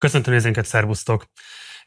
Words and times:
Köszöntöm 0.00 0.32
nézőinket, 0.32 0.66
szervusztok! 0.66 1.26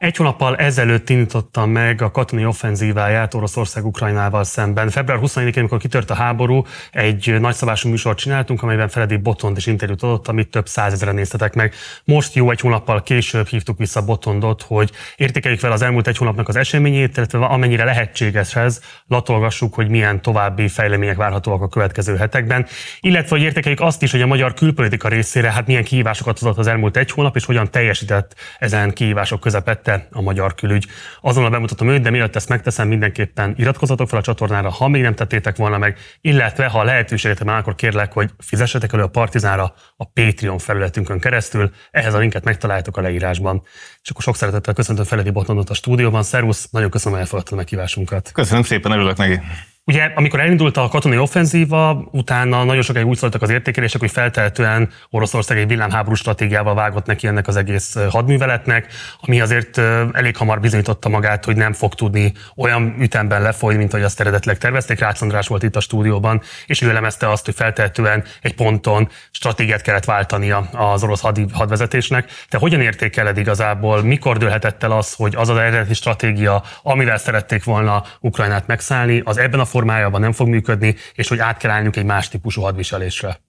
Egy 0.03 0.15
hónappal 0.15 0.55
ezelőtt 0.55 1.09
indította 1.09 1.65
meg 1.65 2.01
a 2.01 2.11
katonai 2.11 2.45
offenzíváját 2.45 3.33
Oroszország 3.33 3.85
Ukrajnával 3.85 4.43
szemben. 4.43 4.89
Február 4.89 5.19
24-én, 5.21 5.53
amikor 5.55 5.79
kitört 5.79 6.09
a 6.09 6.13
háború, 6.13 6.65
egy 6.91 7.39
nagyszabású 7.39 7.89
műsort 7.89 8.17
csináltunk, 8.17 8.63
amelyben 8.63 8.87
Feledi 8.87 9.17
Botond 9.17 9.57
is 9.57 9.65
interjút 9.65 10.03
adott, 10.03 10.27
amit 10.27 10.49
több 10.49 10.67
százezeren 10.67 11.15
néztetek 11.15 11.53
meg. 11.53 11.73
Most 12.03 12.35
jó 12.35 12.51
egy 12.51 12.59
hónappal 12.59 13.03
később 13.03 13.47
hívtuk 13.47 13.77
vissza 13.77 14.05
Botondot, 14.05 14.61
hogy 14.61 14.91
értékeljük 15.15 15.59
fel 15.59 15.71
az 15.71 15.81
elmúlt 15.81 16.07
egy 16.07 16.17
hónapnak 16.17 16.47
az 16.47 16.55
eseményét, 16.55 17.17
illetve 17.17 17.45
amennyire 17.45 17.83
lehetséges 17.83 18.55
ez, 18.55 18.81
latolgassuk, 19.07 19.73
hogy 19.73 19.89
milyen 19.89 20.21
további 20.21 20.67
fejlemények 20.67 21.17
várhatóak 21.17 21.61
a 21.61 21.69
következő 21.69 22.15
hetekben, 22.15 22.65
illetve 22.99 23.35
hogy 23.35 23.45
értékeljük 23.45 23.81
azt 23.81 24.01
is, 24.01 24.11
hogy 24.11 24.21
a 24.21 24.27
magyar 24.27 24.53
külpolitika 24.53 25.07
részére 25.07 25.51
hát 25.51 25.67
milyen 25.67 25.83
kihívásokat 25.83 26.39
hozott 26.39 26.57
az 26.57 26.67
elmúlt 26.67 26.97
egy 26.97 27.11
hónap, 27.11 27.35
és 27.35 27.45
hogyan 27.45 27.71
teljesített 27.71 28.35
ezen 28.59 28.93
kihívások 28.93 29.39
közepette 29.39 29.91
a 30.11 30.21
magyar 30.21 30.55
külügy. 30.55 30.87
Azonnal 31.21 31.49
bemutatom 31.49 31.89
őt, 31.89 32.01
de 32.01 32.09
mielőtt 32.09 32.35
ezt 32.35 32.49
megteszem, 32.49 32.87
mindenképpen 32.87 33.53
iratkozzatok 33.57 34.09
fel 34.09 34.19
a 34.19 34.21
csatornára, 34.21 34.69
ha 34.69 34.87
még 34.87 35.01
nem 35.01 35.15
tettétek 35.15 35.55
volna 35.55 35.77
meg, 35.77 35.97
illetve 36.21 36.65
ha 36.65 36.83
lehetőséget 36.83 37.39
van, 37.39 37.55
akkor 37.55 37.75
kérlek, 37.75 38.13
hogy 38.13 38.29
fizessetek 38.37 38.93
elő 38.93 39.03
a 39.03 39.07
Partizánra 39.07 39.73
a 39.95 40.05
Patreon 40.05 40.57
felületünkön 40.57 41.19
keresztül. 41.19 41.71
Ehhez 41.91 42.13
a 42.13 42.17
linket 42.17 42.43
megtaláltok 42.43 42.97
a 42.97 43.01
leírásban. 43.01 43.61
És 44.01 44.09
akkor 44.09 44.21
sok 44.21 44.35
szeretettel 44.35 44.73
köszöntöm 44.73 45.05
Feledi 45.05 45.29
Botondot 45.29 45.69
a 45.69 45.73
stúdióban. 45.73 46.23
Szervusz, 46.23 46.69
nagyon 46.71 46.89
köszönöm, 46.89 47.13
hogy 47.13 47.21
elfogadtad 47.23 47.53
a 47.53 47.57
meghívásunkat. 47.61 48.31
Köszönöm 48.31 48.63
szépen, 48.63 48.91
örülök 48.91 49.17
neki. 49.17 49.39
Ugye, 49.85 50.11
amikor 50.15 50.39
elindult 50.39 50.77
a 50.77 50.87
katonai 50.87 51.17
offenzíva, 51.17 52.07
utána 52.11 52.63
nagyon 52.63 52.81
sokáig 52.81 53.05
úgy 53.05 53.17
szóltak 53.17 53.41
az 53.41 53.49
értékelések, 53.49 54.01
hogy 54.01 54.11
feltehetően 54.11 54.89
Oroszország 55.09 55.57
egy 55.57 55.67
villámháború 55.67 56.15
stratégiával 56.15 56.75
vágott 56.75 57.05
neki 57.05 57.27
ennek 57.27 57.47
az 57.47 57.55
egész 57.55 57.97
hadműveletnek, 58.09 58.87
ami 59.21 59.41
azért 59.41 59.77
elég 60.11 60.37
hamar 60.37 60.59
bizonyította 60.59 61.09
magát, 61.09 61.45
hogy 61.45 61.55
nem 61.55 61.73
fog 61.73 61.93
tudni 61.95 62.33
olyan 62.55 62.95
ütemben 62.99 63.41
lefolyni, 63.41 63.77
mint 63.77 63.93
ahogy 63.93 64.05
azt 64.05 64.19
eredetileg 64.19 64.57
tervezték. 64.57 64.99
Rácz 64.99 65.21
András 65.21 65.47
volt 65.47 65.63
itt 65.63 65.75
a 65.75 65.79
stúdióban, 65.79 66.41
és 66.65 66.81
ő 66.81 66.89
elemezte 66.89 67.29
azt, 67.29 67.45
hogy 67.45 67.55
feltehetően 67.55 68.23
egy 68.41 68.55
ponton 68.55 69.09
stratégiát 69.31 69.81
kellett 69.81 70.05
váltania 70.05 70.57
az 70.71 71.03
orosz 71.03 71.21
had, 71.21 71.39
hadvezetésnek. 71.53 72.31
Te 72.49 72.57
hogyan 72.57 72.81
értékeled 72.81 73.37
igazából, 73.37 74.03
mikor 74.03 74.37
dőlhetett 74.37 74.83
el 74.83 74.91
az, 74.91 75.13
hogy 75.13 75.35
az 75.35 75.49
az 75.49 75.57
eredeti 75.57 75.93
stratégia, 75.93 76.63
amivel 76.83 77.17
szerették 77.17 77.63
volna 77.63 78.03
Ukrajnát 78.19 78.67
megszállni, 78.67 79.21
az 79.25 79.37
ebben 79.37 79.59
a 79.59 79.71
formájában 79.73 80.21
nem 80.21 80.31
fog 80.31 80.47
működni, 80.47 80.95
és 81.13 81.27
hogy 81.27 81.39
át 81.39 81.57
kell 81.57 81.71
állnunk 81.71 81.95
egy 81.95 82.05
más 82.05 82.29
típusú 82.29 82.61
hadviselésre. 82.61 83.39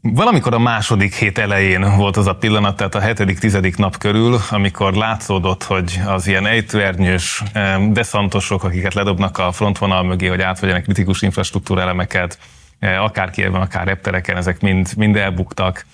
Valamikor 0.00 0.54
a 0.54 0.58
második 0.58 1.14
hét 1.14 1.38
elején 1.38 1.96
volt 1.96 2.16
az 2.16 2.26
a 2.26 2.34
pillanat, 2.34 2.76
tehát 2.76 2.94
a 2.94 3.00
hetedik, 3.00 3.38
tizedik 3.38 3.76
nap 3.76 3.98
körül, 3.98 4.38
amikor 4.50 4.94
látszódott, 4.94 5.62
hogy 5.62 6.00
az 6.06 6.26
ilyen 6.26 6.46
ejtőernyős 6.46 7.42
deszantosok, 7.88 8.64
akiket 8.64 8.94
ledobnak 8.94 9.38
a 9.38 9.52
frontvonal 9.52 10.02
mögé, 10.02 10.26
hogy 10.26 10.40
átvegyenek 10.40 10.82
kritikus 10.82 11.22
infrastruktúra 11.22 11.80
elemeket, 11.80 12.38
akár 12.82 13.30
Kievben, 13.30 13.60
akár 13.60 13.86
reptereken, 13.86 14.36
ezek 14.36 14.60
mind, 14.60 14.88
mind 14.96 15.16
elbuktak, 15.16 15.86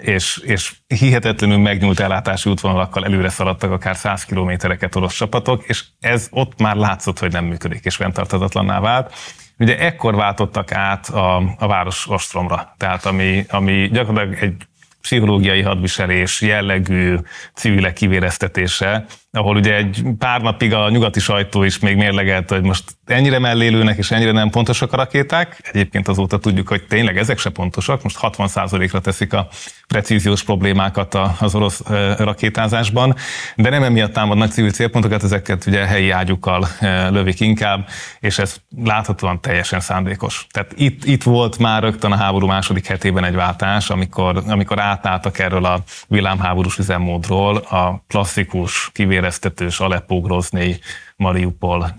és, 0.00 0.36
és 0.44 0.72
hihetetlenül 0.86 1.58
megnyúlt 1.58 2.00
ellátási 2.00 2.50
útvonalakkal 2.50 3.04
előre 3.04 3.28
szaladtak 3.28 3.70
akár 3.70 3.96
100 3.96 4.24
kilométereket 4.24 4.96
orosz 4.96 5.14
csapatok, 5.14 5.64
és 5.64 5.84
ez 6.00 6.28
ott 6.30 6.60
már 6.60 6.76
látszott, 6.76 7.18
hogy 7.18 7.32
nem 7.32 7.44
működik, 7.44 7.84
és 7.84 7.96
fenntarthatatlanná 7.96 8.80
vált. 8.80 9.14
Ugye 9.58 9.78
ekkor 9.78 10.14
váltottak 10.14 10.72
át 10.72 11.08
a, 11.08 11.36
a 11.58 11.66
város 11.66 12.08
ostromra, 12.08 12.74
tehát 12.76 13.04
ami, 13.04 13.44
ami 13.48 13.88
gyakorlatilag 13.92 14.42
egy 14.42 14.66
pszichológiai 15.00 15.62
hadviselés 15.62 16.40
jellegű 16.40 17.16
civilek 17.54 17.92
kivéreztetése, 17.92 19.04
ahol 19.36 19.56
ugye 19.56 19.74
egy 19.74 20.02
pár 20.18 20.40
napig 20.40 20.72
a 20.72 20.90
nyugati 20.90 21.20
sajtó 21.20 21.62
is 21.62 21.78
még 21.78 21.96
mérlegelte, 21.96 22.54
hogy 22.54 22.64
most 22.64 22.84
ennyire 23.06 23.38
mellélőnek 23.38 23.98
és 23.98 24.10
ennyire 24.10 24.32
nem 24.32 24.50
pontosak 24.50 24.92
a 24.92 24.96
rakéták. 24.96 25.70
Egyébként 25.72 26.08
azóta 26.08 26.38
tudjuk, 26.38 26.68
hogy 26.68 26.82
tényleg 26.86 27.18
ezek 27.18 27.38
se 27.38 27.50
pontosak, 27.50 28.02
most 28.02 28.18
60%-ra 28.20 29.00
teszik 29.00 29.32
a 29.32 29.48
precíziós 29.86 30.42
problémákat 30.42 31.18
az 31.40 31.54
orosz 31.54 31.82
rakétázásban, 32.18 33.14
de 33.56 33.70
nem 33.70 33.82
emiatt 33.82 34.12
támadnak 34.12 34.50
civil 34.50 34.70
célpontokat, 34.70 35.22
ezeket 35.22 35.66
ugye 35.66 35.86
helyi 35.86 36.10
ágyukkal 36.10 36.68
lövik 37.10 37.40
inkább, 37.40 37.88
és 38.20 38.38
ez 38.38 38.56
láthatóan 38.84 39.40
teljesen 39.40 39.80
szándékos. 39.80 40.46
Tehát 40.50 40.72
itt, 40.76 41.04
itt 41.04 41.22
volt 41.22 41.58
már 41.58 41.82
rögtön 41.82 42.12
a 42.12 42.16
háború 42.16 42.46
második 42.46 42.86
hetében 42.86 43.24
egy 43.24 43.34
váltás, 43.34 43.90
amikor, 43.90 44.42
amikor 44.46 44.80
átálltak 44.80 45.38
erről 45.38 45.64
a 45.64 45.82
villámháborús 46.08 46.78
üzemmódról 46.78 47.56
a 47.56 48.04
klasszikus 48.08 48.90
kivér 48.92 49.24
keresztetős 49.26 49.80
Aleppo, 49.80 50.20
Grozny, 50.20 50.70
Mariupol 51.16 51.96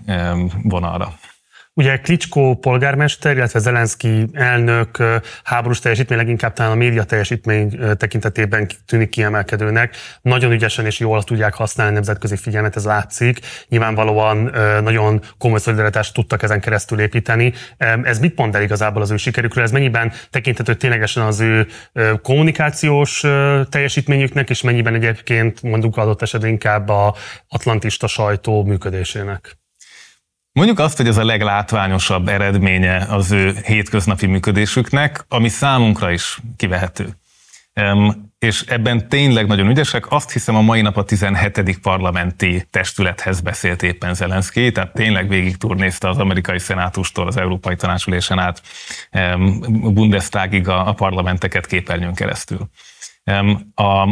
vonalra. 0.62 1.18
Ugye 1.78 1.96
Klicskó 1.96 2.54
polgármester, 2.54 3.36
illetve 3.36 3.58
Zelenszky 3.58 4.26
elnök 4.32 5.02
háborús 5.44 5.78
teljesítmény 5.78 6.18
leginkább 6.18 6.52
talán 6.52 6.72
a 6.72 6.74
média 6.74 7.04
teljesítmény 7.04 7.78
tekintetében 7.96 8.68
tűnik 8.86 9.08
kiemelkedőnek. 9.08 9.96
Nagyon 10.22 10.52
ügyesen 10.52 10.86
és 10.86 10.98
jól 10.98 11.22
tudják 11.22 11.54
használni 11.54 11.92
a 11.92 11.94
nemzetközi 11.94 12.36
figyelmet, 12.36 12.76
ez 12.76 12.84
látszik. 12.84 13.40
Nyilvánvalóan 13.68 14.52
nagyon 14.82 15.22
komoly 15.38 15.58
szolidaritást 15.58 16.14
tudtak 16.14 16.42
ezen 16.42 16.60
keresztül 16.60 17.00
építeni. 17.00 17.52
Ez 18.02 18.18
mit 18.18 18.36
mond 18.36 18.54
el 18.54 18.62
igazából 18.62 19.02
az 19.02 19.10
ő 19.10 19.16
sikerükről? 19.16 19.64
Ez 19.64 19.70
mennyiben 19.70 20.12
tekinthető 20.30 20.74
ténylegesen 20.74 21.22
az 21.22 21.40
ő 21.40 21.66
kommunikációs 22.22 23.20
teljesítményüknek, 23.68 24.50
és 24.50 24.62
mennyiben 24.62 24.94
egyébként 24.94 25.62
mondjuk 25.62 25.96
adott 25.96 26.22
esetben 26.22 26.50
inkább 26.50 26.88
a 26.88 27.14
atlantista 27.48 28.06
sajtó 28.06 28.64
működésének? 28.64 29.58
Mondjuk 30.58 30.78
azt, 30.78 30.96
hogy 30.96 31.06
ez 31.06 31.16
a 31.16 31.24
leglátványosabb 31.24 32.28
eredménye 32.28 32.96
az 32.96 33.30
ő 33.30 33.56
hétköznapi 33.64 34.26
működésüknek, 34.26 35.24
ami 35.28 35.48
számunkra 35.48 36.10
is 36.10 36.38
kivehető. 36.56 37.18
És 38.38 38.64
ebben 38.66 39.08
tényleg 39.08 39.46
nagyon 39.46 39.68
ügyesek. 39.68 40.12
Azt 40.12 40.32
hiszem 40.32 40.56
a 40.56 40.60
mai 40.60 40.80
nap 40.80 40.96
a 40.96 41.04
17. 41.04 41.78
parlamenti 41.82 42.66
testülethez 42.70 43.40
beszélt 43.40 43.82
éppen 43.82 44.14
Zelenszky, 44.14 44.72
tehát 44.72 44.92
tényleg 44.92 45.28
végig 45.28 45.56
turnézte 45.56 46.08
az 46.08 46.18
amerikai 46.18 46.58
szenátustól 46.58 47.26
az 47.26 47.36
Európai 47.36 47.76
Tanácsülésen 47.76 48.38
át 48.38 48.62
Bundestagig 49.68 50.68
a 50.68 50.92
parlamenteket 50.92 51.66
képernyőn 51.66 52.14
keresztül. 52.14 52.68
A 53.74 54.08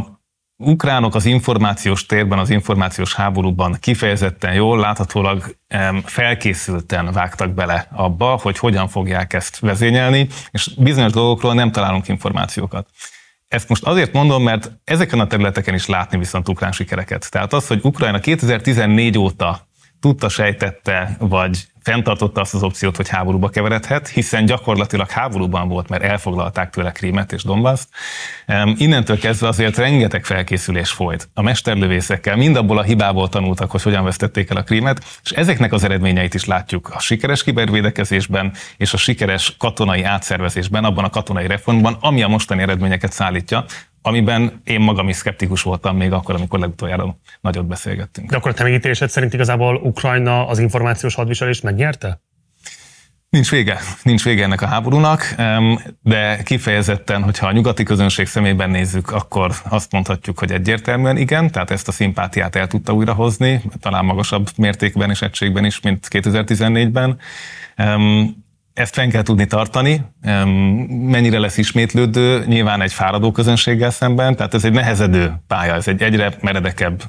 ukránok 0.56 1.14
az 1.14 1.24
információs 1.24 2.06
térben, 2.06 2.38
az 2.38 2.50
információs 2.50 3.14
háborúban 3.14 3.76
kifejezetten 3.80 4.54
jól, 4.54 4.78
láthatólag 4.78 5.56
felkészülten 6.04 7.12
vágtak 7.12 7.50
bele 7.50 7.88
abba, 7.92 8.38
hogy 8.42 8.58
hogyan 8.58 8.88
fogják 8.88 9.32
ezt 9.32 9.58
vezényelni, 9.58 10.28
és 10.50 10.70
bizonyos 10.78 11.12
dolgokról 11.12 11.54
nem 11.54 11.72
találunk 11.72 12.08
információkat. 12.08 12.88
Ezt 13.48 13.68
most 13.68 13.84
azért 13.84 14.12
mondom, 14.12 14.42
mert 14.42 14.70
ezeken 14.84 15.20
a 15.20 15.26
területeken 15.26 15.74
is 15.74 15.86
látni 15.86 16.18
viszont 16.18 16.48
ukrán 16.48 16.72
sikereket. 16.72 17.30
Tehát 17.30 17.52
az, 17.52 17.66
hogy 17.66 17.80
Ukrajna 17.82 18.18
2014 18.18 19.18
óta 19.18 19.65
tudta, 20.00 20.28
sejtette, 20.28 21.16
vagy 21.18 21.66
fenntartotta 21.82 22.40
azt 22.40 22.54
az 22.54 22.62
opciót, 22.62 22.96
hogy 22.96 23.08
háborúba 23.08 23.48
keveredhet, 23.48 24.08
hiszen 24.08 24.44
gyakorlatilag 24.44 25.10
háborúban 25.10 25.68
volt, 25.68 25.88
mert 25.88 26.02
elfoglalták 26.02 26.70
tőle 26.70 26.90
Krímet 26.90 27.32
és 27.32 27.42
Donbaszt. 27.42 27.88
Innentől 28.76 29.18
kezdve 29.18 29.48
azért 29.48 29.76
rengeteg 29.76 30.24
felkészülés 30.24 30.90
folyt. 30.90 31.28
A 31.34 31.42
mesterlövészekkel 31.42 32.36
mind 32.36 32.56
abból 32.56 32.78
a 32.78 32.82
hibából 32.82 33.28
tanultak, 33.28 33.70
hogy 33.70 33.82
hogyan 33.82 34.04
vesztették 34.04 34.50
el 34.50 34.56
a 34.56 34.62
Krímet, 34.62 35.04
és 35.24 35.30
ezeknek 35.30 35.72
az 35.72 35.84
eredményeit 35.84 36.34
is 36.34 36.44
látjuk 36.44 36.90
a 36.94 37.00
sikeres 37.00 37.44
kibervédekezésben 37.44 38.52
és 38.76 38.92
a 38.92 38.96
sikeres 38.96 39.56
katonai 39.58 40.02
átszervezésben, 40.02 40.84
abban 40.84 41.04
a 41.04 41.10
katonai 41.10 41.46
reformban, 41.46 41.96
ami 42.00 42.22
a 42.22 42.28
mostani 42.28 42.62
eredményeket 42.62 43.12
szállítja, 43.12 43.64
amiben 44.06 44.60
én 44.64 44.80
magam 44.80 45.08
is 45.08 45.16
szkeptikus 45.16 45.62
voltam 45.62 45.96
még 45.96 46.12
akkor, 46.12 46.34
amikor 46.34 46.58
legutoljára 46.58 47.18
nagyot 47.40 47.66
beszélgettünk. 47.66 48.30
De 48.30 48.36
akkor 48.36 48.50
a 48.50 48.54
te 48.54 48.62
megítélésed 48.62 49.10
szerint 49.10 49.32
igazából 49.32 49.76
Ukrajna 49.76 50.48
az 50.48 50.58
információs 50.58 51.14
hadviselést 51.14 51.62
megnyerte? 51.62 52.20
Nincs 53.28 53.50
vége, 53.50 53.78
nincs 54.02 54.24
vége 54.24 54.42
ennek 54.42 54.62
a 54.62 54.66
háborúnak, 54.66 55.34
de 56.02 56.42
kifejezetten, 56.42 57.22
hogyha 57.22 57.46
a 57.46 57.52
nyugati 57.52 57.82
közönség 57.82 58.26
szemében 58.26 58.70
nézzük, 58.70 59.10
akkor 59.10 59.52
azt 59.68 59.92
mondhatjuk, 59.92 60.38
hogy 60.38 60.52
egyértelműen 60.52 61.16
igen, 61.16 61.50
tehát 61.50 61.70
ezt 61.70 61.88
a 61.88 61.92
szimpátiát 61.92 62.56
el 62.56 62.66
tudta 62.66 62.92
újrahozni, 62.92 63.62
talán 63.80 64.04
magasabb 64.04 64.48
mértékben 64.56 65.10
és 65.10 65.22
egységben 65.22 65.64
is, 65.64 65.80
mint 65.80 66.08
2014-ben 66.10 67.18
ezt 68.76 68.94
fenn 68.94 69.08
kell 69.10 69.22
tudni 69.22 69.46
tartani, 69.46 70.04
mennyire 70.88 71.38
lesz 71.38 71.56
ismétlődő, 71.56 72.44
nyilván 72.46 72.80
egy 72.80 72.92
fáradó 72.92 73.32
közönséggel 73.32 73.90
szemben, 73.90 74.36
tehát 74.36 74.54
ez 74.54 74.64
egy 74.64 74.72
nehezedő 74.72 75.34
pálya, 75.46 75.74
ez 75.74 75.88
egy 75.88 76.02
egyre 76.02 76.32
meredekebb 76.40 77.02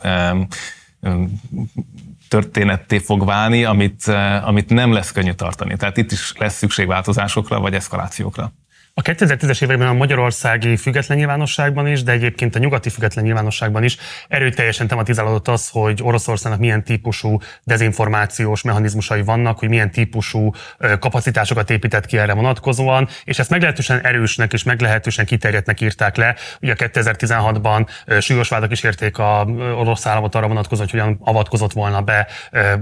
történetté 2.30 2.98
fog 2.98 3.26
válni, 3.26 3.64
amit, 3.64 4.08
amit 4.44 4.70
nem 4.70 4.92
lesz 4.92 5.12
könnyű 5.12 5.32
tartani. 5.32 5.76
Tehát 5.76 5.98
itt 5.98 6.12
is 6.12 6.34
lesz 6.38 6.58
szükség 6.58 6.88
változásokra, 6.88 7.60
vagy 7.60 7.74
eszkalációkra. 7.74 8.52
A 9.00 9.02
2010-es 9.02 9.64
években 9.64 9.88
a 9.88 9.94
magyarországi 9.94 10.78
független 10.78 11.18
nyilvánosságban 11.18 11.88
is, 11.88 12.04
de 12.04 12.12
egyébként 12.12 12.56
a 12.56 12.60
nyugati 12.60 12.90
független 12.90 13.24
nyilvánosságban 13.24 13.84
is 13.84 13.98
erőteljesen 14.28 14.88
tematizálódott 14.88 15.48
az, 15.48 15.70
hogy 15.70 16.00
Oroszországnak 16.04 16.60
milyen 16.60 16.84
típusú 16.84 17.40
dezinformációs 17.64 18.62
mechanizmusai 18.62 19.22
vannak, 19.22 19.60
hogy 19.60 19.70
milyen 19.70 19.92
típusú 19.92 20.52
kapacitásokat 21.00 21.70
épített 21.70 22.06
ki 22.06 22.18
erre 22.18 22.34
vonatkozóan, 22.34 23.08
és 23.24 23.40
ezt 23.40 23.50
meglehetősen 23.50 24.06
erősnek 24.06 24.54
és 24.54 24.64
meglehetősen 24.64 25.26
kiterjedtnek 25.26 25.82
írták 25.82 26.16
le. 26.16 26.36
Ugye 26.62 26.76
2016-ban 26.78 27.88
súlyos 28.20 28.50
vádak 28.50 28.72
is 28.72 28.84
érték 28.84 29.18
a 29.18 29.46
orosz 29.78 30.06
államot 30.06 30.36
arra 30.36 30.48
vonatkozóan, 30.48 30.90
hogy 30.92 31.00
hogyan 31.00 31.20
avatkozott 31.24 31.74
volna 31.74 32.02
be 32.02 32.28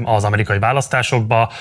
az 0.04 0.24
amerikai 0.24 0.60
választásokba. 0.60 1.52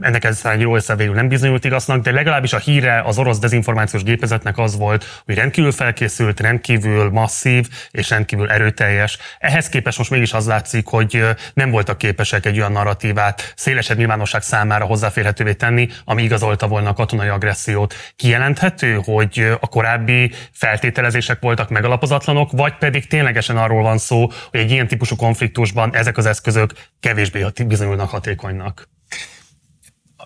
Ennek 0.00 0.24
ez 0.24 0.44
egy 0.44 0.60
jó 0.60 0.74
összevéül 0.74 1.14
nem 1.14 1.28
bizonyult 1.28 1.64
igaznak, 1.64 2.02
de 2.02 2.10
legalábbis 2.10 2.52
a 2.52 2.58
híre 2.58 3.02
az 3.04 3.18
orosz 3.18 3.38
dezinformáció 3.38 3.88
információs 3.92 4.02
gépezetnek 4.02 4.58
az 4.58 4.76
volt, 4.76 5.22
hogy 5.24 5.34
rendkívül 5.34 5.72
felkészült, 5.72 6.40
rendkívül 6.40 7.10
masszív 7.10 7.68
és 7.90 8.10
rendkívül 8.10 8.50
erőteljes. 8.50 9.18
Ehhez 9.38 9.68
képest 9.68 9.98
most 9.98 10.10
mégis 10.10 10.32
az 10.32 10.46
látszik, 10.46 10.86
hogy 10.86 11.24
nem 11.54 11.70
voltak 11.70 11.98
képesek 11.98 12.46
egy 12.46 12.58
olyan 12.58 12.72
narratívát 12.72 13.52
szélesebb 13.56 13.98
nyilvánosság 13.98 14.42
számára 14.42 14.84
hozzáférhetővé 14.84 15.52
tenni, 15.52 15.88
ami 16.04 16.22
igazolta 16.22 16.68
volna 16.68 16.88
a 16.88 16.92
katonai 16.92 17.28
agressziót. 17.28 17.94
Kijelenthető, 18.16 19.00
hogy 19.04 19.56
a 19.60 19.66
korábbi 19.66 20.32
feltételezések 20.52 21.40
voltak 21.40 21.68
megalapozatlanok, 21.68 22.50
vagy 22.52 22.76
pedig 22.78 23.06
ténylegesen 23.06 23.56
arról 23.56 23.82
van 23.82 23.98
szó, 23.98 24.30
hogy 24.50 24.60
egy 24.60 24.70
ilyen 24.70 24.88
típusú 24.88 25.16
konfliktusban 25.16 25.94
ezek 25.94 26.16
az 26.16 26.26
eszközök 26.26 26.72
kevésbé 27.00 27.44
bizonyulnak 27.66 28.10
hatékonynak 28.10 28.88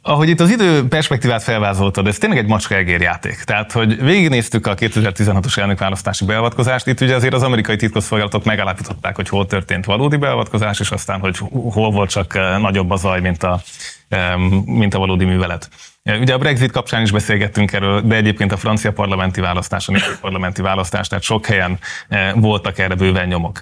ahogy 0.07 0.29
itt 0.29 0.41
az 0.41 0.51
idő 0.51 0.89
perspektívát 0.89 1.43
felvázoltad, 1.43 2.07
ez 2.07 2.19
tényleg 2.19 2.39
egy 2.39 2.47
macska 2.47 2.79
játék. 2.79 3.43
Tehát, 3.45 3.73
hogy 3.73 4.03
végignéztük 4.03 4.67
a 4.67 4.75
2016-os 4.75 5.57
elnökválasztási 5.59 6.25
beavatkozást, 6.25 6.87
itt 6.87 7.01
ugye 7.01 7.15
azért 7.15 7.35
az 7.35 7.43
amerikai 7.43 7.77
titkosszolgálatok 7.77 8.45
megállapították, 8.45 9.17
hogy 9.17 9.29
hol 9.29 9.47
történt 9.47 9.85
valódi 9.85 10.17
beavatkozás, 10.17 10.81
és 10.81 10.91
aztán, 10.91 11.21
hogy 11.21 11.39
hol 11.51 11.91
volt 11.91 12.11
csak 12.11 12.35
eh, 12.35 12.59
nagyobb 12.59 12.91
a 12.91 12.97
zaj, 12.97 13.21
mint 13.21 13.43
a, 13.43 13.61
mint 14.65 14.95
a 14.95 14.99
valódi 14.99 15.25
művelet. 15.25 15.69
Ugye 16.21 16.35
a 16.35 16.39
Brexit 16.39 16.71
kapcsán 16.71 17.03
is 17.03 17.11
beszélgettünk 17.11 17.73
erről, 17.73 18.01
de 18.01 18.15
egyébként 18.15 18.53
a 18.53 18.57
francia 18.57 18.93
parlamenti 18.93 19.41
választás, 19.41 19.89
a 19.89 19.93
parlamenti 20.21 20.63
választás, 20.63 21.09
tehát 21.09 21.25
sok 21.25 21.47
helyen 21.47 21.79
eh, 22.09 22.33
voltak 22.35 22.79
erre 22.79 22.95
bőven 22.95 23.27
nyomok. 23.27 23.61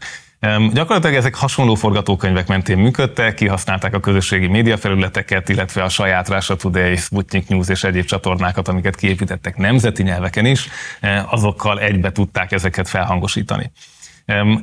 Gyakorlatilag 0.73 1.15
ezek 1.15 1.35
hasonló 1.35 1.75
forgatókönyvek 1.75 2.47
mentén 2.47 2.79
működtek, 2.79 3.35
kihasználták 3.35 3.95
a 3.95 4.01
közösségi 4.01 4.47
médiafelületeket, 4.47 5.49
illetve 5.49 5.83
a 5.83 5.89
saját 5.89 6.29
Russia 6.29 6.57
Today, 6.57 6.97
Sputnik 6.97 7.49
News 7.49 7.69
és 7.69 7.85
egyéb 7.85 8.05
csatornákat, 8.05 8.69
amiket 8.69 8.97
kiépítettek 8.97 9.57
nemzeti 9.57 10.03
nyelveken 10.03 10.47
is, 10.47 10.69
azokkal 11.27 11.81
egybe 11.81 12.13
tudták 12.13 12.53
ezeket 12.53 12.89
felhangosítani. 12.89 13.71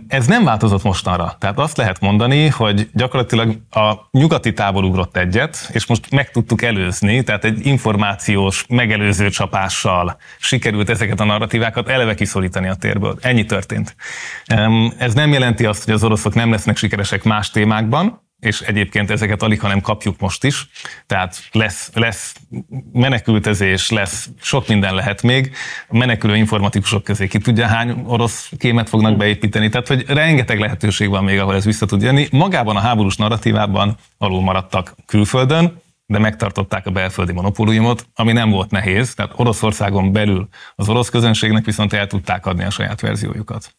Ez 0.08 0.28
nem 0.28 0.44
változott 0.44 0.84
mostanra. 0.84 1.36
Tehát 1.40 1.60
azt 1.60 1.78
lehet 1.78 2.00
mondani, 2.00 2.48
hogy 2.48 2.90
gyakorlatilag 2.94 3.58
a 3.72 3.94
nyugati 4.12 4.54
tábor 4.54 4.84
ugrott 4.84 5.18
egyet, 5.18 5.70
és 5.74 5.86
most 5.86 6.12
meg 6.12 6.32
tudtuk 6.32 6.62
előzni, 6.62 7.24
tehát 7.24 7.44
egy 7.44 7.66
információs 7.66 8.66
megelőző 8.70 9.30
csapással 9.30 10.18
sikerült 10.40 10.90
ezeket 10.90 11.20
a 11.20 11.24
narratívákat 11.24 11.90
eleve 11.90 12.14
kiszorítani 12.14 12.68
a 12.68 12.76
térből. 12.76 13.18
Ennyi 13.22 13.46
történt. 13.46 13.96
Ez 14.98 15.14
nem 15.14 15.32
jelenti 15.32 15.66
azt, 15.66 15.84
hogy 15.84 15.94
az 15.94 16.04
oroszok 16.04 16.34
nem 16.34 16.52
lesznek 16.52 16.78
sikeresek 16.78 17.24
más 17.24 17.52
témákban, 17.52 18.28
és 18.40 18.62
egyébként 18.62 19.12
ezeket 19.12 19.44
alig, 19.44 19.60
hanem 19.60 19.82
kapjuk 19.82 20.20
most 20.20 20.44
is. 20.44 20.70
Tehát 21.06 21.44
lesz, 21.52 21.92
lesz 21.94 22.36
menekültezés, 22.92 23.90
lesz, 23.90 24.30
sok 24.42 24.68
minden 24.68 24.94
lehet 24.96 25.22
még. 25.22 25.56
A 25.88 25.98
menekülő 25.98 26.36
informatikusok 26.36 27.04
közé 27.04 27.28
ki 27.28 27.38
tudja, 27.38 27.68
hány 27.68 28.04
orosz 28.06 28.52
kémet 28.58 28.90
fognak 28.90 29.18
beépíteni. 29.18 29.70
Tehát, 29.70 29.88
hogy 29.88 30.06
rengeteg 30.08 30.60
lehetőség 30.60 31.10
van 31.10 31.24
még, 31.24 31.40
ahol 31.40 31.56
ez 31.56 31.66
vissza 31.66 31.86
tud 31.86 32.02
jönni. 32.02 32.28
Magában 32.32 32.76
a 32.76 32.80
háborús 32.80 33.16
narratívában 33.16 33.98
alul 34.18 34.42
maradtak 34.42 34.96
külföldön, 35.06 35.82
de 36.06 36.20
megtartották 36.20 36.86
a 36.86 36.92
belföldi 36.92 37.34
monopóliumot, 37.34 38.08
ami 38.16 38.32
nem 38.32 38.50
volt 38.50 38.72
nehéz. 38.72 39.14
Tehát 39.14 39.32
Oroszországon 39.36 40.12
belül 40.12 40.48
az 40.76 40.90
orosz 40.90 41.10
közönségnek 41.10 41.66
viszont 41.66 41.94
el 41.94 42.08
tudták 42.08 42.46
adni 42.46 42.64
a 42.64 42.70
saját 42.70 43.02
verziójukat. 43.02 43.79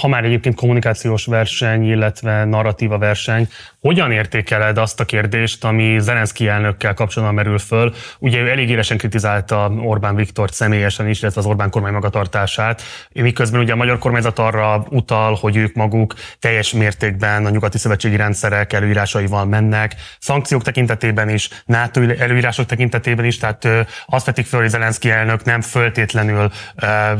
Ha 0.00 0.08
már 0.08 0.24
egyébként 0.24 0.54
kommunikációs 0.54 1.26
verseny, 1.26 1.90
illetve 1.90 2.44
narratíva 2.44 2.98
verseny, 2.98 3.48
hogyan 3.80 4.12
értékeled 4.12 4.78
azt 4.78 5.00
a 5.00 5.04
kérdést, 5.04 5.64
ami 5.64 5.98
Zelenszky 5.98 6.48
elnökkel 6.48 6.94
kapcsolatban 6.94 7.36
merül 7.36 7.58
föl? 7.58 7.94
Ugye 8.18 8.38
ő 8.38 8.48
elég 8.48 8.70
élesen 8.70 8.98
kritizálta 8.98 9.72
Orbán 9.82 10.14
Viktort 10.14 10.52
személyesen 10.52 11.08
is, 11.08 11.22
illetve 11.22 11.40
az 11.40 11.46
Orbán 11.46 11.70
kormány 11.70 11.92
magatartását, 11.92 12.82
miközben 13.12 13.60
ugye 13.60 13.72
a 13.72 13.76
magyar 13.76 13.98
kormányzat 13.98 14.38
arra 14.38 14.84
utal, 14.88 15.34
hogy 15.34 15.56
ők 15.56 15.74
maguk 15.74 16.14
teljes 16.38 16.72
mértékben 16.72 17.46
a 17.46 17.50
nyugati 17.50 17.78
szövetségi 17.78 18.16
rendszerek 18.16 18.72
előírásaival 18.72 19.44
mennek, 19.44 19.94
szankciók 20.18 20.62
tekintetében 20.62 21.28
is, 21.28 21.48
NATO 21.64 22.00
előírások 22.00 22.66
tekintetében 22.66 23.24
is, 23.24 23.38
tehát 23.38 23.68
azt 24.06 24.26
vetik 24.26 24.46
föl, 24.46 24.60
hogy 24.60 24.68
Zelenszky 24.68 25.10
elnök 25.10 25.44
nem 25.44 25.60
föltétlenül 25.60 26.50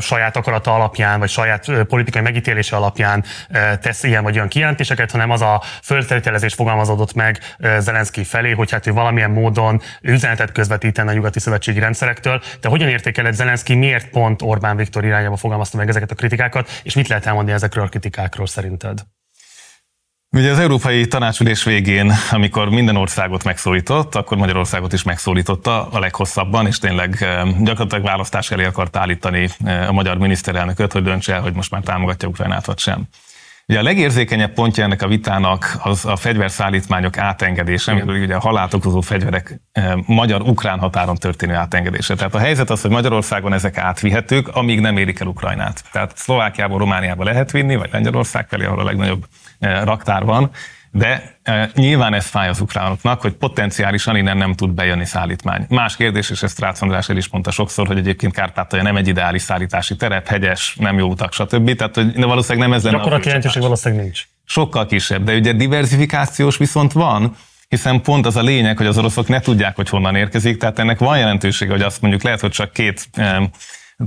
saját 0.01 0.37
akarata 0.37 0.75
alapján, 0.75 1.19
vagy 1.19 1.29
saját 1.29 1.85
politikai 1.89 2.19
megítélése 2.23 2.77
alapján 2.77 3.25
tesz 3.81 4.03
ilyen 4.03 4.23
vagy 4.23 4.35
olyan 4.35 4.49
kijelentéseket, 4.49 5.11
hanem 5.11 5.31
az 5.31 5.41
a 5.41 5.63
föltételezés 5.83 6.49
és 6.51 6.57
fogalmazódott 6.57 7.15
meg 7.15 7.39
Zelenszky 7.79 8.25
felé, 8.25 8.51
hogy 8.51 8.71
hát 8.71 8.87
ő 8.87 8.93
valamilyen 8.93 9.31
módon 9.31 9.81
üzenetet 10.01 10.53
közvetíten 10.53 11.09
a 11.09 11.13
nyugati 11.13 11.41
szövetségi 11.41 11.79
rendszerektől. 11.79 12.43
De 12.61 12.69
hogyan 12.69 12.89
értékeled 12.89 13.35
Zelenszky, 13.35 13.75
miért 13.75 14.11
pont 14.11 14.43
Orbán 14.43 14.77
Viktor 14.77 15.05
irányába 15.05 15.37
fogalmazta 15.37 15.77
meg 15.77 15.89
ezeket 15.89 16.11
a 16.11 16.15
kritikákat, 16.15 16.81
és 16.83 16.95
mit 16.95 17.09
lehet 17.09 17.27
elmondani 17.27 17.57
ezekről 17.57 17.85
a 17.85 17.89
kritikákról 17.89 18.47
szerinted? 18.47 18.99
Ugye 20.37 20.51
az 20.51 20.59
Európai 20.59 21.07
Tanácsülés 21.07 21.65
végén, 21.65 22.13
amikor 22.31 22.69
minden 22.69 22.97
országot 22.97 23.45
megszólított, 23.45 24.15
akkor 24.15 24.37
Magyarországot 24.37 24.93
is 24.93 25.03
megszólította 25.03 25.89
a 25.89 25.99
leghosszabban, 25.99 26.67
és 26.67 26.79
tényleg 26.79 27.11
gyakorlatilag 27.61 28.05
választás 28.05 28.51
elé 28.51 28.65
akart 28.65 28.97
állítani 28.97 29.49
a 29.89 29.93
magyar 29.93 30.19
miniszterelnököt, 30.19 30.93
hogy 30.93 31.03
döntse 31.03 31.35
el, 31.35 31.41
hogy 31.41 31.55
most 31.55 31.71
már 31.71 31.83
támogatja 31.83 32.29
Ukrajnát 32.29 32.67
vagy 32.67 32.79
sem. 32.79 33.09
Ugye 33.67 33.79
a 33.79 33.83
legérzékenyebb 33.83 34.53
pontja 34.53 34.85
ennek 34.85 35.03
a 35.03 35.09
vitának 35.09 35.79
az 35.83 36.05
a 36.05 36.17
fegyverszállítmányok 36.17 37.19
átengedése, 37.19 37.93
amikor 37.93 38.15
ugye 38.15 38.35
a 38.35 38.41
halált 38.41 38.75
okozó 38.75 39.01
fegyverek 39.01 39.61
eh, 39.73 39.93
magyar-ukrán 40.07 40.79
határon 40.79 41.17
történő 41.17 41.55
átengedése. 41.55 42.15
Tehát 42.15 42.35
a 42.35 42.39
helyzet 42.39 42.71
az, 42.71 42.81
hogy 42.81 42.91
Magyarországon 42.91 43.53
ezek 43.53 43.79
átvihetők, 43.79 44.49
amíg 44.49 44.81
nem 44.81 44.97
érik 44.97 45.21
el 45.21 45.27
Ukrajnát. 45.27 45.85
Tehát 45.93 46.17
Szlovákiából, 46.17 46.79
Romániába 46.79 47.25
lehet 47.25 47.51
vinni, 47.51 47.77
vagy 47.77 47.89
Lengyelország 47.93 48.49
felé, 48.49 48.65
ahol 48.65 48.81
a 48.81 48.85
legnagyobb 48.85 49.27
raktár 49.61 50.25
van, 50.25 50.51
de 50.93 51.39
nyilván 51.75 52.15
ez 52.15 52.27
fáj 52.27 52.49
az 52.49 52.61
ukránoknak, 52.61 53.21
hogy 53.21 53.33
potenciálisan 53.33 54.17
innen 54.17 54.37
nem 54.37 54.55
tud 54.55 54.71
bejönni 54.71 55.05
szállítmány. 55.05 55.67
Más 55.69 55.97
kérdés, 55.97 56.31
és 56.31 56.43
ezt 56.43 56.61
Rácz 56.61 56.83
András 56.83 57.09
el 57.09 57.17
is 57.17 57.29
mondta 57.29 57.51
sokszor, 57.51 57.87
hogy 57.87 57.99
egyébként 57.99 58.33
Kárpátalja 58.33 58.85
nem 58.85 58.97
egy 58.97 59.09
ideális 59.09 59.43
szállítási 59.43 59.97
terep, 59.97 60.29
hegyes, 60.29 60.77
nem 60.79 60.99
jó 60.99 61.09
utak, 61.09 61.33
stb. 61.33 61.75
Tehát, 61.75 61.95
hogy 61.95 62.13
de 62.13 62.27
valószínűleg 62.27 62.69
nem 62.69 62.77
ez 62.77 62.85
lenne. 62.85 62.97
Gyakorlati 62.97 63.27
jelentőség 63.27 63.63
valószínűleg 63.63 64.05
nincs. 64.05 64.23
Sokkal 64.45 64.87
kisebb, 64.87 65.25
de 65.25 65.35
ugye 65.35 65.53
diversifikációs 65.53 66.57
viszont 66.57 66.93
van, 66.93 67.37
hiszen 67.69 68.03
pont 68.03 68.27
az 68.27 68.37
a 68.37 68.43
lényeg, 68.43 68.77
hogy 68.77 68.87
az 68.87 68.99
oroszok 68.99 69.29
ne 69.29 69.41
tudják, 69.41 69.77
hogy 69.77 69.89
honnan 69.89 70.17
érkezik, 70.17 70.57
tehát 70.59 70.79
ennek 70.79 70.99
van 70.99 71.19
jelentősége, 71.19 71.73
hogy 71.73 71.83
azt 71.83 72.01
mondjuk 72.01 72.23
lehet, 72.23 72.41
hogy 72.41 72.51
csak 72.51 72.73
két 72.73 73.09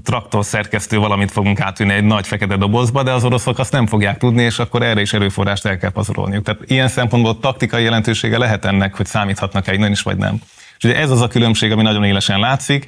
traktor 0.04 0.46
szerkesztő 0.46 0.98
valamit 0.98 1.32
fogunk 1.32 1.60
átvinni 1.60 1.94
egy 1.94 2.04
nagy 2.04 2.28
fekete 2.28 2.58
dobozba, 2.58 3.04
de 3.04 3.12
az 3.12 3.24
oroszok 3.24 3.60
azt 3.60 3.72
nem 3.72 3.88
fogják 3.88 4.18
tudni, 4.18 4.44
és 4.44 4.60
akkor 4.60 4.84
erre 4.84 5.02
is 5.02 5.14
erőforrást 5.14 5.66
el 5.66 5.78
kell 5.78 5.90
pazarolniuk. 5.90 6.44
Tehát 6.44 6.62
ilyen 6.66 6.88
szempontból 6.88 7.40
taktikai 7.40 7.84
jelentősége 7.84 8.38
lehet 8.38 8.66
ennek, 8.66 8.96
hogy 8.96 9.06
számíthatnak-e 9.06 9.74
innen 9.74 9.92
is, 9.92 10.02
vagy 10.02 10.18
nem. 10.18 10.42
És 10.84 10.90
ez 10.90 11.10
az 11.10 11.22
a 11.22 11.28
különbség, 11.28 11.72
ami 11.72 11.82
nagyon 11.82 12.04
élesen 12.04 12.40
látszik, 12.40 12.86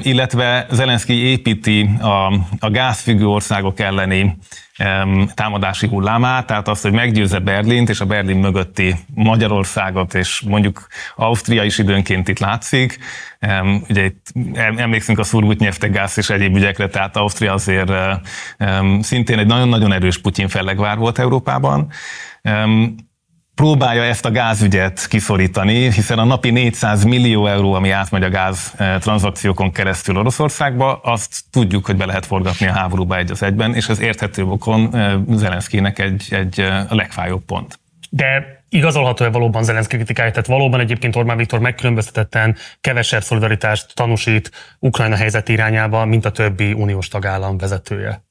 illetve 0.00 0.66
Zelenszky 0.70 1.14
építi 1.14 1.90
a, 2.00 2.32
a 2.58 2.70
gázfüggő 2.70 3.26
országok 3.26 3.80
elleni 3.80 4.36
támadási 5.34 5.86
hullámát, 5.86 6.46
tehát 6.46 6.68
azt, 6.68 6.82
hogy 6.82 6.92
meggyőzze 6.92 7.38
Berlint 7.38 7.88
és 7.88 8.00
a 8.00 8.04
Berlin 8.04 8.36
mögötti 8.36 8.94
Magyarországot, 9.14 10.14
és 10.14 10.40
mondjuk 10.40 10.86
Ausztria 11.16 11.64
is 11.64 11.78
időnként 11.78 12.28
itt 12.28 12.38
látszik. 12.38 12.98
Ugye 13.88 14.04
itt 14.04 14.32
emlékszünk 14.76 15.18
a 15.18 15.24
Szurgutnyeftegász 15.24 16.16
és 16.16 16.30
egyéb 16.30 16.56
ügyekre, 16.56 16.88
tehát 16.88 17.16
Ausztria 17.16 17.52
azért 17.52 17.92
szintén 19.00 19.38
egy 19.38 19.46
nagyon-nagyon 19.46 19.92
erős 19.92 20.18
Putyin 20.18 20.48
fellegvár 20.48 20.98
volt 20.98 21.18
Európában 21.18 21.90
próbálja 23.54 24.02
ezt 24.02 24.24
a 24.24 24.30
gázügyet 24.30 25.06
kiszorítani, 25.06 25.92
hiszen 25.92 26.18
a 26.18 26.24
napi 26.24 26.50
400 26.50 27.04
millió 27.04 27.46
euró, 27.46 27.72
ami 27.72 27.90
átmegy 27.90 28.22
a 28.22 28.28
gáz 28.28 28.72
eh, 28.76 28.98
tranzakciókon 28.98 29.72
keresztül 29.72 30.16
Oroszországba, 30.16 31.00
azt 31.02 31.44
tudjuk, 31.50 31.86
hogy 31.86 31.96
be 31.96 32.06
lehet 32.06 32.26
forgatni 32.26 32.66
a 32.66 32.72
háborúba 32.72 33.16
egy 33.16 33.30
az 33.30 33.42
egyben, 33.42 33.74
és 33.74 33.88
ez 33.88 34.00
érthető 34.00 34.44
okon 34.44 34.96
eh, 34.96 35.14
Zelenszkinek 35.30 35.98
egy, 35.98 36.26
egy 36.30 36.60
eh, 36.60 36.92
a 36.92 36.94
legfájóbb 36.94 37.44
pont. 37.44 37.78
De 38.10 38.62
igazolható-e 38.68 39.28
valóban 39.28 39.62
Zelenszky 39.62 39.96
kritikája? 39.96 40.30
Tehát 40.30 40.46
valóban 40.46 40.80
egyébként 40.80 41.16
Orbán 41.16 41.36
Viktor 41.36 41.58
megkülönböztetetten 41.58 42.56
kevesebb 42.80 43.22
szolidaritást 43.22 43.94
tanúsít 43.94 44.50
Ukrajna 44.78 45.16
helyzet 45.16 45.48
irányába, 45.48 46.04
mint 46.04 46.24
a 46.24 46.30
többi 46.30 46.72
uniós 46.72 47.08
tagállam 47.08 47.58
vezetője? 47.58 48.24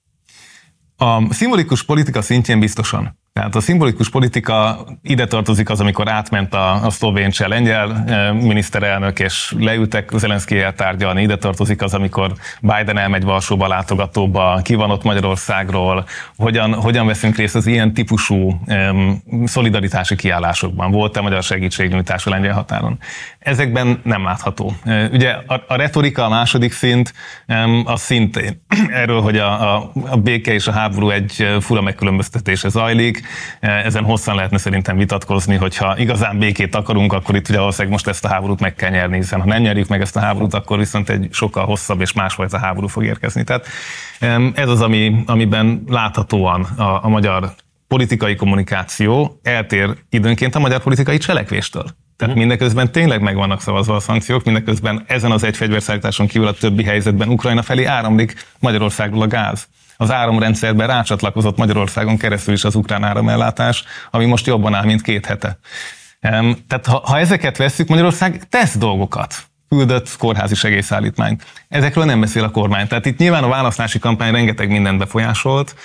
A 0.98 1.34
szimbolikus 1.34 1.84
politika 1.84 2.22
szintjén 2.22 2.60
biztosan. 2.60 3.22
Tehát 3.34 3.56
a 3.56 3.62
szimbolikus 3.62 4.10
politika 4.10 4.86
ide 5.02 5.28
tartozik 5.28 5.70
az, 5.70 5.80
amikor 5.80 6.10
átment 6.10 6.54
a, 6.54 6.86
a 6.86 6.90
szlovén 6.90 7.32
se 7.32 7.48
lengyel 7.48 8.04
e, 8.08 8.32
miniszterelnök, 8.32 9.20
és 9.20 9.56
leültek 9.60 10.12
zelenszky 10.16 10.64
tárgyalni. 10.76 11.22
Ide 11.22 11.38
tartozik 11.38 11.82
az, 11.82 11.94
amikor 11.94 12.34
Biden 12.62 12.98
elmegy 12.98 13.24
Varsóba 13.24 13.68
látogatóba, 13.68 14.60
ki 14.64 14.76
van 14.76 14.92
ott 14.92 15.04
Magyarországról, 15.04 16.06
hogyan, 16.38 16.74
hogyan 16.74 17.06
veszünk 17.06 17.36
részt 17.36 17.56
az 17.56 17.66
ilyen 17.66 17.94
típusú 17.94 18.60
um, 18.68 19.24
szolidaritási 19.46 20.16
kiállásokban. 20.16 20.92
Volt-e 20.92 21.22
magyar 21.22 21.44
segítségnyújtás 21.44 22.26
a 22.26 22.30
lengyel 22.30 22.54
határon? 22.54 22.98
Ezekben 23.40 24.02
nem 24.04 24.24
látható. 24.24 24.74
E, 24.84 25.10
ugye 25.12 25.30
a, 25.30 25.64
a 25.68 25.76
retorika, 25.76 26.26
a 26.26 26.30
második 26.30 26.72
szint, 26.72 27.14
um, 27.48 27.84
az 27.86 28.02
szintén 28.02 28.62
erről, 29.02 29.22
hogy 29.22 29.38
a, 29.38 29.76
a, 29.76 29.92
a 30.10 30.18
béke 30.18 30.54
és 30.54 30.68
a 30.68 30.72
háború 30.72 31.10
egy 31.10 31.58
fura 31.60 31.82
megkülönböztetése 31.82 32.70
zajlik, 32.70 33.22
ezen 33.60 34.04
hosszan 34.04 34.36
lehetne 34.36 34.58
szerintem 34.58 34.98
vitatkozni, 34.98 35.56
hogyha 35.56 35.98
igazán 35.98 36.40
békét 36.40 36.76
akarunk, 36.76 37.14
akkor 37.14 37.36
itt 37.36 37.50
ugye 37.50 37.58
valószínűleg 37.58 37.92
most 37.92 38.08
ezt 38.08 38.26
a 38.26 38.28
háborút 38.28 38.60
meg 38.60 38.76
kell 38.76 38.90
nyerni, 38.90 39.16
hiszen 39.16 39.40
ha 39.40 39.48
nem 39.48 39.62
nyerjük 39.62 39.88
meg 39.88 40.02
ezt 40.02 40.16
a 40.16 40.20
háborút, 40.20 40.54
akkor 40.54 40.78
viszont 40.78 41.10
egy 41.10 41.28
sokkal 41.32 41.66
hosszabb 41.66 42.02
és 42.02 42.14
másfajta 42.14 42.58
háború 42.58 42.88
fog 42.88 43.04
érkezni. 43.04 43.44
Tehát 43.44 43.68
ez 44.54 44.70
az, 44.70 44.82
ami, 44.82 45.24
amiben 45.26 45.84
láthatóan 45.88 46.62
a, 46.62 47.04
a 47.04 47.08
magyar 47.08 47.54
politikai 47.88 48.36
kommunikáció 48.36 49.40
eltér 49.44 49.96
időnként 50.10 50.56
a 50.56 50.60
magyar 50.60 50.80
politikai 50.80 51.18
cselekvéstől. 51.18 51.86
Tehát 52.18 52.34
mhm. 52.34 52.38
mindeközben 52.38 52.92
tényleg 52.92 53.22
meg 53.22 53.36
vannak 53.36 53.62
szavazva 53.62 53.96
a 53.96 54.00
szankciók, 54.00 54.44
mindeközben 54.44 55.04
ezen 55.08 55.32
az 55.32 55.44
egy 55.44 55.58
fegyverszállításon 55.58 56.28
kívül 56.28 56.48
a 56.48 56.54
többi 56.54 56.84
helyzetben 56.84 57.30
Ukrajna 57.30 57.62
felé 57.62 57.86
áramlik 57.86 58.46
Magyarországról 58.60 59.22
a 59.22 59.28
gáz 59.28 59.68
az 59.98 60.12
áramrendszerben 60.12 60.88
rácsatlakozott 60.88 61.58
Magyarországon 61.58 62.18
keresztül 62.18 62.54
is 62.54 62.64
az 62.64 62.76
ukrán 62.76 63.04
áramellátás, 63.04 63.84
ami 64.12 64.26
most 64.26 64.46
jobban 64.46 64.74
áll, 64.74 64.86
mint 64.86 65.02
két 65.02 65.26
hete. 65.26 65.58
Tehát 66.68 66.86
ha, 66.86 67.02
ha 67.06 67.20
ezeket 67.20 67.58
vesszük, 67.58 67.88
Magyarország 67.88 68.42
tesz 68.50 68.78
dolgokat 68.78 69.36
küldött 69.70 70.18
kórházi 70.18 70.56
segélyszállítmányt. 70.56 71.44
Ezekről 71.70 72.06
nem 72.06 72.20
beszél 72.20 72.44
a 72.44 72.52
kormány. 72.52 72.88
Tehát 72.88 73.06
itt 73.06 73.18
nyilván 73.18 73.44
a 73.44 73.48
választási 73.48 74.00
kampány 74.00 74.32
rengeteg 74.32 74.70
mindent 74.70 74.98
befolyásolt, 74.98 75.76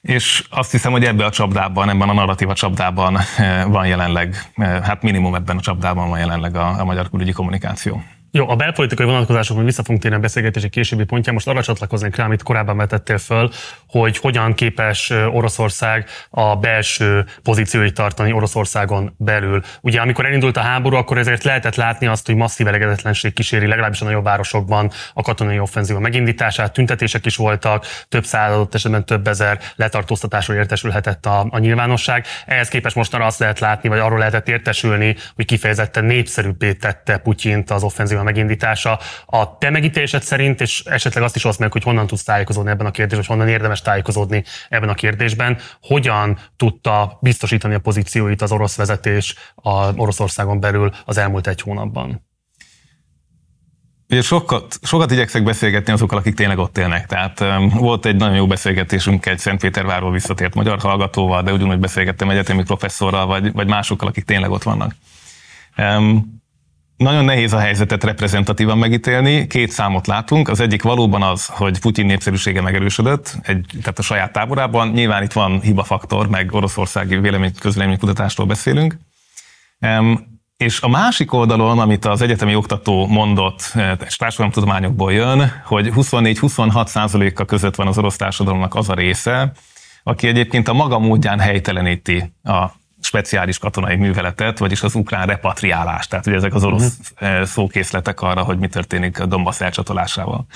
és 0.00 0.44
azt 0.50 0.70
hiszem, 0.70 0.92
hogy 0.92 1.04
ebbe 1.04 1.24
a 1.24 1.30
csapdában, 1.30 1.88
ebben 1.88 2.08
a 2.08 2.12
narratíva 2.12 2.54
csapdában 2.54 3.18
eh, 3.36 3.64
van 3.64 3.86
jelenleg, 3.86 4.50
eh, 4.54 4.82
hát 4.82 5.02
minimum 5.02 5.34
ebben 5.34 5.56
a 5.56 5.60
csapdában 5.60 6.08
van 6.08 6.18
jelenleg 6.18 6.56
a, 6.56 6.80
a 6.80 6.84
magyar 6.84 7.10
külügyi 7.10 7.32
kommunikáció. 7.32 8.02
Jó, 8.30 8.48
a 8.48 8.56
belpolitikai 8.56 9.06
vonatkozásokon 9.06 9.64
vissza 9.64 9.82
fogunk 9.82 10.00
térni 10.00 10.16
a 10.16 10.20
beszélgetési 10.20 10.68
későbbi 10.68 11.04
pontján. 11.04 11.34
Most 11.34 11.48
arra 11.48 11.62
csatlakoznék 11.62 12.16
rá, 12.16 12.24
amit 12.24 12.42
korábban 12.42 12.76
vetettél 12.76 13.18
föl, 13.18 13.50
hogy 13.86 14.18
hogyan 14.18 14.54
képes 14.54 15.10
Oroszország 15.10 16.08
a 16.30 16.56
belső 16.56 17.24
pozícióit 17.42 17.94
tartani 17.94 18.32
Oroszországon 18.32 19.14
belül. 19.18 19.62
Ugye 19.80 20.00
amikor 20.00 20.26
elindult 20.26 20.56
a 20.56 20.60
háború, 20.60 20.96
akkor 20.96 21.18
ezért 21.18 21.44
lehetett 21.44 21.74
látni 21.74 22.06
azt, 22.06 22.26
hogy 22.26 22.34
masszív 22.34 22.66
elegedetlenség 22.66 23.32
kíséri 23.32 23.66
legalábbis 23.66 24.00
a 24.00 24.04
nagyobb 24.04 24.24
városokban 24.24 24.90
a 25.14 25.22
katonai 25.22 25.58
offenzíva 25.58 25.98
megindítását, 25.98 26.72
tüntetések 26.72 27.26
is 27.26 27.36
voltak, 27.36 27.86
több 28.08 28.24
száz 28.24 28.52
adott 28.52 28.74
esetben 28.74 29.04
több 29.04 29.26
ezer 29.26 29.60
letartóztatásról 29.76 30.56
értesülhetett 30.56 31.26
a, 31.26 31.46
a 31.50 31.58
nyilvánosság. 31.58 32.26
Ehhez 32.46 32.68
képest 32.68 32.94
mostanra 32.94 33.26
azt 33.26 33.38
lehet 33.38 33.58
látni, 33.58 33.88
vagy 33.88 33.98
arról 33.98 34.18
lehetett 34.18 34.48
értesülni, 34.48 35.16
hogy 35.34 35.44
kifejezetten 35.44 36.04
népszerűbbé 36.04 36.72
tette 36.72 37.16
Putyint 37.18 37.70
az 37.70 37.82
offenzíva 37.82 38.16
megindítása. 38.22 38.98
A 39.26 39.58
te 39.58 39.70
megítélésed 39.70 40.22
szerint, 40.22 40.60
és 40.60 40.82
esetleg 40.84 41.24
azt 41.24 41.36
is 41.36 41.44
azt 41.44 41.58
meg, 41.58 41.72
hogy 41.72 41.82
honnan 41.82 42.06
tudsz 42.06 42.22
tájékozódni 42.22 42.70
ebben 42.70 42.86
a 42.86 42.90
kérdésben, 42.90 43.26
hogy 43.26 43.36
honnan 43.36 43.48
érdemes 43.48 43.82
tájékozódni 43.82 44.44
ebben 44.68 44.88
a 44.88 44.94
kérdésben, 44.94 45.58
hogyan 45.82 46.38
tudta 46.56 47.18
biztosítani 47.20 47.74
a 47.74 47.78
pozícióit 47.78 48.42
az 48.42 48.52
orosz 48.52 48.76
vezetés 48.76 49.34
a 49.54 49.92
Oroszországon 49.96 50.60
belül 50.60 50.92
az 51.04 51.18
elmúlt 51.18 51.46
egy 51.46 51.60
hónapban? 51.60 52.26
Ugye 54.10 54.22
sokat, 54.22 54.78
sokat 54.82 55.10
igyekszek 55.10 55.42
beszélgetni 55.42 55.92
azokkal, 55.92 56.18
akik 56.18 56.34
tényleg 56.34 56.58
ott 56.58 56.78
élnek. 56.78 57.06
Tehát 57.06 57.40
um, 57.40 57.68
volt 57.68 58.06
egy 58.06 58.16
nagyon 58.16 58.36
jó 58.36 58.46
beszélgetésünk 58.46 59.26
egy 59.26 59.38
Szentpétervárról 59.38 60.12
visszatért 60.12 60.54
magyar 60.54 60.78
hallgatóval, 60.78 61.42
de 61.42 61.52
ugyanúgy 61.52 61.78
beszélgettem 61.78 62.30
egyetemi 62.30 62.62
professzorral, 62.62 63.26
vagy, 63.26 63.52
vagy 63.52 63.66
másokkal, 63.66 64.08
akik 64.08 64.24
tényleg 64.24 64.50
ott 64.50 64.62
vannak. 64.62 64.94
Um, 65.76 66.40
nagyon 66.98 67.24
nehéz 67.24 67.52
a 67.52 67.58
helyzetet 67.58 68.04
reprezentatívan 68.04 68.78
megítélni. 68.78 69.46
Két 69.46 69.70
számot 69.70 70.06
látunk. 70.06 70.48
Az 70.48 70.60
egyik 70.60 70.82
valóban 70.82 71.22
az, 71.22 71.46
hogy 71.46 71.80
Putyin 71.80 72.06
népszerűsége 72.06 72.60
megerősödött, 72.60 73.36
egy, 73.42 73.66
tehát 73.82 73.98
a 73.98 74.02
saját 74.02 74.32
táborában. 74.32 74.88
Nyilván 74.88 75.22
itt 75.22 75.32
van 75.32 75.60
hibafaktor, 75.60 76.28
meg 76.28 76.52
oroszországi 76.52 77.16
vélemény 77.16 77.52
közleménykutatásról 77.60 78.46
beszélünk. 78.46 78.98
És 80.56 80.80
a 80.80 80.88
másik 80.88 81.32
oldalon, 81.32 81.78
amit 81.78 82.04
az 82.04 82.22
egyetemi 82.22 82.54
oktató 82.54 83.06
mondott, 83.06 83.70
eh, 83.74 83.92
és 84.06 84.16
társadalomtudományokból 84.16 85.12
jön, 85.12 85.52
hogy 85.64 85.90
24-26 85.94 86.86
százaléka 86.86 87.44
között 87.44 87.74
van 87.74 87.86
az 87.86 87.98
orosz 87.98 88.16
társadalomnak 88.16 88.74
az 88.74 88.88
a 88.88 88.94
része, 88.94 89.52
aki 90.02 90.26
egyébként 90.26 90.68
a 90.68 90.72
maga 90.72 90.98
módján 90.98 91.38
helyteleníti 91.38 92.32
a 92.42 92.66
speciális 93.00 93.58
katonai 93.58 93.96
műveletet, 93.96 94.58
vagyis 94.58 94.82
az 94.82 94.94
ukrán 94.94 95.26
repatriálást, 95.26 96.10
tehát 96.10 96.26
ugye 96.26 96.36
ezek 96.36 96.54
az 96.54 96.64
orosz 96.64 96.96
uh-huh. 97.20 97.42
szókészletek 97.42 98.20
arra, 98.20 98.42
hogy 98.42 98.58
mi 98.58 98.68
történik 98.68 99.20
a 99.20 99.26
Donbass 99.26 99.60
elcsatolásával. 99.60 100.46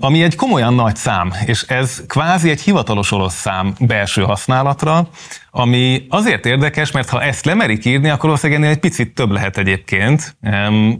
Ami 0.00 0.22
egy 0.22 0.36
komolyan 0.36 0.74
nagy 0.74 0.96
szám, 0.96 1.32
és 1.46 1.62
ez 1.62 2.02
kvázi 2.06 2.50
egy 2.50 2.60
hivatalos 2.60 3.12
orosz 3.12 3.34
szám 3.34 3.74
belső 3.80 4.22
használatra, 4.22 5.08
ami 5.50 6.06
azért 6.08 6.46
érdekes, 6.46 6.90
mert 6.90 7.08
ha 7.08 7.22
ezt 7.22 7.44
lemerik 7.44 7.84
írni, 7.84 8.08
akkor 8.08 8.24
valószínűleg 8.24 8.62
ennél 8.62 8.74
egy 8.74 8.80
picit 8.80 9.14
több 9.14 9.30
lehet 9.30 9.58
egyébként, 9.58 10.36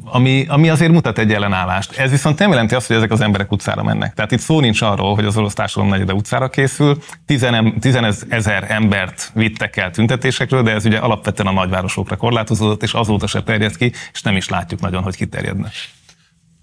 ami, 0.04 0.44
ami 0.48 0.68
azért 0.68 0.92
mutat 0.92 1.18
egy 1.18 1.32
ellenállást. 1.32 1.98
Ez 1.98 2.10
viszont 2.10 2.38
nem 2.38 2.50
jelenti 2.50 2.74
azt, 2.74 2.86
hogy 2.86 2.96
ezek 2.96 3.10
az 3.10 3.20
emberek 3.20 3.52
utcára 3.52 3.82
mennek. 3.82 4.14
Tehát 4.14 4.32
itt 4.32 4.40
szó 4.40 4.60
nincs 4.60 4.82
arról, 4.82 5.14
hogy 5.14 5.24
az 5.24 5.36
orosz 5.36 5.54
társadalom 5.54 5.92
negyede 5.92 6.12
utcára 6.12 6.48
készül, 6.48 6.98
tizenezer 7.80 8.66
embert 8.68 9.30
vittek 9.34 9.76
el 9.76 9.90
tüntetésekről, 9.90 10.62
de 10.62 10.70
ez 10.70 10.84
ugye 10.84 10.98
alapvetően 10.98 11.48
a 11.48 11.52
nagyvárosokra 11.52 12.16
korlátozódott, 12.16 12.82
és 12.82 12.92
azóta 12.92 13.26
se 13.26 13.42
terjed 13.42 13.76
ki, 13.76 13.92
és 14.12 14.22
nem 14.22 14.36
is 14.36 14.48
látjuk 14.48 14.80
nagyon, 14.80 15.02
hogy 15.02 15.16
kiterjedne 15.16 15.70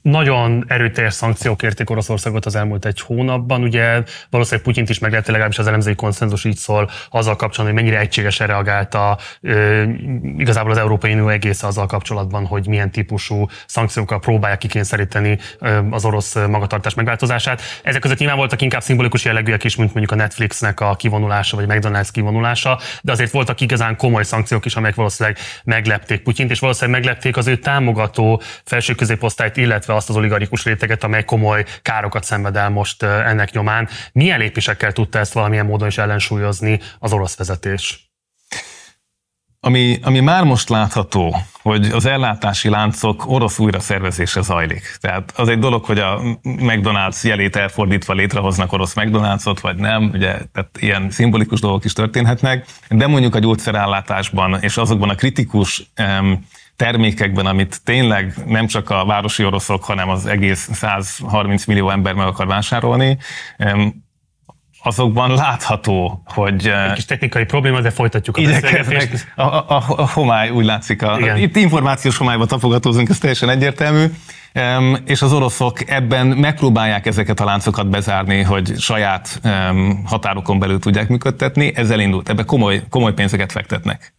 nagyon 0.09 0.65
erőteljes 0.67 1.13
szankciók 1.13 1.63
érték 1.63 1.89
Oroszországot 1.89 2.45
az 2.45 2.55
elmúlt 2.55 2.85
egy 2.85 3.01
hónapban. 3.01 3.63
Ugye 3.63 4.03
valószínűleg 4.29 4.65
Putyint 4.65 4.89
is 4.89 4.99
meglepte, 4.99 5.31
legalábbis 5.31 5.59
az 5.59 5.67
elemzői 5.67 5.95
konszenzus 5.95 6.45
így 6.45 6.55
szól 6.55 6.89
azzal 7.09 7.35
kapcsolatban, 7.35 7.65
hogy 7.65 7.83
mennyire 7.83 7.99
egységesen 7.99 8.47
reagálta 8.47 9.17
e, 9.41 9.83
igazából 10.37 10.71
az 10.71 10.77
Európai 10.77 11.13
Unió 11.13 11.27
egész 11.27 11.63
azzal 11.63 11.85
kapcsolatban, 11.85 12.45
hogy 12.45 12.67
milyen 12.67 12.91
típusú 12.91 13.47
szankciókkal 13.65 14.19
próbálják 14.19 14.59
kikényszeríteni 14.59 15.37
e, 15.59 15.83
az 15.89 16.05
orosz 16.05 16.35
magatartás 16.35 16.93
megváltozását. 16.93 17.61
Ezek 17.83 18.01
között 18.01 18.17
nyilván 18.17 18.37
voltak 18.37 18.61
inkább 18.61 18.81
szimbolikus 18.81 19.25
jellegűek 19.25 19.63
is, 19.63 19.75
mint 19.75 19.93
mondjuk 19.93 20.19
a 20.19 20.21
Netflixnek 20.21 20.79
a 20.79 20.95
kivonulása, 20.95 21.55
vagy 21.55 21.65
McDonald's 21.67 22.09
kivonulása, 22.11 22.79
de 23.01 23.11
azért 23.11 23.31
voltak 23.31 23.61
igazán 23.61 23.97
komoly 23.97 24.23
szankciók 24.23 24.65
is, 24.65 24.75
amelyek 24.75 24.95
valószínűleg 24.95 25.37
meglepték 25.63 26.21
Putyint, 26.21 26.51
és 26.51 26.59
valószínűleg 26.59 27.01
meglepték 27.01 27.37
az 27.37 27.47
ő 27.47 27.57
támogató 27.57 28.41
felső 28.65 28.95
középosztályt, 28.95 29.57
illetve 29.57 29.93
azt 29.99 30.09
az 30.09 30.15
oligarchikus 30.15 30.63
réteget, 30.63 31.03
amely 31.03 31.25
komoly 31.25 31.65
károkat 31.81 32.23
szenved 32.23 32.55
el 32.55 32.69
most 32.69 33.03
ennek 33.03 33.51
nyomán. 33.51 33.87
Milyen 34.11 34.39
lépésekkel 34.39 34.91
tudta 34.91 35.19
ezt 35.19 35.33
valamilyen 35.33 35.65
módon 35.65 35.87
is 35.87 35.97
ellensúlyozni 35.97 36.79
az 36.99 37.13
orosz 37.13 37.37
vezetés? 37.37 38.09
Ami, 39.61 39.99
ami 40.03 40.19
már 40.19 40.43
most 40.43 40.69
látható, 40.69 41.35
hogy 41.61 41.85
az 41.85 42.05
ellátási 42.05 42.69
láncok 42.69 43.27
orosz 43.27 43.59
újra 43.59 43.79
szervezése 43.79 44.41
zajlik. 44.41 44.97
Tehát 44.99 45.33
az 45.35 45.47
egy 45.47 45.59
dolog, 45.59 45.85
hogy 45.85 45.99
a 45.99 46.21
McDonald's 46.43 47.21
jelét 47.21 47.55
elfordítva 47.55 48.13
létrehoznak 48.13 48.73
orosz 48.73 48.93
McDonald'sot, 48.95 49.57
vagy 49.61 49.75
nem, 49.75 50.03
ugye, 50.13 50.31
tehát 50.51 50.69
ilyen 50.79 51.09
szimbolikus 51.09 51.59
dolgok 51.59 51.85
is 51.85 51.93
történhetnek, 51.93 52.65
de 52.89 53.07
mondjuk 53.07 53.35
a 53.35 53.39
gyógyszerállátásban 53.39 54.57
és 54.61 54.77
azokban 54.77 55.09
a 55.09 55.15
kritikus 55.15 55.91
um, 55.97 56.45
termékekben, 56.79 57.45
amit 57.45 57.83
tényleg 57.83 58.33
nem 58.45 58.67
csak 58.67 58.89
a 58.89 59.05
városi 59.05 59.45
oroszok, 59.45 59.83
hanem 59.83 60.09
az 60.09 60.25
egész 60.25 60.69
130 60.71 61.65
millió 61.65 61.89
ember 61.89 62.13
meg 62.13 62.27
akar 62.27 62.47
vásárolni, 62.47 63.17
azokban 64.83 65.33
látható, 65.33 66.21
hogy... 66.25 66.67
Egy 66.67 66.93
kis 66.93 67.05
technikai 67.05 67.45
probléma, 67.45 67.81
de 67.81 67.89
folytatjuk 67.89 68.37
a 68.37 68.41
beszélgetést. 68.41 69.27
A, 69.35 69.41
a, 69.41 69.83
a, 69.87 70.09
homály 70.09 70.49
úgy 70.49 70.65
látszik, 70.65 71.01
a, 71.01 71.37
itt 71.37 71.55
információs 71.55 72.17
homályba 72.17 72.45
tapogatózunk, 72.45 73.09
ez 73.09 73.17
teljesen 73.17 73.49
egyértelmű. 73.49 74.05
Um, 74.53 74.97
és 75.05 75.21
az 75.21 75.33
oroszok 75.33 75.89
ebben 75.89 76.27
megpróbálják 76.27 77.05
ezeket 77.05 77.39
a 77.39 77.45
láncokat 77.45 77.89
bezárni, 77.89 78.41
hogy 78.41 78.73
saját 78.77 79.39
um, 79.43 80.03
határokon 80.05 80.59
belül 80.59 80.79
tudják 80.79 81.07
működtetni. 81.07 81.71
Ezzel 81.75 81.99
indult. 81.99 82.29
Ebbe 82.29 82.43
komoly, 82.43 82.81
komoly 82.89 83.13
pénzeket 83.13 83.51
fektetnek. 83.51 84.13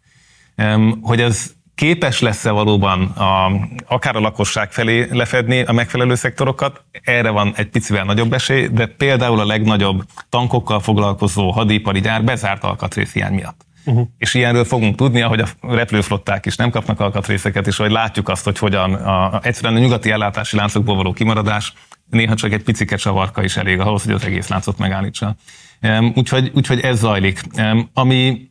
Hogy 1.03 1.21
ez 1.21 1.51
képes 1.81 2.21
lesz-e 2.21 2.51
valóban 2.51 3.03
a, 3.03 3.53
akár 3.87 4.17
a 4.17 4.21
lakosság 4.21 4.73
felé 4.73 5.09
lefedni 5.11 5.63
a 5.63 5.73
megfelelő 5.73 6.15
szektorokat, 6.15 6.85
erre 7.05 7.31
van 7.31 7.53
egy 7.57 7.69
picivel 7.69 8.05
nagyobb 8.05 8.33
esély, 8.33 8.69
de 8.69 8.87
például 8.87 9.41
a 9.41 9.47
legnagyobb 9.47 10.03
tankokkal 10.29 10.81
foglalkozó 10.81 11.51
hadipari 11.51 12.01
gyár 12.01 12.25
bezárt 12.25 12.65
alkatrészhiány 12.65 13.33
miatt. 13.33 13.67
Uh-huh. 13.85 14.07
És 14.19 14.35
ilyenről 14.35 14.65
fogunk 14.65 14.97
tudni, 14.97 15.21
hogy 15.21 15.41
a 15.41 15.47
repülőflották 15.61 16.47
is 16.47 16.57
nem 16.57 16.71
kapnak 16.71 17.01
alkatrészeket, 17.01 17.67
és 17.67 17.77
hogy 17.77 17.91
látjuk 17.91 18.29
azt, 18.29 18.45
hogy 18.45 18.59
hogyan 18.59 18.95
a, 18.95 19.35
a, 19.35 19.41
egyszerűen 19.43 19.77
a 19.77 19.79
nyugati 19.79 20.11
ellátási 20.11 20.57
láncokból 20.57 20.97
való 20.97 21.13
kimaradás 21.13 21.73
néha 22.11 22.35
csak 22.35 22.53
egy 22.53 22.63
picike 22.63 22.97
csavarka 22.97 23.43
is 23.43 23.57
elég 23.57 23.81
ahhoz, 23.81 24.05
hogy 24.05 24.15
az 24.15 24.25
egész 24.25 24.49
láncot 24.49 24.79
megállítsa. 24.79 25.37
Um, 25.83 26.13
úgyhogy, 26.17 26.51
úgyhogy 26.55 26.81
ez 26.81 26.99
zajlik. 26.99 27.41
Um, 27.57 27.91
ami 27.95 28.49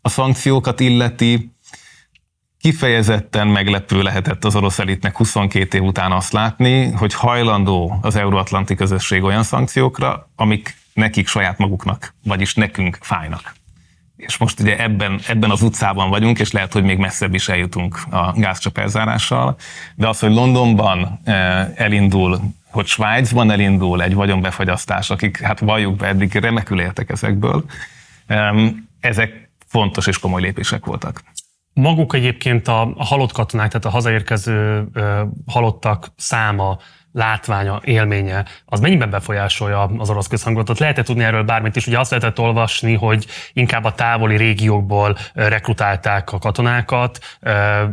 a 0.00 0.08
szankciókat 0.08 0.80
illeti, 0.80 1.56
Kifejezetten 2.60 3.46
meglepő 3.46 4.02
lehetett 4.02 4.44
az 4.44 4.56
orosz 4.56 4.78
elitnek 4.78 5.16
22 5.16 5.78
év 5.78 5.84
után 5.84 6.12
azt 6.12 6.32
látni, 6.32 6.90
hogy 6.90 7.14
hajlandó 7.14 7.98
az 8.02 8.16
euróatlanti 8.16 8.74
közösség 8.74 9.22
olyan 9.22 9.42
szankciókra, 9.42 10.30
amik 10.36 10.76
nekik 10.92 11.28
saját 11.28 11.58
maguknak, 11.58 12.14
vagyis 12.24 12.54
nekünk 12.54 12.98
fájnak. 13.00 13.54
És 14.16 14.36
most 14.36 14.60
ugye 14.60 14.78
ebben, 14.78 15.20
ebben 15.26 15.50
az 15.50 15.62
utcában 15.62 16.10
vagyunk, 16.10 16.38
és 16.38 16.50
lehet, 16.50 16.72
hogy 16.72 16.82
még 16.82 16.98
messzebb 16.98 17.34
is 17.34 17.48
eljutunk 17.48 18.00
a 18.10 18.32
gázcsap 18.32 18.78
elzárással, 18.78 19.56
de 19.94 20.08
az, 20.08 20.18
hogy 20.18 20.32
Londonban 20.32 21.20
eh, 21.24 21.68
elindul, 21.74 22.40
hogy 22.70 22.86
Svájcban 22.86 23.50
elindul 23.50 24.02
egy 24.02 24.14
vagyonbefagyasztás, 24.14 25.10
akik 25.10 25.40
hát 25.40 25.60
valljuk 25.60 25.96
be, 25.96 26.06
eddig 26.06 26.34
remekül 26.34 26.80
éltek 26.80 27.10
ezekből, 27.10 27.64
ezek 29.00 29.50
fontos 29.66 30.06
és 30.06 30.18
komoly 30.18 30.40
lépések 30.40 30.84
voltak. 30.84 31.22
Maguk 31.78 32.14
egyébként 32.14 32.68
a, 32.68 32.92
halott 32.96 33.32
katonák, 33.32 33.68
tehát 33.68 33.86
a 33.86 33.90
hazaérkező 33.90 34.88
halottak 35.46 36.12
száma 36.16 36.78
látványa, 37.12 37.80
élménye, 37.84 38.44
az 38.64 38.80
mennyiben 38.80 39.10
befolyásolja 39.10 39.82
az 39.98 40.10
orosz 40.10 40.26
közhangulatot? 40.26 40.78
Lehet-e 40.78 41.02
tudni 41.02 41.24
erről 41.24 41.42
bármit 41.42 41.76
is? 41.76 41.86
Ugye 41.86 41.98
azt 41.98 42.10
lehetett 42.10 42.38
olvasni, 42.38 42.94
hogy 42.94 43.26
inkább 43.52 43.84
a 43.84 43.94
távoli 43.94 44.36
régiókból 44.36 45.16
rekrutálták 45.34 46.32
a 46.32 46.38
katonákat, 46.38 47.18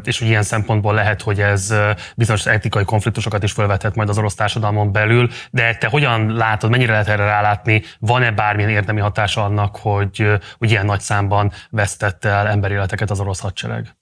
és 0.03 0.19
hogy 0.19 0.27
ilyen 0.27 0.43
szempontból 0.43 0.93
lehet, 0.93 1.21
hogy 1.21 1.41
ez 1.41 1.73
bizonyos 2.15 2.45
etikai 2.45 2.83
konfliktusokat 2.83 3.43
is 3.43 3.51
felvethet 3.51 3.95
majd 3.95 4.09
az 4.09 4.17
orosz 4.17 4.35
társadalmon 4.35 4.91
belül, 4.91 5.29
de 5.51 5.75
te 5.75 5.87
hogyan 5.87 6.33
látod, 6.33 6.69
mennyire 6.69 6.91
lehet 6.91 7.07
erre 7.07 7.25
rálátni? 7.25 7.81
Van-e 7.99 8.31
bármilyen 8.31 8.69
érdemi 8.69 8.99
hatása 8.99 9.43
annak, 9.43 9.75
hogy, 9.75 10.31
hogy 10.57 10.71
ilyen 10.71 10.85
nagy 10.85 10.99
számban 10.99 11.51
vesztett 11.69 12.25
el 12.25 12.47
emberéleteket 12.47 13.11
az 13.11 13.19
orosz 13.19 13.39
hadsereg? 13.39 13.95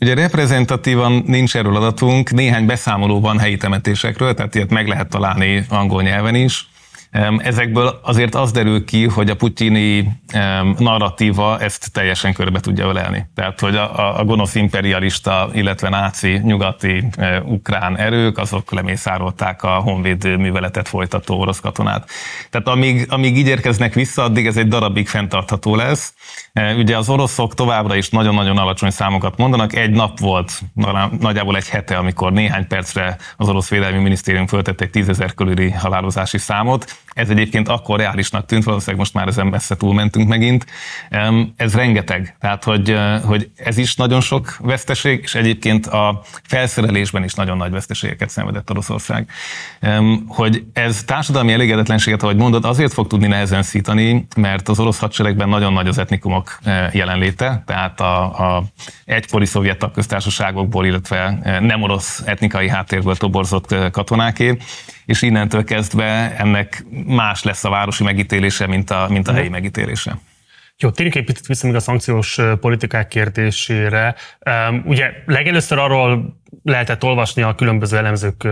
Ugye 0.00 0.14
reprezentatívan 0.14 1.22
nincs 1.26 1.56
erről 1.56 1.76
adatunk, 1.76 2.30
néhány 2.30 2.66
beszámoló 2.66 3.20
van 3.20 3.38
helyi 3.38 3.56
temetésekről, 3.56 4.34
tehát 4.34 4.54
ilyet 4.54 4.70
meg 4.70 4.88
lehet 4.88 5.08
találni 5.08 5.64
angol 5.68 6.02
nyelven 6.02 6.34
is. 6.34 6.69
Ezekből 7.38 7.98
azért 8.02 8.34
az 8.34 8.52
derül 8.52 8.84
ki, 8.84 9.06
hogy 9.06 9.30
a 9.30 9.36
putyini 9.36 10.08
narratíva 10.78 11.60
ezt 11.60 11.92
teljesen 11.92 12.32
körbe 12.32 12.60
tudja 12.60 12.86
ölelni. 12.86 13.26
Tehát, 13.34 13.60
hogy 13.60 13.76
a, 13.76 14.18
a 14.18 14.24
gonosz 14.24 14.54
imperialista, 14.54 15.50
illetve 15.52 15.88
náci 15.88 16.40
nyugati 16.42 17.04
e, 17.16 17.40
ukrán 17.40 17.96
erők, 17.96 18.38
azok 18.38 18.72
lemészárolták 18.72 19.62
a 19.62 19.68
honvéd 19.68 20.38
műveletet 20.38 20.88
folytató 20.88 21.40
orosz 21.40 21.60
katonát. 21.60 22.10
Tehát 22.50 22.68
amíg, 22.68 23.06
amíg 23.08 23.36
így 23.36 23.46
érkeznek 23.46 23.94
vissza, 23.94 24.22
addig 24.22 24.46
ez 24.46 24.56
egy 24.56 24.68
darabig 24.68 25.08
fenntartható 25.08 25.76
lesz. 25.76 26.14
E, 26.52 26.74
ugye 26.74 26.96
az 26.96 27.08
oroszok 27.08 27.54
továbbra 27.54 27.94
is 27.94 28.08
nagyon-nagyon 28.08 28.58
alacsony 28.58 28.90
számokat 28.90 29.36
mondanak. 29.36 29.74
Egy 29.74 29.90
nap 29.90 30.18
volt, 30.18 30.60
nagyjából 31.20 31.56
egy 31.56 31.68
hete, 31.68 31.96
amikor 31.96 32.32
néhány 32.32 32.66
percre 32.66 33.16
az 33.36 33.48
orosz 33.48 33.68
védelmi 33.68 33.98
minisztérium 33.98 34.46
föltett 34.46 34.80
egy 34.80 34.90
tízezer 34.90 35.34
körüli 35.34 35.70
halálozási 35.70 36.38
számot. 36.38 36.98
Ez 37.12 37.30
egyébként 37.30 37.68
akkor 37.68 37.98
reálisnak 37.98 38.46
tűnt, 38.46 38.64
valószínűleg 38.64 39.00
most 39.00 39.14
már 39.14 39.28
ezen 39.28 39.46
messze 39.46 39.76
túlmentünk 39.76 40.28
megint. 40.28 40.66
Ez 41.56 41.74
rengeteg. 41.74 42.36
Tehát, 42.40 42.64
hogy, 42.64 42.96
hogy 43.24 43.50
ez 43.56 43.78
is 43.78 43.94
nagyon 43.94 44.20
sok 44.20 44.56
veszteség, 44.60 45.20
és 45.22 45.34
egyébként 45.34 45.86
a 45.86 46.22
felszerelésben 46.42 47.24
is 47.24 47.34
nagyon 47.34 47.56
nagy 47.56 47.70
veszteségeket 47.70 48.30
szenvedett 48.30 48.70
Oroszország. 48.70 49.30
Hogy 50.26 50.64
ez 50.72 51.04
társadalmi 51.04 51.52
elégedetlenséget, 51.52 52.22
ahogy 52.22 52.36
mondod, 52.36 52.64
azért 52.64 52.92
fog 52.92 53.06
tudni 53.06 53.26
nehezen 53.26 53.62
szítani, 53.62 54.26
mert 54.36 54.68
az 54.68 54.80
orosz 54.80 54.98
hadseregben 54.98 55.48
nagyon 55.48 55.72
nagy 55.72 55.88
az 55.88 55.98
etnikumok 55.98 56.58
jelenléte, 56.92 57.62
tehát 57.66 58.00
a, 58.00 58.22
a 58.56 58.64
egykori 59.04 59.46
szovjet 59.46 59.90
köztársaságokból, 59.94 60.86
illetve 60.86 61.38
nem 61.60 61.82
orosz 61.82 62.22
etnikai 62.24 62.68
háttérből 62.68 63.16
toborzott 63.16 63.74
katonáké, 63.90 64.56
és 65.04 65.22
innentől 65.22 65.64
kezdve 65.64 66.36
ennek 66.38 66.84
más 67.06 67.42
lesz 67.42 67.64
a 67.64 67.70
városi 67.70 68.04
megítélése, 68.04 68.66
mint 68.66 68.90
a, 68.90 69.06
mint 69.10 69.28
a 69.28 69.32
helyi 69.32 69.48
megítélése. 69.48 70.18
Jó, 70.78 70.90
térjünk 70.90 71.16
egy 71.16 71.24
picit 71.24 71.46
vissza 71.46 71.66
még 71.66 71.76
a 71.76 71.80
szankciós 71.80 72.38
politikák 72.60 73.08
kérdésére. 73.08 74.14
Ugye 74.84 75.12
legelőször 75.26 75.78
arról 75.78 76.39
lehetett 76.62 77.04
olvasni 77.04 77.42
a 77.42 77.54
különböző 77.54 77.96
elemzők 77.96 78.48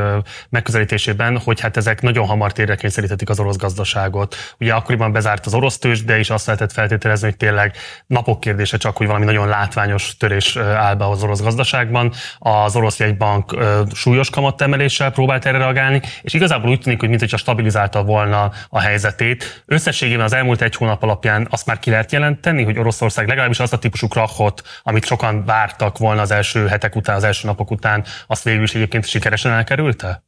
megközelítésében, 0.48 1.38
hogy 1.38 1.60
hát 1.60 1.76
ezek 1.76 2.02
nagyon 2.02 2.26
hamar 2.26 2.52
térre 2.52 2.74
kényszeríthetik 2.74 3.28
az 3.28 3.40
orosz 3.40 3.56
gazdaságot. 3.56 4.36
Ugye 4.58 4.74
akkoriban 4.74 5.12
bezárt 5.12 5.46
az 5.46 5.54
orosz 5.54 5.78
tőzs, 5.78 6.04
de 6.04 6.18
is 6.18 6.30
azt 6.30 6.46
lehetett 6.46 6.72
feltételezni, 6.72 7.28
hogy 7.28 7.36
tényleg 7.36 7.76
napok 8.06 8.40
kérdése 8.40 8.76
csak, 8.76 8.96
hogy 8.96 9.06
valami 9.06 9.24
nagyon 9.24 9.48
látványos 9.48 10.16
törés 10.16 10.56
áll 10.56 10.94
be 10.94 11.08
az 11.08 11.22
orosz 11.22 11.42
gazdaságban. 11.42 12.12
Az 12.38 12.76
orosz 12.76 12.98
jegybank 12.98 13.56
súlyos 13.92 14.30
kamatemeléssel 14.30 15.10
próbált 15.10 15.46
erre 15.46 15.58
reagálni, 15.58 16.00
és 16.22 16.34
igazából 16.34 16.70
úgy 16.70 16.80
tűnik, 16.80 17.00
hogy 17.00 17.08
mintha 17.08 17.36
stabilizálta 17.36 18.02
volna 18.02 18.50
a 18.68 18.80
helyzetét. 18.80 19.62
Összességében 19.66 20.24
az 20.24 20.32
elmúlt 20.32 20.62
egy 20.62 20.74
hónap 20.74 21.02
alapján 21.02 21.46
azt 21.50 21.66
már 21.66 21.78
ki 21.78 21.90
lehet 21.90 22.12
jelenteni, 22.12 22.64
hogy 22.64 22.78
Oroszország 22.78 23.28
legalábbis 23.28 23.60
azt 23.60 23.72
a 23.72 23.78
típusú 23.78 24.08
krachot, 24.08 24.62
amit 24.82 25.04
sokan 25.04 25.44
vártak 25.44 25.98
volna 25.98 26.20
az 26.20 26.30
első 26.30 26.66
hetek 26.66 26.96
után, 26.96 27.16
az 27.16 27.24
első 27.24 27.46
napok 27.46 27.70
után, 27.70 27.87
után 27.88 28.04
azt 28.26 28.44
végül 28.44 28.62
is 28.62 28.74
egyébként 28.74 29.06
sikeresen 29.06 29.52
elkerülte? 29.52 30.22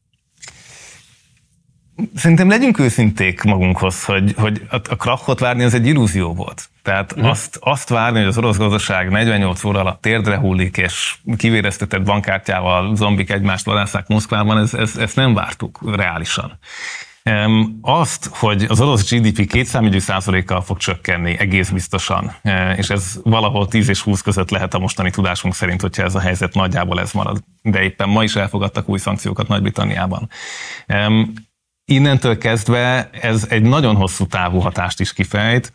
Szerintem 2.15 2.49
legyünk 2.49 2.79
őszinték 2.79 3.43
magunkhoz, 3.43 4.05
hogy, 4.05 4.35
hogy 4.37 4.63
a 4.69 4.97
krachot 4.97 5.39
várni 5.39 5.63
az 5.63 5.75
egy 5.75 5.87
illúzió 5.87 6.35
volt. 6.35 6.69
Tehát 6.83 7.21
mm. 7.21 7.25
azt, 7.25 7.59
azt 7.61 7.89
várni, 7.89 8.19
hogy 8.19 8.29
az 8.29 8.39
orosz 8.39 8.57
gazdaság 8.57 9.11
48 9.11 9.65
óra 9.65 9.81
alatt 9.81 10.03
térdre 10.03 10.37
hullik, 10.37 10.77
és 10.77 11.17
kivéreztetett 11.37 12.03
bankkártyával 12.03 12.97
zombik 12.97 13.31
egymást 13.31 13.65
vadászák 13.65 14.07
Moszkvában, 14.07 14.59
ez, 14.59 14.75
ez, 14.75 14.97
ezt 14.97 15.17
nem 15.17 15.35
vártuk 15.35 15.97
reálisan. 15.97 16.59
Azt, 17.81 18.31
hogy 18.33 18.67
az 18.69 18.81
orosz 18.81 19.11
GDP 19.11 19.47
kétszámjegyű 19.47 19.99
százalékkal 19.99 20.63
fog 20.63 20.77
csökkenni 20.77 21.39
egész 21.39 21.71
biztosan, 21.71 22.35
e, 22.43 22.73
és 22.73 22.91
ez 22.91 23.21
valahol 23.23 23.69
10 23.69 23.89
és 23.89 24.01
20 24.01 24.21
között 24.21 24.51
lehet 24.51 24.75
a 24.75 24.79
mostani 24.79 25.11
tudásunk 25.11 25.55
szerint, 25.55 25.81
hogyha 25.81 26.03
ez 26.03 26.15
a 26.15 26.21
helyzet 26.21 26.55
nagyjából 26.55 27.01
ez 27.01 27.13
marad. 27.13 27.43
De 27.63 27.83
éppen 27.83 28.09
ma 28.09 28.23
is 28.23 28.37
elfogadtak 28.37 28.89
új 28.89 28.99
szankciókat 28.99 29.49
Nagy-Britanniában. 29.49 30.31
Innentől 31.85 32.39
kezdve 32.39 33.11
ez 33.13 33.47
egy 33.49 33.63
nagyon 33.63 33.97
hosszú 33.97 34.27
távú 34.27 34.59
hatást 34.59 35.01
is 35.01 35.13
kifejt, 35.13 35.73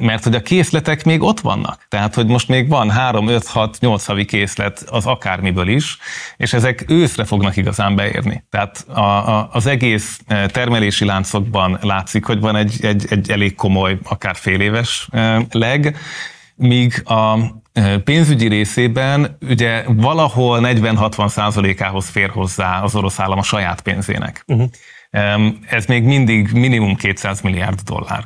mert 0.00 0.24
hogy 0.24 0.34
a 0.34 0.42
készletek 0.42 1.04
még 1.04 1.22
ott 1.22 1.40
vannak. 1.40 1.86
Tehát, 1.88 2.14
hogy 2.14 2.26
most 2.26 2.48
még 2.48 2.68
van 2.68 2.90
3, 2.90 3.28
5, 3.28 3.46
6, 3.46 3.76
8 3.80 4.04
havi 4.04 4.24
készlet 4.24 4.84
az 4.90 5.06
akármiből 5.06 5.68
is, 5.68 5.98
és 6.36 6.52
ezek 6.52 6.84
őszre 6.88 7.24
fognak 7.24 7.56
igazán 7.56 7.96
beérni. 7.96 8.44
Tehát 8.50 8.84
a, 8.88 9.00
a, 9.00 9.48
az 9.52 9.66
egész 9.66 10.20
termelési 10.46 11.04
láncokban 11.04 11.78
látszik, 11.82 12.24
hogy 12.24 12.40
van 12.40 12.56
egy, 12.56 12.76
egy, 12.80 13.06
egy 13.08 13.30
elég 13.30 13.54
komoly, 13.54 13.98
akár 14.04 14.36
fél 14.36 14.60
éves 14.60 15.08
leg, 15.50 15.96
míg 16.54 17.02
a 17.04 17.38
pénzügyi 18.04 18.48
részében 18.48 19.36
ugye 19.48 19.84
valahol 19.86 20.60
40-60 20.62 21.28
százalékához 21.28 22.08
fér 22.08 22.30
hozzá 22.30 22.82
az 22.82 22.94
orosz 22.94 23.18
állam 23.18 23.38
a 23.38 23.42
saját 23.42 23.80
pénzének. 23.80 24.44
Uh-huh. 24.46 24.68
Ez 25.68 25.86
még 25.86 26.02
mindig 26.02 26.52
minimum 26.52 26.96
200 26.96 27.40
milliárd 27.40 27.80
dollár. 27.80 28.24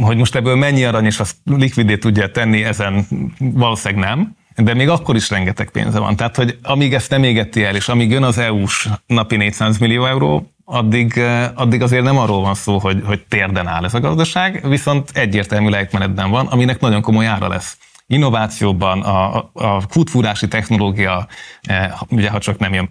Hogy 0.00 0.16
most 0.16 0.34
ebből 0.34 0.56
mennyi 0.56 0.84
arany 0.84 1.04
és 1.04 1.20
azt 1.20 1.36
likvidé 1.44 1.96
tudja 1.96 2.30
tenni, 2.30 2.64
ezen 2.64 3.06
valószínűleg 3.38 4.04
nem, 4.04 4.36
de 4.56 4.74
még 4.74 4.88
akkor 4.88 5.16
is 5.16 5.30
rengeteg 5.30 5.70
pénze 5.70 5.98
van. 5.98 6.16
Tehát, 6.16 6.36
hogy 6.36 6.58
amíg 6.62 6.94
ezt 6.94 7.10
nem 7.10 7.24
égeti 7.24 7.64
el, 7.64 7.74
és 7.74 7.88
amíg 7.88 8.10
jön 8.10 8.22
az 8.22 8.38
EU-s 8.38 8.88
napi 9.06 9.36
400 9.36 9.78
millió 9.78 10.06
euró, 10.06 10.52
addig, 10.64 11.12
eh, 11.16 11.50
addig 11.54 11.82
azért 11.82 12.02
nem 12.02 12.18
arról 12.18 12.40
van 12.40 12.54
szó, 12.54 12.78
hogy, 12.78 13.02
hogy 13.04 13.20
térden 13.28 13.66
áll 13.66 13.84
ez 13.84 13.94
a 13.94 14.00
gazdaság, 14.00 14.68
viszont 14.68 15.10
egyértelmű 15.14 15.68
lejtmenetben 15.68 16.30
van, 16.30 16.46
aminek 16.46 16.80
nagyon 16.80 17.02
komoly 17.02 17.26
ára 17.26 17.48
lesz 17.48 17.76
innovációban, 18.12 19.02
a, 19.02 19.50
a 19.52 19.86
kútfúrási 19.86 20.48
technológia, 20.48 21.26
e, 21.62 21.98
ugye 22.08 22.30
ha 22.30 22.38
csak 22.38 22.58
nem 22.58 22.72
jön 22.74 22.88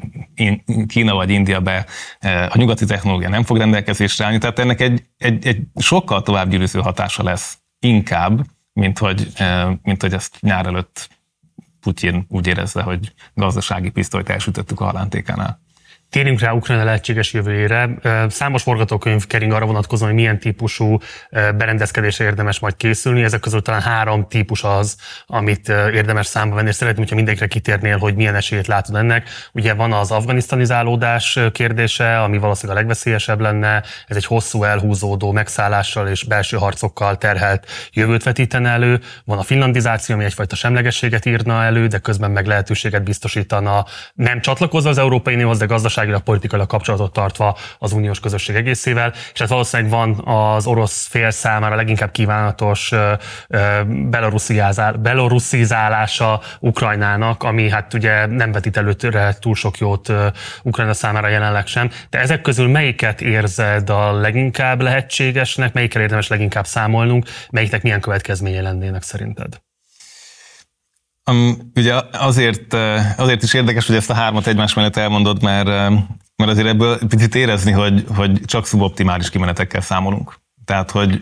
Kína 0.88 1.14
vagy 1.14 1.30
India 1.30 1.60
be, 1.60 1.86
e, 2.20 2.44
a 2.44 2.58
nyugati 2.58 2.86
technológia 2.86 3.30
nem 3.30 3.44
fog 3.44 3.58
rendelkezésre 3.58 4.26
állni, 4.26 4.38
tehát 4.38 4.60
ennek 4.60 4.82
egy, 4.82 5.04
egy, 5.18 5.48
egy 5.48 5.62
sokkal 5.76 6.22
tovább 6.22 6.50
gyűrűző 6.50 6.80
hatása 6.80 7.24
lesz 7.24 7.58
inkább, 7.80 8.46
mint 8.74 8.98
hogy, 8.98 9.28
e, 9.36 9.80
mint 9.84 10.02
hogy 10.02 10.14
ezt 10.14 10.38
nyár 10.40 10.66
előtt 10.66 11.10
Putyin 11.80 12.26
úgy 12.30 12.48
érezze, 12.48 12.82
hogy 12.82 13.14
gazdasági 13.34 13.90
pisztolyt 13.90 14.30
elsütöttük 14.30 14.80
a 14.80 14.86
halántékánál. 14.86 15.60
Térjünk 16.12 16.40
rá 16.40 16.52
Ukrajna 16.52 16.84
lehetséges 16.84 17.34
jövőjére. 17.34 17.90
Számos 18.30 18.64
forgatókönyv 18.64 19.28
kering 19.28 19.52
arra 19.52 19.66
vonatkozóan, 19.66 20.10
hogy 20.10 20.20
milyen 20.20 20.40
típusú 20.40 20.98
berendezkedésre 21.30 22.26
érdemes 22.26 22.60
majd 22.60 22.76
készülni. 22.78 23.24
Ezek 23.24 23.40
közül 23.40 23.62
talán 23.62 23.82
három 23.82 24.28
típus 24.28 24.64
az, 24.64 24.98
amit 25.26 25.70
érdemes 25.70 26.26
számba 26.26 26.56
venni, 26.56 26.68
és 26.68 26.76
szeretném, 26.76 27.00
hogyha 27.02 27.16
mindenkire 27.16 27.48
kitérnél, 27.48 27.98
hogy 27.98 28.16
milyen 28.16 28.36
esélyt 28.36 28.68
látod 28.68 28.96
ennek. 28.96 29.30
Ugye 29.54 29.74
van 29.74 29.94
az 29.94 30.12
afganisztanizálódás 30.12 31.40
kérdése, 31.52 32.22
ami 32.22 32.38
valószínűleg 32.38 32.78
a 32.78 32.80
legveszélyesebb 32.80 33.40
lenne. 33.40 33.84
Ez 34.08 34.16
egy 34.16 34.26
hosszú 34.26 34.64
elhúzódó 34.64 35.32
megszállással 35.32 36.08
és 36.08 36.24
belső 36.24 36.58
harcokkal 36.58 37.18
terhelt 37.18 37.68
jövőt 37.94 38.24
vetítene 38.24 38.70
elő. 38.70 39.00
Van 39.26 39.38
a 39.38 39.44
finlandizáció, 39.44 40.16
ami 40.16 40.24
egyfajta 40.24 40.56
semlegességet 40.56 41.26
írna 41.26 41.64
elő, 41.64 41.88
de 41.88 41.98
közben 41.98 42.32
meg 42.32 42.46
lehetőséget 42.46 43.04
biztosítana 43.04 43.86
nem 44.14 44.42
csatlakozva 44.42 44.90
az 44.90 44.98
Európai 44.98 45.34
Unióhoz, 45.34 45.58
de 45.58 45.66
gazdaság 45.66 46.00
gazdaságilag, 46.02 46.22
politikailag 46.22 46.68
kapcsolatot 46.68 47.14
tartva 47.14 47.58
az 47.80 47.92
uniós 47.92 48.20
közösség 48.20 48.56
egészével, 48.56 49.14
és 49.34 49.40
ez 49.40 49.50
valószínűleg 49.50 49.92
van 49.92 50.22
az 50.26 50.66
orosz 50.66 51.08
fél 51.08 51.32
számára 51.32 51.76
leginkább 51.76 52.12
kívánatos 52.12 52.92
beloruszizálása 55.00 56.42
Ukrajnának, 56.60 57.44
ami 57.44 57.70
hát 57.70 57.94
ugye 57.94 58.26
nem 58.26 58.52
vetít 58.52 58.78
előtre 58.78 59.36
túl 59.40 59.56
sok 59.56 59.78
jót 59.78 60.14
Ukrajna 60.64 60.94
számára 60.94 61.28
jelenleg 61.28 61.68
sem. 61.68 61.90
De 62.10 62.20
ezek 62.20 62.42
közül 62.42 62.68
melyiket 62.68 63.22
érzed 63.22 63.90
a 63.90 64.12
leginkább 64.12 64.82
lehetségesnek, 64.82 65.74
melyikkel 65.74 66.02
érdemes 66.02 66.28
leginkább 66.28 66.66
számolnunk, 66.66 67.26
melyiknek 67.50 67.82
milyen 67.82 68.02
következménye 68.02 68.62
lennének 68.62 69.02
szerinted? 69.02 69.62
Um, 71.32 71.72
ugye 71.76 72.02
azért, 72.12 72.74
azért 73.18 73.44
is 73.44 73.54
érdekes, 73.54 73.88
hogy 73.88 73.96
ezt 73.96 74.10
a 74.10 74.14
hármat 74.14 74.48
egymás 74.48 74.74
mellett 74.74 74.96
elmondod, 74.96 75.44
mert, 75.44 75.68
mert 76.36 76.52
azért 76.52 76.68
ebből 76.68 77.00
picit 77.08 77.36
érezni, 77.36 77.72
hogy, 77.72 78.06
hogy 78.16 78.42
csak 78.46 78.66
szuboptimális 78.66 79.30
kimenetekkel 79.30 79.82
számolunk. 79.82 80.40
Tehát, 80.66 80.92
hogy 80.92 81.20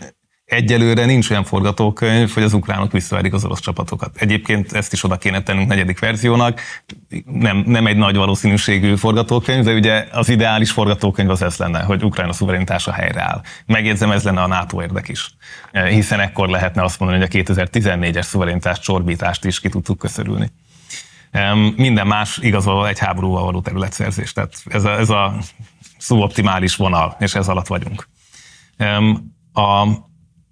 egyelőre 0.50 1.04
nincs 1.04 1.30
olyan 1.30 1.44
forgatókönyv, 1.44 2.32
hogy 2.32 2.42
az 2.42 2.52
ukránok 2.52 2.92
visszaverik 2.92 3.32
az 3.32 3.44
orosz 3.44 3.60
csapatokat. 3.60 4.16
Egyébként 4.16 4.72
ezt 4.72 4.92
is 4.92 5.04
oda 5.04 5.16
kéne 5.16 5.42
tennünk 5.42 5.68
negyedik 5.68 5.98
verziónak. 5.98 6.60
Nem, 7.24 7.62
nem 7.66 7.86
egy 7.86 7.96
nagy 7.96 8.16
valószínűségű 8.16 8.96
forgatókönyv, 8.96 9.64
de 9.64 9.72
ugye 9.72 10.06
az 10.12 10.28
ideális 10.28 10.70
forgatókönyv 10.70 11.30
az 11.30 11.42
ez 11.42 11.56
lenne, 11.56 11.82
hogy 11.82 12.04
Ukrajna 12.04 12.32
szuverenitása 12.32 12.92
helyreáll. 12.92 13.42
Megjegyzem, 13.66 14.10
ez 14.10 14.22
lenne 14.22 14.42
a 14.42 14.46
NATO 14.46 14.82
érdek 14.82 15.08
is. 15.08 15.34
Hiszen 15.72 16.20
ekkor 16.20 16.48
lehetne 16.48 16.82
azt 16.82 16.98
mondani, 16.98 17.20
hogy 17.20 17.40
a 17.40 17.52
2014-es 17.52 18.22
szuverenitás 18.22 18.78
csorbítást 18.78 19.44
is 19.44 19.60
ki 19.60 19.68
tudtuk 19.68 19.98
köszörülni. 19.98 20.50
Minden 21.76 22.06
más 22.06 22.38
igazolva 22.42 22.88
egy 22.88 22.98
háborúval 22.98 23.44
való 23.44 23.60
területszerzés. 23.60 24.32
Tehát 24.32 24.54
ez 24.66 24.84
a, 24.84 24.90
ez 24.98 25.10
a 25.10 25.38
szuboptimális 25.98 26.76
vonal, 26.76 27.16
és 27.18 27.34
ez 27.34 27.48
alatt 27.48 27.66
vagyunk. 27.66 28.08
A, 29.52 29.86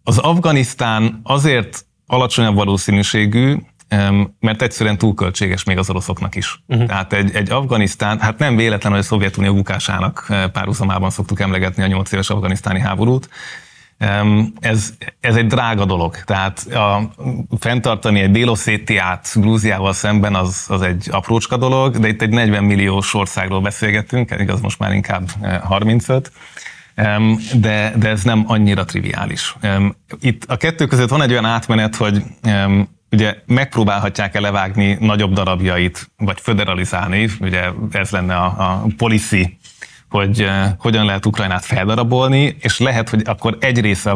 az 0.09 0.19
Afganisztán 0.19 1.21
azért 1.23 1.85
alacsonyabb 2.07 2.55
valószínűségű, 2.55 3.57
mert 4.41 4.63
egyszerűen 4.63 4.99
túl 4.99 5.15
költséges 5.15 5.65
még 5.65 5.79
az 5.79 5.91
oroszoknak 5.91 6.35
is. 6.35 6.63
Uh-huh. 6.67 6.87
Tehát 6.87 7.13
egy, 7.13 7.35
egy 7.35 7.51
Afganisztán, 7.51 8.21
hát 8.21 8.39
nem 8.39 8.57
véletlen, 8.57 8.93
hogy 8.93 9.01
a 9.01 9.05
Szovjetunió 9.05 9.55
bukásának 9.55 10.27
eh, 10.29 10.47
párhuzamában 10.47 11.11
szoktuk 11.11 11.41
emlegetni 11.41 11.83
a 11.83 11.87
nyolc 11.87 12.13
éves 12.13 12.31
afganisztáni 12.31 12.81
háborút, 12.81 13.29
ez, 14.61 14.93
ez 15.21 15.37
egy 15.37 15.47
drága 15.47 15.85
dolog. 15.85 16.17
Tehát 16.17 16.67
a, 16.73 17.11
fenntartani 17.59 18.21
egy 18.21 18.31
Délosszétiát 18.31 19.33
Grúziával 19.35 19.93
szemben 19.93 20.35
az, 20.35 20.67
az 20.69 20.83
egy 20.83 21.09
aprócska 21.11 21.57
dolog, 21.57 21.99
de 21.99 22.09
itt 22.09 22.23
egy 22.23 22.31
40 22.31 22.65
milliós 22.65 23.15
országról 23.15 23.61
beszélgetünk, 23.61 24.35
igaz 24.39 24.61
most 24.61 24.79
már 24.79 24.93
inkább 24.93 25.29
35 25.63 26.27
eh, 26.27 26.43
de, 27.55 27.93
de 27.97 28.09
ez 28.09 28.23
nem 28.23 28.45
annyira 28.47 28.85
triviális. 28.85 29.57
Itt 30.21 30.45
a 30.45 30.57
kettő 30.57 30.87
között 30.87 31.09
van 31.09 31.23
egy 31.23 31.31
olyan 31.31 31.45
átmenet, 31.45 31.97
hogy 31.97 32.23
ugye 33.11 33.37
megpróbálhatják 33.47 34.35
-e 34.35 34.41
levágni 34.41 34.97
nagyobb 35.01 35.33
darabjait, 35.33 36.11
vagy 36.17 36.41
föderalizálni, 36.41 37.29
ugye 37.41 37.65
ez 37.93 38.11
lenne 38.11 38.37
a, 38.37 38.45
a 38.45 38.87
policy, 38.97 39.59
hogy 40.09 40.43
uh, 40.43 40.65
hogyan 40.79 41.05
lehet 41.05 41.27
Ukrajnát 41.27 41.65
feldarabolni, 41.65 42.57
és 42.61 42.79
lehet, 42.79 43.09
hogy 43.09 43.23
akkor 43.25 43.57
egy 43.61 43.81
része 43.81 44.11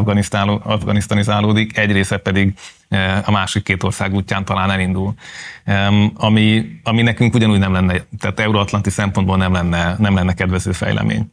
afganisztanizálódik, 0.63 1.79
egy 1.79 1.93
része 1.93 2.17
pedig 2.17 2.55
uh, 2.91 3.29
a 3.29 3.31
másik 3.31 3.63
két 3.63 3.83
ország 3.83 4.15
útján 4.15 4.45
talán 4.45 4.71
elindul. 4.71 5.15
Ami, 6.15 6.65
ami 6.83 7.03
nekünk 7.03 7.35
ugyanúgy 7.35 7.59
nem 7.59 7.73
lenne, 7.73 7.95
tehát 8.19 8.41
euróatlanti 8.41 8.91
szempontból 8.91 9.37
nem 9.37 9.53
lenne, 9.53 9.95
nem 9.99 10.15
lenne 10.15 10.33
kedvező 10.33 10.73
fejlemény. 10.73 11.33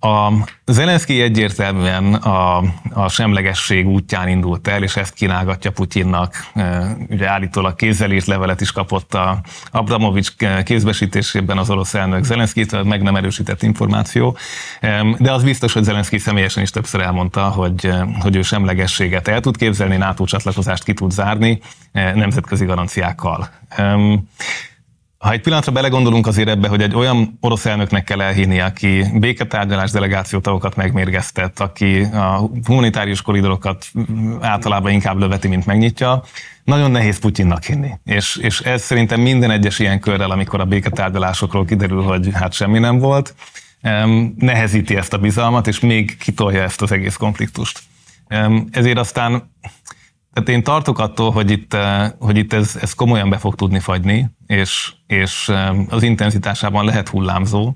A 0.00 0.32
Zelenszky 0.66 1.22
egyértelműen 1.22 2.14
a, 2.14 2.62
a 2.92 3.08
semlegesség 3.08 3.86
útján 3.86 4.28
indult 4.28 4.68
el, 4.68 4.82
és 4.82 4.96
ezt 4.96 5.14
kínálgatja 5.14 5.70
Putyinnak. 5.70 6.50
Ugye 7.08 7.28
állítólag 7.28 7.74
kézzelírt 7.74 8.26
levelet 8.26 8.60
is 8.60 8.72
kapott 8.72 9.14
a 9.14 9.40
Abramovics 9.70 10.32
kézbesítésében 10.64 11.58
az 11.58 11.70
orosz 11.70 11.94
elnök 11.94 12.24
zelenszky 12.24 12.66
meg 12.84 13.02
nem 13.02 13.16
erősített 13.16 13.62
információ. 13.62 14.36
De 15.18 15.32
az 15.32 15.42
biztos, 15.42 15.72
hogy 15.72 15.84
Zelenszky 15.84 16.18
személyesen 16.18 16.62
is 16.62 16.70
többször 16.70 17.00
elmondta, 17.00 17.48
hogy, 17.48 17.90
hogy 18.20 18.36
ő 18.36 18.42
semlegességet 18.42 19.28
el 19.28 19.40
tud 19.40 19.56
képzelni, 19.56 19.96
NATO 19.96 20.24
csatlakozást 20.24 20.84
ki 20.84 20.92
tud 20.92 21.10
zárni 21.10 21.60
nemzetközi 21.92 22.64
garanciákkal. 22.64 23.50
Ha 25.20 25.32
egy 25.32 25.40
pillanatra 25.40 25.72
belegondolunk 25.72 26.26
azért 26.26 26.48
ebbe, 26.48 26.68
hogy 26.68 26.82
egy 26.82 26.94
olyan 26.94 27.38
orosz 27.40 27.66
elnöknek 27.66 28.04
kell 28.04 28.20
elhinni, 28.20 28.60
aki 28.60 29.04
béketárgyalás 29.14 29.90
delegációtagokat 29.90 30.76
megmérgeztet, 30.76 31.60
aki 31.60 32.00
a 32.00 32.50
humanitárius 32.64 33.22
koridorokat 33.22 33.86
általában 34.40 34.92
inkább 34.92 35.18
löveti, 35.18 35.48
mint 35.48 35.66
megnyitja, 35.66 36.22
nagyon 36.64 36.90
nehéz 36.90 37.18
Putyinnak 37.18 37.64
hinni. 37.64 37.90
És, 38.04 38.36
és 38.36 38.60
ez 38.60 38.82
szerintem 38.82 39.20
minden 39.20 39.50
egyes 39.50 39.78
ilyen 39.78 40.00
körrel, 40.00 40.30
amikor 40.30 40.60
a 40.60 40.64
béketárgyalásokról 40.64 41.64
kiderül, 41.64 42.02
hogy 42.02 42.28
hát 42.32 42.52
semmi 42.52 42.78
nem 42.78 42.98
volt, 42.98 43.34
nehezíti 44.36 44.96
ezt 44.96 45.12
a 45.12 45.18
bizalmat, 45.18 45.66
és 45.66 45.80
még 45.80 46.16
kitolja 46.16 46.62
ezt 46.62 46.82
az 46.82 46.92
egész 46.92 47.16
konfliktust. 47.16 47.80
Ezért 48.70 48.98
aztán 48.98 49.50
tehát 50.32 50.48
én 50.48 50.62
tartok 50.62 50.98
attól, 50.98 51.30
hogy 51.30 51.50
itt, 51.50 51.74
eh, 51.74 52.10
hogy 52.18 52.36
itt 52.36 52.52
ez, 52.52 52.76
ez 52.80 52.94
komolyan 52.94 53.30
be 53.30 53.38
fog 53.38 53.54
tudni 53.54 53.78
fagyni, 53.78 54.30
és, 54.46 54.92
és 55.06 55.48
eh, 55.48 55.78
az 55.88 56.02
intenzitásában 56.02 56.84
lehet 56.84 57.08
hullámzó, 57.08 57.74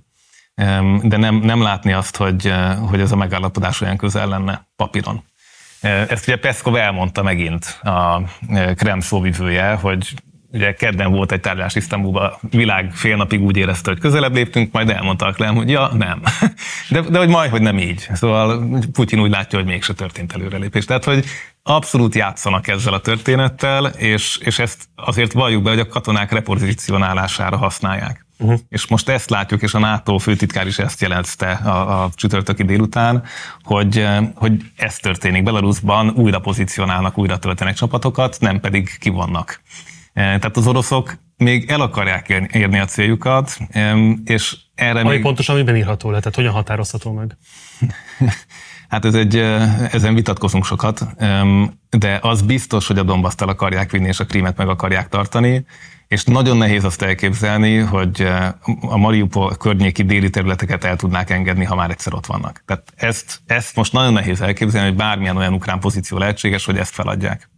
de 1.03 1.17
nem, 1.17 1.35
nem 1.35 1.62
látni 1.62 1.93
azt, 1.93 2.17
hogy, 2.17 2.47
eh, 2.47 2.77
hogy 2.88 3.01
ez 3.01 3.12
a 3.12 3.17
megállapodás 3.17 3.81
olyan 3.81 3.97
közel 3.97 4.29
lenne 4.29 4.69
papíron. 4.77 5.25
Ezt 5.81 6.29
ugye 6.29 6.37
Peszkov 6.37 6.77
elmondta 6.77 7.23
megint 7.23 7.64
a 7.83 8.23
Krem 8.75 9.01
szóvivője, 9.01 9.75
hogy 9.75 10.14
ugye 10.55 10.75
kedden 10.75 11.12
volt 11.12 11.33
egy 11.33 11.40
tárgyalás 11.40 11.75
Isztambulban, 11.75 12.33
világ 12.51 12.90
fél 12.93 13.17
napig 13.17 13.43
úgy 13.43 13.57
érezte, 13.57 13.90
hogy 13.90 14.01
közelebb 14.01 14.35
léptünk, 14.35 14.73
majd 14.73 14.90
elmondta 14.90 15.27
a 15.27 15.33
Krem, 15.33 15.55
hogy 15.55 15.71
ja, 15.71 15.90
nem. 15.93 16.23
De, 16.90 17.01
de 17.01 17.19
hogy 17.19 17.29
majd, 17.29 17.51
hogy 17.51 17.62
nem 17.62 17.79
így. 17.79 18.09
Szóval 18.12 18.69
Putyin 18.93 19.21
úgy 19.21 19.31
látja, 19.31 19.59
hogy 19.59 19.69
mégse 19.69 19.93
történt 19.93 20.33
előrelépés. 20.33 20.85
Tehát, 20.85 21.05
hogy 21.05 21.25
abszolút 21.62 22.14
játszanak 22.14 22.69
ezzel 22.69 22.93
a 22.93 23.01
történettel, 23.01 23.87
és, 23.87 24.38
és 24.40 24.59
ezt 24.59 24.85
azért 24.95 25.33
valljuk 25.33 25.62
be, 25.62 25.71
hogy 25.71 25.79
a 25.79 25.88
katonák 25.88 26.33
repozícionálására 26.33 27.57
használják. 27.57 28.27
Uh-huh. 28.38 28.59
És 28.69 28.87
most 28.87 29.09
ezt 29.09 29.31
látjuk, 29.31 29.62
és 29.62 29.75
a 29.75 29.79
NATO 29.79 30.19
főtitkár 30.19 30.67
is 30.67 30.79
ezt 30.79 31.01
jelezte 31.01 31.51
a, 31.51 32.03
a 32.03 32.11
csütörtöki 32.14 32.64
délután, 32.64 33.23
hogy, 33.62 34.07
hogy 34.35 34.53
ez 34.77 34.97
történik. 34.97 35.43
Belarusban 35.43 36.11
újra 36.11 36.38
pozícionálnak, 36.38 37.19
újra 37.19 37.38
töltenek 37.38 37.75
csapatokat, 37.75 38.37
nem 38.40 38.61
pedig 38.61 38.99
kivonnak. 38.99 39.61
E, 40.14 40.22
tehát 40.22 40.57
az 40.57 40.66
oroszok 40.66 41.14
még 41.37 41.70
el 41.70 41.81
akarják 41.81 42.29
érni 42.29 42.79
a 42.79 42.85
céljukat, 42.85 43.59
és 44.24 44.57
erre 44.74 45.00
Ami 45.00 45.09
még... 45.09 45.22
pontosan 45.22 45.57
miben 45.57 45.77
írható 45.77 46.11
le? 46.11 46.18
Tehát 46.18 46.35
hogyan 46.35 46.53
határozható 46.53 47.12
meg? 47.12 47.37
Hát 48.88 49.05
ez 49.05 49.14
egy, 49.14 49.37
ezen 49.90 50.14
vitatkozunk 50.14 50.64
sokat, 50.64 51.07
de 51.90 52.18
az 52.22 52.42
biztos, 52.42 52.87
hogy 52.87 52.98
a 52.98 53.03
Dombaszt 53.03 53.42
el 53.42 53.48
akarják 53.48 53.90
vinni, 53.90 54.07
és 54.07 54.20
a 54.20 54.24
Krímet 54.24 54.57
meg 54.57 54.68
akarják 54.68 55.09
tartani, 55.09 55.64
és 56.09 56.24
nagyon 56.24 56.57
nehéz 56.57 56.85
azt 56.85 57.03
elképzelni, 57.03 57.77
hogy 57.77 58.29
a 58.81 58.96
Mariupol 58.96 59.57
környéki 59.57 60.03
déli 60.03 60.31
területeket 60.31 60.85
el 60.85 60.96
tudnák 60.96 61.31
engedni, 61.31 61.64
ha 61.64 61.74
már 61.74 61.90
egyszer 61.90 62.14
ott 62.14 62.27
vannak. 62.27 62.62
Tehát 62.66 62.92
ezt, 62.96 63.40
ezt 63.46 63.77
most 63.77 63.92
nagyon 63.92 64.12
nehéz 64.12 64.40
elképzelni, 64.40 64.88
hogy 64.88 64.96
bármilyen 64.96 65.37
olyan 65.37 65.53
ukrán 65.53 65.81
pozíció 65.81 66.18
lehetséges, 66.18 66.64
hogy 66.64 66.77
ezt 66.77 66.94
feladják. 66.94 67.50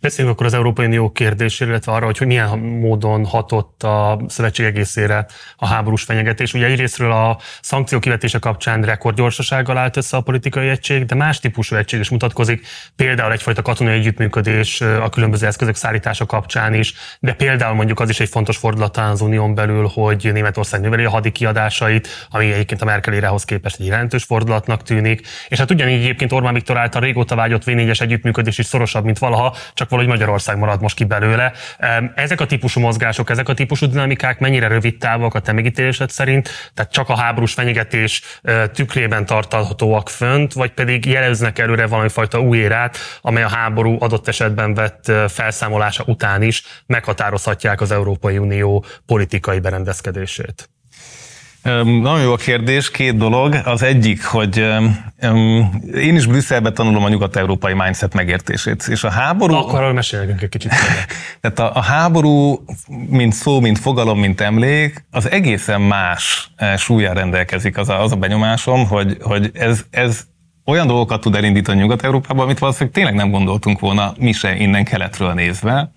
Beszéljünk 0.00 0.36
akkor 0.36 0.46
az 0.46 0.54
Európai 0.54 0.86
Unió 0.86 1.10
kérdéséről, 1.10 1.72
illetve 1.72 1.92
arra, 1.92 2.04
hogy 2.04 2.26
milyen 2.26 2.58
módon 2.58 3.24
hatott 3.24 3.82
a 3.82 4.20
szövetség 4.28 4.66
egészére 4.66 5.26
a 5.56 5.66
háborús 5.66 6.02
fenyegetés. 6.02 6.54
Ugye 6.54 6.66
egyrésztről 6.66 7.12
a 7.12 7.38
szankció 7.60 7.98
kivetése 7.98 8.38
kapcsán 8.38 8.82
rekordgyorsasággal 8.82 9.76
állt 9.76 9.96
össze 9.96 10.16
a 10.16 10.20
politikai 10.20 10.68
egység, 10.68 11.04
de 11.04 11.14
más 11.14 11.40
típusú 11.40 11.76
egység 11.76 12.00
is 12.00 12.10
mutatkozik, 12.10 12.66
például 12.96 13.32
egyfajta 13.32 13.62
katonai 13.62 13.98
együttműködés 13.98 14.80
a 14.80 15.08
különböző 15.08 15.46
eszközök 15.46 15.74
szállítása 15.74 16.26
kapcsán 16.26 16.74
is, 16.74 16.94
de 17.20 17.32
például 17.32 17.74
mondjuk 17.74 18.00
az 18.00 18.08
is 18.08 18.20
egy 18.20 18.28
fontos 18.28 18.56
fordulat 18.56 18.96
az 18.96 19.20
unión 19.20 19.54
belül, 19.54 19.90
hogy 19.94 20.30
Németország 20.32 20.80
növeli 20.80 21.04
a 21.04 21.10
hadi 21.10 21.32
kiadásait, 21.32 22.08
ami 22.30 22.52
egyébként 22.52 22.82
a 22.82 22.84
Merkel 22.84 23.34
képest 23.44 23.80
egy 23.80 23.86
jelentős 23.86 24.24
fordulatnak 24.24 24.82
tűnik. 24.82 25.26
És 25.48 25.58
hát 25.58 25.70
ugyanígy 25.70 26.02
egyébként 26.02 26.32
Orbán 26.32 26.54
Viktor 26.54 26.76
által 26.76 27.00
régóta 27.00 27.34
vágyott 27.34 27.62
V4-es 27.66 28.00
együttműködés 28.00 28.58
is 28.58 28.66
szorosabb, 28.66 29.04
mint 29.04 29.18
valaha, 29.18 29.56
csak 29.74 29.85
valahogy 29.88 30.10
Magyarország 30.10 30.58
marad 30.58 30.80
most 30.80 30.96
ki 30.96 31.04
belőle. 31.04 31.52
Ezek 32.14 32.40
a 32.40 32.46
típusú 32.46 32.80
mozgások, 32.80 33.30
ezek 33.30 33.48
a 33.48 33.54
típusú 33.54 33.86
dinamikák 33.86 34.38
mennyire 34.38 34.68
rövid 34.68 34.98
távok 34.98 35.34
a 35.34 35.40
te 35.40 35.52
megítélésed 35.52 36.10
szerint, 36.10 36.48
tehát 36.74 36.92
csak 36.92 37.08
a 37.08 37.16
háborús 37.16 37.52
fenyegetés 37.52 38.22
tükrében 38.72 39.26
tartalhatóak 39.26 40.08
fönt, 40.08 40.52
vagy 40.52 40.70
pedig 40.70 41.04
jeleznek 41.06 41.58
előre 41.58 41.86
valami 41.86 42.08
fajta 42.08 42.40
új 42.40 42.58
érát, 42.58 42.98
amely 43.20 43.42
a 43.42 43.48
háború 43.48 43.96
adott 44.00 44.28
esetben 44.28 44.74
vett 44.74 45.12
felszámolása 45.28 46.04
után 46.06 46.42
is 46.42 46.62
meghatározhatják 46.86 47.80
az 47.80 47.90
Európai 47.90 48.38
Unió 48.38 48.84
politikai 49.06 49.60
berendezkedését. 49.60 50.68
Nagyon 51.62 52.20
jó 52.20 52.32
a 52.32 52.36
kérdés, 52.36 52.90
két 52.90 53.16
dolog. 53.16 53.60
Az 53.64 53.82
egyik, 53.82 54.24
hogy 54.24 54.58
én 55.94 56.16
is 56.16 56.26
Brüsszelben 56.26 56.74
tanulom 56.74 57.04
a 57.04 57.08
nyugat-európai 57.08 57.72
mindset 57.72 58.14
megértését, 58.14 58.86
és 58.88 59.04
a 59.04 59.10
háború... 59.10 59.54
Akkor 59.54 59.78
arról 59.78 59.92
mesélünk 59.92 60.42
egy 60.42 60.48
kicsit. 60.48 60.72
Tehát 61.40 61.58
a, 61.58 61.78
a 61.78 61.82
háború, 61.82 62.64
mint 63.08 63.32
szó, 63.32 63.60
mint 63.60 63.78
fogalom, 63.78 64.18
mint 64.18 64.40
emlék, 64.40 65.04
az 65.10 65.30
egészen 65.30 65.80
más 65.80 66.50
eh, 66.56 66.76
súlyán 66.76 67.14
rendelkezik 67.14 67.76
az 67.76 67.88
a, 67.88 68.02
az 68.02 68.12
a 68.12 68.16
benyomásom, 68.16 68.86
hogy, 68.86 69.16
hogy 69.20 69.50
ez, 69.54 69.84
ez 69.90 70.26
olyan 70.64 70.86
dolgokat 70.86 71.20
tud 71.20 71.34
elindítani 71.34 71.80
Nyugat-Európában, 71.80 72.44
amit 72.44 72.58
valószínűleg 72.58 72.94
tényleg 72.94 73.14
nem 73.14 73.30
gondoltunk 73.30 73.80
volna 73.80 74.14
mi 74.18 74.32
se 74.32 74.56
innen 74.56 74.84
keletről 74.84 75.32
nézve 75.32 75.92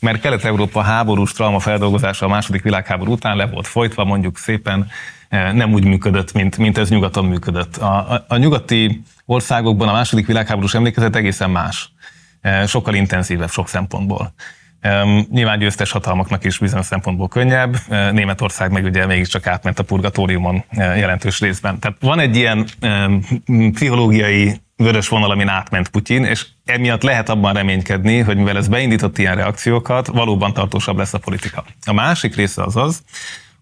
mert 0.00 0.20
Kelet-Európa 0.20 0.80
háborús 0.80 1.32
trauma 1.32 1.58
feldolgozása 1.58 2.26
a 2.26 2.28
második 2.28 2.62
világháború 2.62 3.12
után 3.12 3.36
le 3.36 3.46
volt 3.46 3.66
folytva, 3.66 4.04
mondjuk 4.04 4.38
szépen 4.38 4.88
eh, 5.28 5.52
nem 5.52 5.72
úgy 5.72 5.84
működött, 5.84 6.32
mint, 6.32 6.58
mint 6.58 6.78
ez 6.78 6.88
nyugaton 6.88 7.24
működött. 7.24 7.76
A, 7.76 8.12
a, 8.12 8.24
a 8.28 8.36
nyugati 8.36 9.02
országokban 9.24 9.88
a 9.88 9.92
második 9.92 10.26
világháborús 10.26 10.74
emlékezet 10.74 11.16
egészen 11.16 11.50
más, 11.50 11.92
eh, 12.40 12.66
sokkal 12.66 12.94
intenzívebb 12.94 13.50
sok 13.50 13.68
szempontból. 13.68 14.32
Nyilván 15.30 15.58
győztes 15.58 15.90
hatalmaknak 15.90 16.44
is 16.44 16.58
bizonyos 16.58 16.86
szempontból 16.86 17.28
könnyebb, 17.28 17.76
Németország 17.88 18.72
meg 18.72 18.84
ugye 18.84 19.06
mégiscsak 19.06 19.46
átment 19.46 19.78
a 19.78 19.82
purgatóriumon 19.82 20.64
jelentős 20.70 21.40
részben. 21.40 21.78
Tehát 21.78 21.96
van 22.00 22.18
egy 22.18 22.36
ilyen 22.36 22.66
pszichológiai 23.72 24.60
vörös 24.76 25.08
vonal, 25.08 25.30
amin 25.30 25.48
átment 25.48 25.88
Putyin, 25.88 26.24
és 26.24 26.46
emiatt 26.64 27.02
lehet 27.02 27.28
abban 27.28 27.54
reménykedni, 27.54 28.18
hogy 28.18 28.36
mivel 28.36 28.56
ez 28.56 28.68
beindított 28.68 29.18
ilyen 29.18 29.34
reakciókat, 29.34 30.06
valóban 30.06 30.52
tartósabb 30.52 30.96
lesz 30.96 31.14
a 31.14 31.18
politika. 31.18 31.64
A 31.86 31.92
másik 31.92 32.34
része 32.34 32.62
az 32.62 32.76
az, 32.76 33.02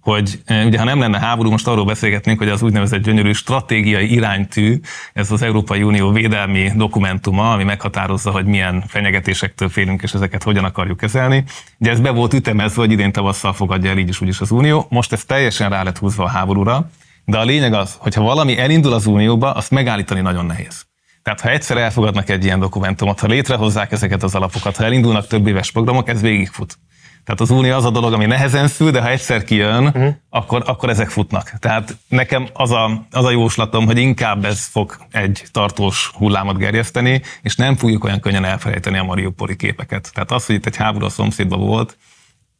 hogy 0.06 0.40
ugye 0.64 0.78
ha 0.78 0.84
nem 0.84 1.00
lenne 1.00 1.18
háború, 1.18 1.50
most 1.50 1.66
arról 1.66 1.84
beszélgetnénk, 1.84 2.38
hogy 2.38 2.48
az 2.48 2.62
úgynevezett 2.62 3.02
gyönyörű 3.02 3.32
stratégiai 3.32 4.12
iránytű, 4.12 4.80
ez 5.12 5.30
az 5.30 5.42
Európai 5.42 5.82
Unió 5.82 6.10
védelmi 6.10 6.72
dokumentuma, 6.76 7.52
ami 7.52 7.64
meghatározza, 7.64 8.30
hogy 8.30 8.44
milyen 8.44 8.84
fenyegetésektől 8.86 9.68
félünk, 9.68 10.02
és 10.02 10.12
ezeket 10.12 10.42
hogyan 10.42 10.64
akarjuk 10.64 10.96
kezelni. 10.96 11.44
Ugye 11.78 11.90
ez 11.90 12.00
be 12.00 12.10
volt 12.10 12.34
ütemezve, 12.34 12.80
hogy 12.80 12.92
idén 12.92 13.12
tavasszal 13.12 13.52
fogadja 13.52 13.90
el 13.90 13.98
így 13.98 14.08
is 14.08 14.20
úgyis 14.20 14.40
az 14.40 14.50
Unió. 14.50 14.86
Most 14.88 15.12
ez 15.12 15.24
teljesen 15.24 15.70
rá 15.70 15.82
lett 15.82 15.98
húzva 15.98 16.24
a 16.24 16.28
háborúra, 16.28 16.90
de 17.24 17.38
a 17.38 17.44
lényeg 17.44 17.72
az, 17.72 17.96
hogy 17.98 18.14
ha 18.14 18.22
valami 18.22 18.58
elindul 18.58 18.92
az 18.92 19.06
Unióba, 19.06 19.52
azt 19.52 19.70
megállítani 19.70 20.20
nagyon 20.20 20.46
nehéz. 20.46 20.86
Tehát 21.22 21.40
ha 21.40 21.50
egyszer 21.50 21.76
elfogadnak 21.76 22.28
egy 22.28 22.44
ilyen 22.44 22.60
dokumentumot, 22.60 23.20
ha 23.20 23.26
létrehozzák 23.26 23.92
ezeket 23.92 24.22
az 24.22 24.34
alapokat, 24.34 24.76
ha 24.76 24.84
elindulnak 24.84 25.26
több 25.26 25.46
éves 25.46 25.70
programok, 25.70 26.08
ez 26.08 26.20
végigfut. 26.20 26.78
Tehát 27.26 27.40
az 27.40 27.50
unió 27.50 27.74
az 27.74 27.84
a 27.84 27.90
dolog, 27.90 28.12
ami 28.12 28.26
nehezen 28.26 28.68
szül, 28.68 28.90
de 28.90 29.00
ha 29.00 29.08
egyszer 29.08 29.44
kijön, 29.44 29.86
uh-huh. 29.86 30.14
akkor, 30.30 30.62
akkor 30.66 30.88
ezek 30.88 31.08
futnak. 31.08 31.52
Tehát 31.58 31.96
nekem 32.08 32.48
az 32.52 32.70
a, 32.70 33.06
az 33.10 33.24
a 33.24 33.30
jóslatom, 33.30 33.86
hogy 33.86 33.98
inkább 33.98 34.44
ez 34.44 34.66
fog 34.66 34.96
egy 35.10 35.44
tartós 35.50 36.10
hullámot 36.14 36.56
gerjeszteni, 36.56 37.22
és 37.42 37.56
nem 37.56 37.76
fogjuk 37.76 38.04
olyan 38.04 38.20
könnyen 38.20 38.44
elfelejteni 38.44 38.98
a 38.98 39.04
Mariupoli 39.04 39.56
képeket. 39.56 40.10
Tehát 40.14 40.30
az, 40.30 40.46
hogy 40.46 40.54
itt 40.54 40.66
egy 40.66 40.76
háború 40.76 41.04
a 41.04 41.08
szomszédban 41.08 41.60
volt, 41.60 41.96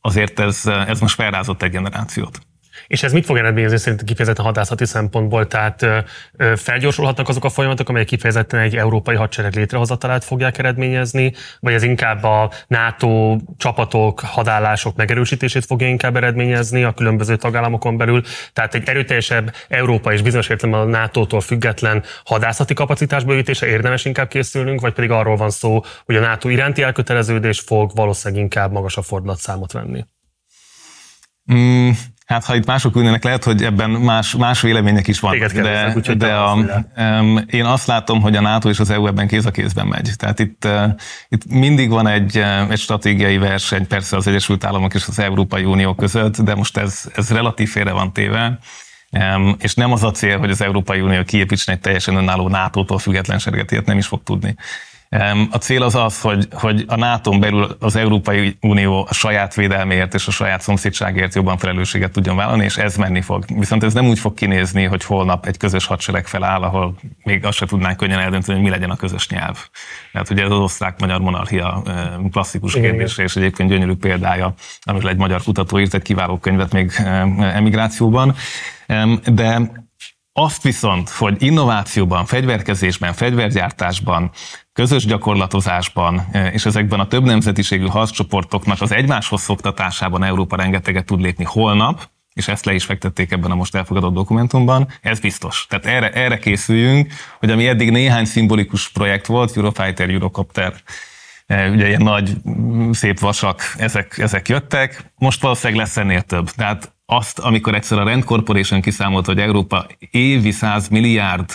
azért 0.01 0.39
ez, 0.39 0.63
ez 0.87 1.01
most 1.01 1.15
felrázott 1.15 1.63
egy 1.63 1.71
generációt. 1.71 2.41
És 2.87 3.03
ez 3.03 3.13
mit 3.13 3.25
fog 3.25 3.37
eredményezni 3.37 3.79
szerint 3.79 4.05
kifejezetten 4.05 4.45
hadászati 4.45 4.85
szempontból? 4.85 5.47
Tehát 5.47 5.87
felgyorsulhatnak 6.57 7.29
azok 7.29 7.45
a 7.45 7.49
folyamatok, 7.49 7.89
amelyek 7.89 8.07
kifejezetten 8.07 8.61
egy 8.61 8.77
európai 8.77 9.17
hadsereg 9.17 9.55
létrehozatalát 9.55 10.25
fogják 10.25 10.59
eredményezni, 10.59 11.33
vagy 11.61 11.73
ez 11.73 11.83
inkább 11.83 12.23
a 12.23 12.53
NATO 12.69 13.37
csapatok, 13.57 14.21
hadállások 14.21 14.97
megerősítését 14.97 15.65
fogja 15.65 15.89
inkább 15.89 16.17
eredményezni 16.17 16.85
a 16.85 16.93
különböző 16.93 17.37
tagállamokon 17.37 17.97
belül? 17.97 18.23
Tehát 18.53 18.75
egy 18.75 18.89
erőteljesebb 18.89 19.55
Európa 19.69 20.13
és 20.13 20.23
bizonyos 20.23 20.49
értelemben 20.49 20.95
a 20.95 20.99
NATO-tól 20.99 21.41
független 21.41 22.03
hadászati 22.25 22.75
kapacitás 22.75 23.25
bővítése 23.25 23.67
érdemes 23.67 24.05
inkább 24.05 24.29
készülnünk, 24.29 24.81
vagy 24.81 24.93
pedig 24.93 25.11
arról 25.11 25.37
van 25.37 25.51
szó, 25.51 25.85
hogy 26.05 26.17
a 26.17 26.21
NATO 26.21 26.49
iránti 26.49 26.83
elköteleződés 26.83 27.61
fog 27.61 27.91
valószínűleg 27.95 28.43
inkább 28.43 28.73
magasabb 28.73 29.05
fordulatszámot 29.05 29.73
venni? 29.73 30.05
Mm, 31.53 31.91
Hát 32.27 32.45
ha 32.45 32.55
itt 32.55 32.67
mások 32.67 32.97
ülnének, 32.97 33.25
lehet, 33.25 33.45
hogy 33.45 33.63
ebben 33.63 33.91
más, 33.91 34.37
más 34.37 34.61
vélemények 34.61 35.07
is 35.09 35.21
vannak. 35.21 35.53
De, 35.53 35.93
úgy, 35.97 36.17
de 36.17 36.35
a, 36.35 36.55
um, 36.97 37.45
én 37.47 37.65
azt 37.65 37.87
látom, 37.87 38.21
hogy 38.21 38.37
a 38.37 38.41
NATO 38.41 38.69
és 38.69 38.79
az 38.79 38.91
EU 38.91 39.07
ebben 39.07 39.27
kéz 39.27 39.47
a 39.47 39.51
kézben 39.51 39.87
megy. 39.87 40.11
Tehát 40.17 40.39
itt, 40.39 40.65
uh, 40.65 40.85
itt 41.29 41.47
mindig 41.49 41.91
van 41.91 42.07
egy, 42.07 42.39
uh, 42.39 42.71
egy 42.71 42.79
stratégiai 42.79 43.39
verseny, 43.39 43.87
persze 43.87 44.17
az 44.17 44.27
Egyesült 44.27 44.65
Államok 44.65 44.95
és 44.95 45.07
az 45.07 45.19
Európai 45.19 45.65
Unió 45.65 45.95
között, 45.95 46.37
de 46.37 46.55
most 46.55 46.77
ez, 46.77 47.05
ez 47.15 47.31
relatív 47.31 47.69
félre 47.69 47.93
van 47.93 48.13
téve. 48.13 48.59
Um, 49.11 49.57
és 49.59 49.75
nem 49.75 49.93
az 49.93 50.03
a 50.03 50.11
cél, 50.11 50.39
hogy 50.39 50.51
az 50.51 50.61
Európai 50.61 51.01
Unió 51.01 51.23
kiépítsen 51.23 51.75
egy 51.75 51.81
teljesen 51.81 52.17
önálló 52.17 52.49
NATO-tól 52.49 52.99
független 52.99 53.41
ilyet 53.71 53.87
nem 53.87 53.99
is 53.99 54.07
fog 54.07 54.23
tudni. 54.23 54.55
A 55.51 55.57
cél 55.57 55.83
az 55.83 55.95
az, 55.95 56.21
hogy, 56.21 56.49
hogy 56.53 56.85
a 56.89 56.97
nato 56.97 57.39
belül 57.39 57.77
az 57.81 57.97
Európai 57.97 58.57
Unió 58.61 59.07
a 59.09 59.15
saját 59.15 59.55
védelméért 59.55 60.15
és 60.15 60.27
a 60.27 60.31
saját 60.31 60.61
szomszédságért 60.61 61.35
jobban 61.35 61.59
felelősséget 61.59 62.13
tudjon 62.13 62.37
vállalni, 62.37 62.65
és 62.65 62.77
ez 62.77 62.97
menni 62.97 63.21
fog. 63.21 63.45
Viszont 63.59 63.85
ez 63.85 63.95
nem 63.95 64.07
úgy 64.07 64.19
fog 64.19 64.35
kinézni, 64.35 64.85
hogy 64.85 65.05
holnap 65.05 65.47
egy 65.47 65.57
közös 65.57 65.87
hadsereg 65.87 66.27
feláll, 66.27 66.63
ahol 66.63 66.95
még 67.23 67.45
azt 67.45 67.57
se 67.57 67.67
tudnánk 67.67 67.97
könnyen 67.97 68.19
eldönteni, 68.19 68.59
hogy 68.59 68.67
mi 68.67 68.73
legyen 68.73 68.91
a 68.91 68.97
közös 68.97 69.29
nyelv. 69.29 69.69
Tehát 70.13 70.31
ugye 70.31 70.45
ez 70.45 70.51
az 70.51 70.59
osztrák-magyar 70.59 71.21
monarchia 71.21 71.83
klasszikus 72.33 72.73
kérdése, 72.73 73.23
és 73.23 73.37
egyébként 73.37 73.71
gyönyörű 73.71 73.95
példája, 73.95 74.55
amiről 74.83 75.11
egy 75.11 75.17
magyar 75.17 75.43
kutató 75.43 75.79
írt 75.79 75.95
egy 75.95 76.03
kiváló 76.03 76.39
könyvet 76.39 76.73
még 76.73 76.93
emigrációban. 77.39 78.35
De 79.33 79.71
azt 80.39 80.63
viszont, 80.63 81.09
hogy 81.09 81.43
innovációban, 81.43 82.25
fegyverkezésben, 82.25 83.13
fegyvergyártásban, 83.13 84.31
közös 84.73 85.05
gyakorlatozásban 85.05 86.27
e, 86.33 86.47
és 86.47 86.67
ezekben 86.67 87.01
a 87.01 87.07
több 87.07 87.25
nemzetiségű 87.25 87.87
harccsoportoknak 87.87 88.81
az 88.81 88.93
egymáshoz 88.93 89.41
szoktatásában 89.41 90.25
Európa 90.25 90.57
rengeteget 90.57 91.07
tud 91.07 91.21
lépni 91.21 91.45
holnap, 91.45 92.09
és 92.33 92.49
ezt 92.49 92.65
le 92.65 92.75
is 92.75 92.85
fektették 92.85 93.33
ebben 93.33 93.51
a 93.51 93.55
most 93.55 93.75
elfogadott 93.75 94.15
dokumentumban, 94.15 94.89
ez 95.01 95.21
biztos. 95.21 95.67
Tehát 95.69 95.87
erre, 95.87 96.11
erre 96.11 96.39
készüljünk, 96.39 97.13
hogy 97.39 97.51
ami 97.51 97.69
eddig 97.69 97.91
néhány 97.91 98.25
szimbolikus 98.25 98.89
projekt 98.89 99.27
volt, 99.27 99.57
Eurofighter, 99.57 100.11
Eurocopter, 100.11 100.75
e, 101.47 101.69
ugye 101.69 101.87
ilyen 101.87 102.03
nagy, 102.03 102.37
szép 102.91 103.19
vasak, 103.19 103.75
ezek, 103.79 104.19
ezek 104.19 104.49
jöttek, 104.49 105.13
most 105.15 105.43
valószínűleg 105.43 105.83
lesz 105.83 105.97
ennél 105.97 106.23
több. 106.23 106.51
Tehát 106.51 106.96
azt, 107.07 107.39
amikor 107.39 107.75
egyszer 107.75 107.99
a 107.99 108.05
Rand 108.05 108.25
Corporation 108.25 108.81
kiszámolt, 108.81 109.27
hogy 109.27 109.39
Európa 109.39 109.87
évi 110.11 110.51
100 110.51 110.89
milliárd 110.89 111.53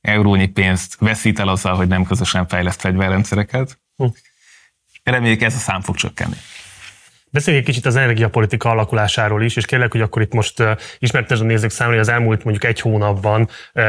eurónyi 0.00 0.46
pénzt 0.46 0.96
veszít 0.98 1.38
el 1.38 1.48
azzal, 1.48 1.74
hogy 1.74 1.88
nem 1.88 2.04
közösen 2.04 2.46
fejleszt 2.48 2.80
fegyverrendszereket, 2.80 3.80
hm. 3.96 4.06
reméljük 5.02 5.42
ez 5.42 5.54
a 5.54 5.58
szám 5.58 5.80
fog 5.80 5.96
csökkenni. 5.96 6.36
Beszéljünk 7.32 7.66
egy 7.66 7.72
kicsit 7.74 7.86
az 7.86 7.96
energiapolitika 7.96 8.70
alakulásáról 8.70 9.42
is, 9.42 9.56
és 9.56 9.66
kérlek, 9.66 9.92
hogy 9.92 10.00
akkor 10.00 10.22
itt 10.22 10.32
most 10.32 10.62
ismertesd 10.98 11.42
a 11.42 11.44
nézők 11.44 11.70
számára, 11.70 11.96
hogy 11.96 12.06
az 12.06 12.12
elmúlt 12.12 12.44
mondjuk 12.44 12.64
egy 12.64 12.80
hónapban 12.80 13.48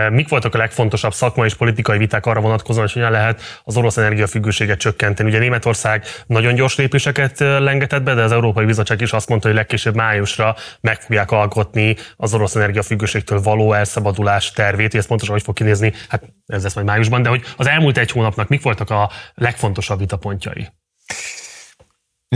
mik 0.10 0.30
voltak 0.30 0.56
a 0.56 0.58
legfontosabb 0.58 1.14
szakmai 1.14 1.48
és 1.48 1.54
politikai 1.54 1.98
viták 1.98 2.26
arra 2.26 2.42
vonatkozóan, 2.42 2.86
hogy 2.86 2.94
hogyan 2.94 3.12
lehet 3.12 3.62
az 3.64 3.78
orosz 3.78 3.98
energiafüggőséget 3.98 4.80
csökkenteni. 4.80 5.30
Ugye 5.30 5.40
Németország 5.40 6.06
nagyon 6.26 6.56
gyors 6.56 6.76
lépéseket 6.76 7.40
lengetett 7.40 8.04
be, 8.04 8.14
de 8.14 8.22
az 8.22 8.32
Európai 8.32 8.66
Bizottság 8.66 9.02
is 9.02 9.12
azt 9.12 9.30
mondta, 9.30 9.48
hogy 9.48 9.58
legkésőbb 9.58 9.96
májusra 9.96 10.56
meg 10.82 11.02
fogják 11.02 11.32
alkotni 11.32 11.96
az 12.18 12.34
orosz 12.34 12.56
energiafüggőségtől 12.56 13.42
való 13.42 13.74
elszabadulás 13.74 14.52
tervét, 14.52 14.96
ezt 14.96 15.08
pontosan 15.08 15.34
hogy 15.34 15.44
fog 15.44 15.56
kinézni, 15.56 15.94
hát 16.08 16.24
ez 16.46 16.64
lesz 16.64 16.76
majd 16.76 16.88
májusban, 16.88 17.22
de 17.22 17.30
hogy 17.30 17.44
az 17.58 17.68
elmúlt 17.68 17.98
egy 17.98 18.12
hónapnak 18.12 18.48
mik 18.48 18.62
voltak 18.62 18.90
a 18.90 19.12
legfontosabb 19.34 20.00
vitapontjai? 20.00 20.70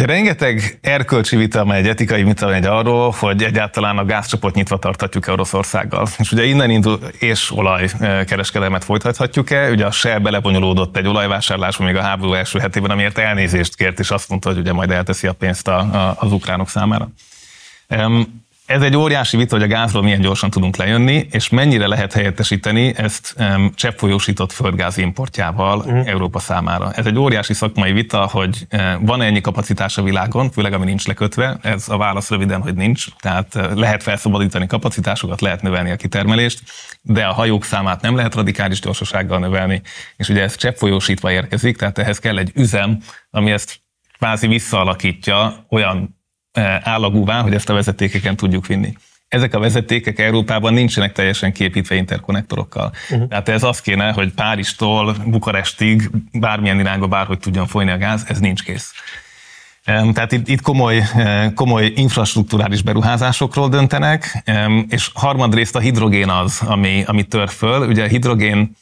Rengeteg 0.06 0.78
erkölcsi 0.82 1.36
vita 1.36 1.66
megy, 1.66 1.88
etikai 1.88 2.24
vita 2.24 2.48
megy 2.48 2.66
arról, 2.66 3.16
hogy 3.20 3.44
egyáltalán 3.44 3.98
a 3.98 4.06
gázcsapot 4.06 4.56
nyitva 4.56 4.78
tarthatjuk-e 4.78 5.32
Oroszországgal. 5.32 6.08
És 6.18 6.32
ugye 6.32 6.44
innen 6.44 6.70
indul 6.70 7.00
és 7.20 7.52
olajkereskedelmet 7.52 8.84
folytathatjuk-e. 8.84 9.70
Ugye 9.70 9.86
a 9.86 9.92
Shell 9.92 10.20
belebonyolódott 10.20 10.98
egy 10.98 11.08
olajvásárlásba 11.08 11.84
még 11.84 11.96
a 11.96 12.02
háború 12.02 12.34
első 12.34 12.60
hetében, 12.60 12.92
amiért 12.92 13.18
elnézést 13.18 13.76
kért, 13.76 14.00
és 14.00 14.12
azt 14.12 14.30
mondta, 14.30 14.50
hogy 14.50 14.58
ugye 14.58 14.74
majd 14.74 14.92
elteszi 14.92 15.28
a 15.28 15.34
pénzt 15.34 15.68
a, 15.68 15.78
a, 15.78 16.16
az 16.20 16.32
ukránok 16.32 16.70
számára. 16.70 17.10
Ez 18.68 18.82
egy 18.82 18.96
óriási 18.96 19.38
vita, 19.38 19.56
hogy 19.56 19.64
a 19.64 19.68
gázról 19.68 20.04
milyen 20.04 20.22
gyorsan 20.22 20.50
tudunk 20.50 20.76
lejönni, 20.76 21.28
és 21.32 21.50
mennyire 21.50 21.88
lehet 21.88 22.14
helyettesíteni 22.14 22.94
ezt 22.98 23.36
um, 23.38 23.72
cseppfolyósított 23.76 24.52
földgáz 24.52 24.98
importjával 24.98 25.78
uh-huh. 25.78 26.08
Európa 26.08 26.40
számára. 26.40 26.92
Ez 26.92 27.06
egy 27.06 27.18
óriási 27.18 27.54
szakmai 27.54 27.92
vita, 27.92 28.28
hogy 28.28 28.68
uh, 28.72 28.94
van-e 29.00 29.26
ennyi 29.26 29.42
kapacitás 29.42 29.98
a 29.98 30.04
világon, 30.04 30.52
főleg 30.52 30.74
ami 30.74 30.86
nincs 30.86 31.08
lekötve. 31.08 31.58
Ez 31.62 31.90
a 31.90 31.98
válasz 31.98 32.30
röviden, 32.30 32.62
hogy 32.62 32.74
nincs. 32.74 33.06
Tehát 33.20 33.56
uh, 33.56 33.74
lehet 33.74 34.04
felszabadítani 34.04 34.68
kapacitásokat, 34.68 35.42
lehet 35.42 35.62
növelni 35.62 35.92
a 35.92 35.96
kitermelést, 35.96 36.62
de 37.02 37.26
a 37.26 37.34
hajók 37.34 37.64
számát 37.64 38.02
nem 38.02 38.16
lehet 38.16 38.36
radikális 38.36 38.80
gyorsasággal 38.80 39.40
növelni, 39.40 39.82
és 40.18 40.30
ugye 40.30 40.42
ez 40.42 40.56
cseppfolyósítva 40.56 41.32
érkezik, 41.32 41.78
tehát 41.78 41.98
ehhez 41.98 42.20
kell 42.20 42.38
egy 42.38 42.52
üzem, 42.56 42.98
ami 43.30 43.52
ezt 43.52 43.80
kvázi 44.18 44.48
visszaalakítja 44.48 45.66
olyan 45.70 46.17
állagúvá, 46.84 47.42
hogy 47.42 47.54
ezt 47.54 47.70
a 47.70 47.74
vezetékeken 47.74 48.36
tudjuk 48.36 48.68
vinni. 48.68 48.94
Ezek 49.28 49.54
a 49.54 49.60
vezetékek 49.60 50.20
Európában 50.20 50.74
nincsenek 50.74 51.12
teljesen 51.12 51.54
képítve 51.54 51.96
interkonnektorokkal. 51.96 52.92
Uh-huh. 53.10 53.28
Tehát 53.28 53.50
ez 53.50 53.64
az 53.64 53.82
kéne, 53.82 54.12
hogy 54.12 54.34
Párizstól 54.34 55.16
Bukarestig 55.26 56.10
bármilyen 56.32 56.80
irányba 56.80 57.08
bárhogy 57.08 57.40
tudjon 57.40 57.68
folyni 57.68 57.92
a 57.92 57.98
gáz, 57.98 58.26
ez 58.28 58.40
nincs 58.40 58.64
kész. 58.64 58.92
Tehát 59.86 60.32
itt, 60.32 60.48
itt 60.48 60.62
komoly, 60.62 61.04
komoly 61.56 61.92
infrastruktúrális 61.96 62.82
beruházásokról 62.82 63.70
döntenek, 63.70 64.44
és 64.90 65.10
harmadrészt 65.14 65.76
a 65.76 65.80
hidrogén 65.80 66.30
az, 66.30 66.62
ami, 66.66 67.04
ami 67.06 67.24
tör 67.24 67.50
föl. 67.50 67.88
Ugye 67.88 68.04
a 68.04 68.08
hidrogén 68.08 68.76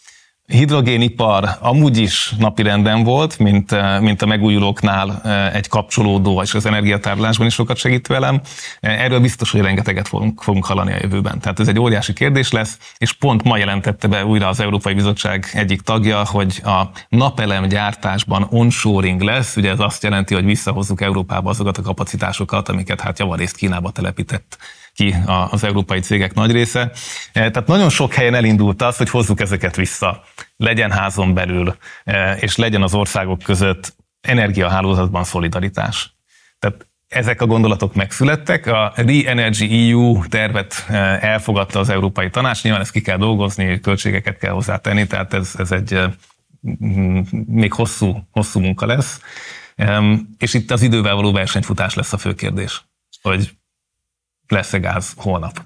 hidrogénipar 0.47 1.49
amúgy 1.59 1.97
is 1.97 2.33
napirenden 2.37 3.03
volt, 3.03 3.39
mint, 3.39 3.71
eh, 3.71 3.99
mint 3.99 4.21
a 4.21 4.25
megújulóknál 4.25 5.21
eh, 5.23 5.55
egy 5.55 5.67
kapcsolódó, 5.67 6.41
és 6.41 6.53
az 6.53 6.65
energiatárlásban 6.65 7.47
is 7.47 7.53
sokat 7.53 7.77
segít 7.77 8.07
velem. 8.07 8.41
Eh, 8.79 9.03
erről 9.03 9.19
biztos, 9.19 9.51
hogy 9.51 9.61
rengeteget 9.61 10.07
fogunk, 10.07 10.41
fogunk 10.41 10.65
hallani 10.65 10.93
a 10.93 10.97
jövőben. 11.01 11.39
Tehát 11.39 11.59
ez 11.59 11.67
egy 11.67 11.79
óriási 11.79 12.13
kérdés 12.13 12.51
lesz, 12.51 12.77
és 12.97 13.13
pont 13.13 13.43
ma 13.43 13.57
jelentette 13.57 14.07
be 14.07 14.25
újra 14.25 14.47
az 14.47 14.59
Európai 14.59 14.93
Bizottság 14.93 15.49
egyik 15.53 15.81
tagja, 15.81 16.25
hogy 16.25 16.61
a 16.63 16.89
napelem 17.09 17.67
gyártásban 17.67 18.47
onshoring 18.49 19.21
lesz. 19.21 19.55
Ugye 19.55 19.71
ez 19.71 19.79
azt 19.79 20.03
jelenti, 20.03 20.33
hogy 20.33 20.45
visszahozzuk 20.45 21.01
Európába 21.01 21.49
azokat 21.49 21.77
a 21.77 21.81
kapacitásokat, 21.81 22.69
amiket 22.69 23.01
hát 23.01 23.19
javarészt 23.19 23.55
Kínába 23.55 23.91
telepített 23.91 24.57
ki 24.95 25.15
az 25.49 25.63
európai 25.63 25.99
cégek 25.99 26.33
nagy 26.33 26.51
része. 26.51 26.91
E, 27.33 27.51
tehát 27.51 27.67
nagyon 27.67 27.89
sok 27.89 28.13
helyen 28.13 28.33
elindult 28.33 28.81
az, 28.81 28.97
hogy 28.97 29.09
hozzuk 29.09 29.39
ezeket 29.39 29.75
vissza. 29.75 30.23
Legyen 30.57 30.91
házon 30.91 31.33
belül, 31.33 31.75
e, 32.03 32.33
és 32.33 32.55
legyen 32.55 32.81
az 32.81 32.93
országok 32.93 33.39
között 33.39 33.95
energiahálózatban 34.21 35.23
szolidaritás. 35.23 36.15
Tehát 36.59 36.87
ezek 37.07 37.41
a 37.41 37.45
gondolatok 37.45 37.95
megszülettek, 37.95 38.67
a 38.67 38.93
Re-Energy 38.95 39.89
EU 39.91 40.27
tervet 40.27 40.85
e, 40.87 40.95
elfogadta 41.21 41.79
az 41.79 41.89
Európai 41.89 42.29
Tanács, 42.29 42.63
nyilván 42.63 42.81
ezt 42.81 42.91
ki 42.91 43.01
kell 43.01 43.17
dolgozni, 43.17 43.79
költségeket 43.79 44.37
kell 44.37 44.51
hozzátenni, 44.51 45.07
tehát 45.07 45.33
ez, 45.33 45.53
ez 45.57 45.71
egy 45.71 45.99
még 47.45 47.73
hosszú, 47.73 48.27
hosszú 48.31 48.59
munka 48.59 48.85
lesz. 48.85 49.21
És 50.37 50.53
itt 50.53 50.71
az 50.71 50.81
idővel 50.81 51.15
való 51.15 51.31
versenyfutás 51.31 51.93
lesz 51.93 52.13
a 52.13 52.17
fő 52.17 52.33
kérdés, 52.33 52.85
hogy 53.21 53.51
lesz-e 54.47 54.77
gáz 54.77 55.13
holnap. 55.17 55.65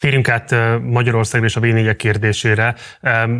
Térjünk 0.00 0.28
át 0.28 0.54
Magyarországra 0.82 1.46
és 1.48 1.56
a 1.56 1.60
v 1.60 1.96
kérdésére. 1.96 2.74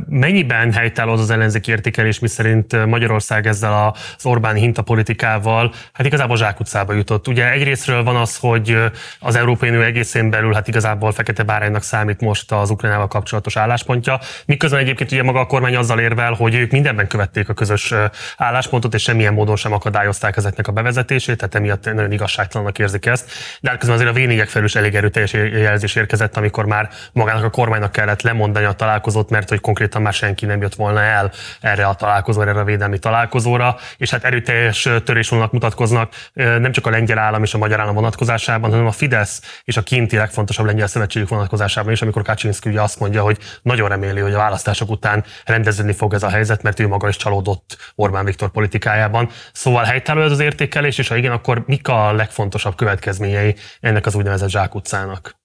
Mennyiben 0.09 0.73
helytálló 0.73 1.13
az 1.13 1.21
az 1.21 1.31
ellenzéki 1.31 1.71
értékelés, 1.71 2.19
miszerint 2.19 2.87
Magyarország 2.87 3.47
ezzel 3.47 3.93
az 3.93 4.27
Orbán 4.27 4.55
hinta 4.55 4.83
politikával 4.83 5.73
hát 5.93 6.07
igazából 6.07 6.37
zsákutcába 6.37 6.93
jutott? 6.93 7.29
Ugye 7.29 7.51
egyrésztről 7.51 8.03
van 8.03 8.17
az, 8.17 8.37
hogy 8.37 8.79
az 9.21 9.37
Európai 9.37 9.69
Unió 9.69 9.81
egészén 9.81 10.31
belül 10.31 10.53
hát 10.53 10.69
igazából 10.69 11.13
fekete 11.13 11.43
báránynak 11.43 11.83
számít 11.83 12.21
most 12.21 12.53
az 12.53 12.71
Ukrajnával 12.71 13.09
kapcsolatos 13.09 13.57
álláspontja, 13.57 14.19
miközben 14.47 14.81
egyébként 14.81 15.13
ugye 15.13 15.23
maga 15.23 15.41
a 15.41 15.47
kormány 15.47 15.77
azzal 15.77 16.01
érvel, 16.01 16.33
hogy 16.33 16.55
ők 16.55 16.71
mindenben 16.71 17.07
követték 17.07 17.49
a 17.49 17.55
közös 17.55 17.95
álláspontot, 18.37 18.95
és 18.95 19.03
semmilyen 19.03 19.35
módon 19.35 19.57
sem 19.57 19.73
akadályozták 19.73 20.37
ezeknek 20.37 20.69
a 20.69 20.73
bevezetését, 20.73 21.37
tehát 21.37 21.55
emiatt 21.55 21.85
nagyon 21.85 22.13
igazságtalannak 22.13 22.79
érzik 22.79 23.07
ezt. 23.07 23.31
De 23.61 23.71
hát 23.71 23.79
közben 23.79 23.97
azért 23.97 24.17
a 24.17 24.43
v 24.45 24.49
felül 24.49 24.67
is 24.67 24.75
elég 24.75 24.95
erőteljes 24.95 25.33
jelzés 25.33 25.95
érkezett, 25.95 26.37
ami 26.37 26.49
amikor 26.51 26.77
már 26.77 26.89
magának 27.13 27.45
a 27.45 27.51
kormánynak 27.51 27.93
kellett 27.93 28.23
lemondani 28.23 28.65
a 28.65 28.73
találkozót, 28.73 29.31
mert 29.31 29.49
hogy 29.49 29.61
konkrétan 29.61 30.03
már 30.03 30.13
senki 30.13 30.47
nem 30.47 30.61
jött 30.61 30.75
volna 30.75 31.03
el 31.03 31.31
erre 31.61 31.87
a 31.87 31.95
találkozóra, 31.95 32.51
erre 32.51 32.61
a 32.61 32.65
védelmi 32.65 32.99
találkozóra, 32.99 33.77
és 33.97 34.11
hát 34.11 34.25
erőteljes 34.25 34.89
törésvonalak 35.05 35.53
mutatkoznak 35.53 36.13
nem 36.33 36.73
csak 36.73 36.87
a 36.87 36.91
lengyel 36.91 37.19
állam 37.19 37.43
és 37.43 37.55
a 37.55 37.59
magyar 37.59 37.81
állam 37.81 37.95
vonatkozásában, 37.95 38.71
hanem 38.71 38.87
a 38.87 38.91
Fidesz 38.91 39.61
és 39.65 39.77
a 39.77 39.83
kinti 39.83 40.17
legfontosabb 40.17 40.67
lengyel 40.67 40.87
szövetségük 40.87 41.29
vonatkozásában 41.29 41.93
is, 41.93 42.03
amikor 42.03 42.23
Kaczynszki 42.23 42.69
ugye 42.69 42.81
azt 42.81 43.01
mondja, 43.01 43.23
hogy 43.23 43.39
nagyon 43.63 43.89
reméli, 43.89 44.21
hogy 44.21 44.35
a 44.35 44.39
választások 44.39 44.91
után 44.91 45.25
rendeződni 45.45 45.93
fog 45.93 46.15
ez 46.15 46.23
a 46.23 46.31
helyzet, 46.31 46.63
mert 46.63 46.81
ő 46.81 46.89
maga 46.89 47.09
is 47.09 47.17
csalódott 47.17 47.93
Orbán 47.95 48.25
Viktor 48.25 48.51
politikájában. 48.51 49.29
Szóval 49.53 49.85
helytálló 49.85 50.23
ez 50.23 50.31
az 50.31 50.41
értékelés, 50.41 50.99
és 50.99 51.09
ha 51.09 51.17
igen, 51.17 51.33
akkor 51.33 51.63
mik 51.67 51.89
a 51.89 52.13
legfontosabb 52.13 52.75
következményei 52.75 53.57
ennek 53.81 54.07
az 54.07 54.15
úgynevezett 54.15 54.49
zsákutcának? 54.49 55.40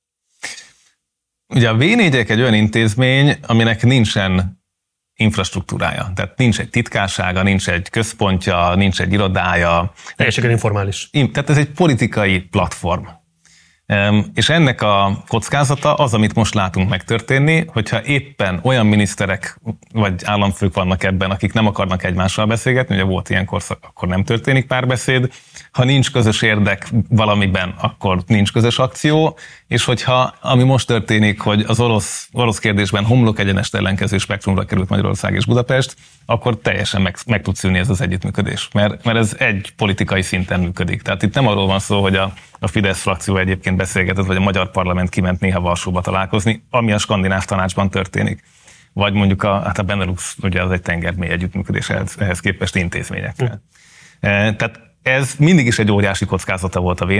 Ugye 1.53 1.69
a 1.69 1.77
v 1.77 1.81
egy 1.81 2.41
olyan 2.41 2.53
intézmény, 2.53 3.37
aminek 3.47 3.83
nincsen 3.83 4.63
infrastruktúrája. 5.15 6.11
Tehát 6.15 6.37
nincs 6.37 6.59
egy 6.59 6.69
titkársága, 6.69 7.43
nincs 7.43 7.69
egy 7.69 7.89
központja, 7.89 8.75
nincs 8.75 9.01
egy 9.01 9.13
irodája. 9.13 9.93
Teljesen 10.15 10.49
informális. 10.49 11.09
Tehát 11.11 11.49
ez 11.49 11.57
egy 11.57 11.69
politikai 11.69 12.39
platform. 12.39 13.03
És 14.33 14.49
ennek 14.49 14.81
a 14.81 15.23
kockázata 15.27 15.93
az, 15.93 16.13
amit 16.13 16.33
most 16.33 16.53
látunk 16.53 16.89
megtörténni, 16.89 17.65
hogyha 17.67 18.03
éppen 18.03 18.59
olyan 18.63 18.85
miniszterek 18.85 19.59
vagy 19.93 20.21
államfők 20.23 20.73
vannak 20.73 21.03
ebben, 21.03 21.31
akik 21.31 21.53
nem 21.53 21.67
akarnak 21.67 22.03
egymással 22.03 22.45
beszélgetni, 22.45 22.95
ugye 22.95 23.03
volt 23.03 23.29
ilyenkor, 23.29 23.61
akkor 23.81 24.07
nem 24.07 24.23
történik 24.23 24.67
párbeszéd, 24.67 25.33
ha 25.75 25.83
nincs 25.83 26.11
közös 26.11 26.41
érdek 26.41 26.87
valamiben, 27.09 27.73
akkor 27.77 28.23
nincs 28.27 28.51
közös 28.51 28.79
akció, 28.79 29.37
és 29.67 29.85
hogyha, 29.85 30.35
ami 30.41 30.63
most 30.63 30.87
történik, 30.87 31.39
hogy 31.39 31.63
az 31.67 31.79
orosz, 31.79 32.29
orosz 32.31 32.59
kérdésben 32.59 33.05
homlok 33.05 33.39
egyenest 33.39 33.75
ellenkező 33.75 34.17
spektrumra 34.17 34.65
került 34.65 34.89
Magyarország 34.89 35.33
és 35.33 35.45
Budapest, 35.45 35.95
akkor 36.25 36.57
teljesen 36.57 37.01
meg, 37.01 37.17
meg 37.25 37.41
tud 37.41 37.55
szűnni 37.55 37.77
ez 37.77 37.89
az 37.89 38.01
együttműködés, 38.01 38.69
mert, 38.73 39.03
mert 39.03 39.17
ez 39.17 39.35
egy 39.39 39.73
politikai 39.75 40.21
szinten 40.21 40.59
működik. 40.59 41.01
Tehát 41.01 41.23
itt 41.23 41.33
nem 41.33 41.47
arról 41.47 41.67
van 41.67 41.79
szó, 41.79 42.01
hogy 42.01 42.15
a, 42.15 42.33
a 42.59 42.67
Fidesz 42.67 43.01
frakció 43.01 43.37
egyébként 43.37 43.77
beszélgetett, 43.77 44.25
vagy 44.25 44.37
a 44.37 44.39
magyar 44.39 44.71
parlament 44.71 45.09
kiment 45.09 45.39
néha 45.39 45.59
Varsóba 45.59 46.01
találkozni, 46.01 46.65
ami 46.69 46.91
a 46.91 46.97
skandináv 46.97 47.45
tanácsban 47.45 47.89
történik. 47.89 48.43
Vagy 48.93 49.13
mondjuk 49.13 49.43
a, 49.43 49.61
hát 49.61 49.79
a 49.79 49.83
Benelux, 49.83 50.35
ugye 50.41 50.63
az 50.63 50.71
egy 50.71 50.81
tengermély 50.81 51.29
együttműködés 51.29 51.89
ehhez, 51.89 52.15
ehhez 52.19 52.39
képest 52.39 52.75
intézményekkel. 52.75 53.61
Mm. 54.27 54.55
Tehát 54.55 54.85
ez 55.05 55.35
mindig 55.37 55.65
is 55.65 55.79
egy 55.79 55.91
óriási 55.91 56.25
kockázata 56.25 56.79
volt 56.79 57.01
a 57.01 57.05
v 57.05 57.11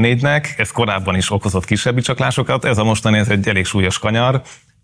ez 0.58 0.72
korábban 0.72 1.16
is 1.16 1.32
okozott 1.32 1.66
kisebb 1.66 2.00
csaklásokat, 2.00 2.66
ez 2.66 2.78
a 2.78 2.84
mostani 2.84 3.18
ez 3.18 3.30
egy 3.30 3.48
elég 3.48 3.66
súlyos 3.66 4.00
kanyar, 4.00 4.42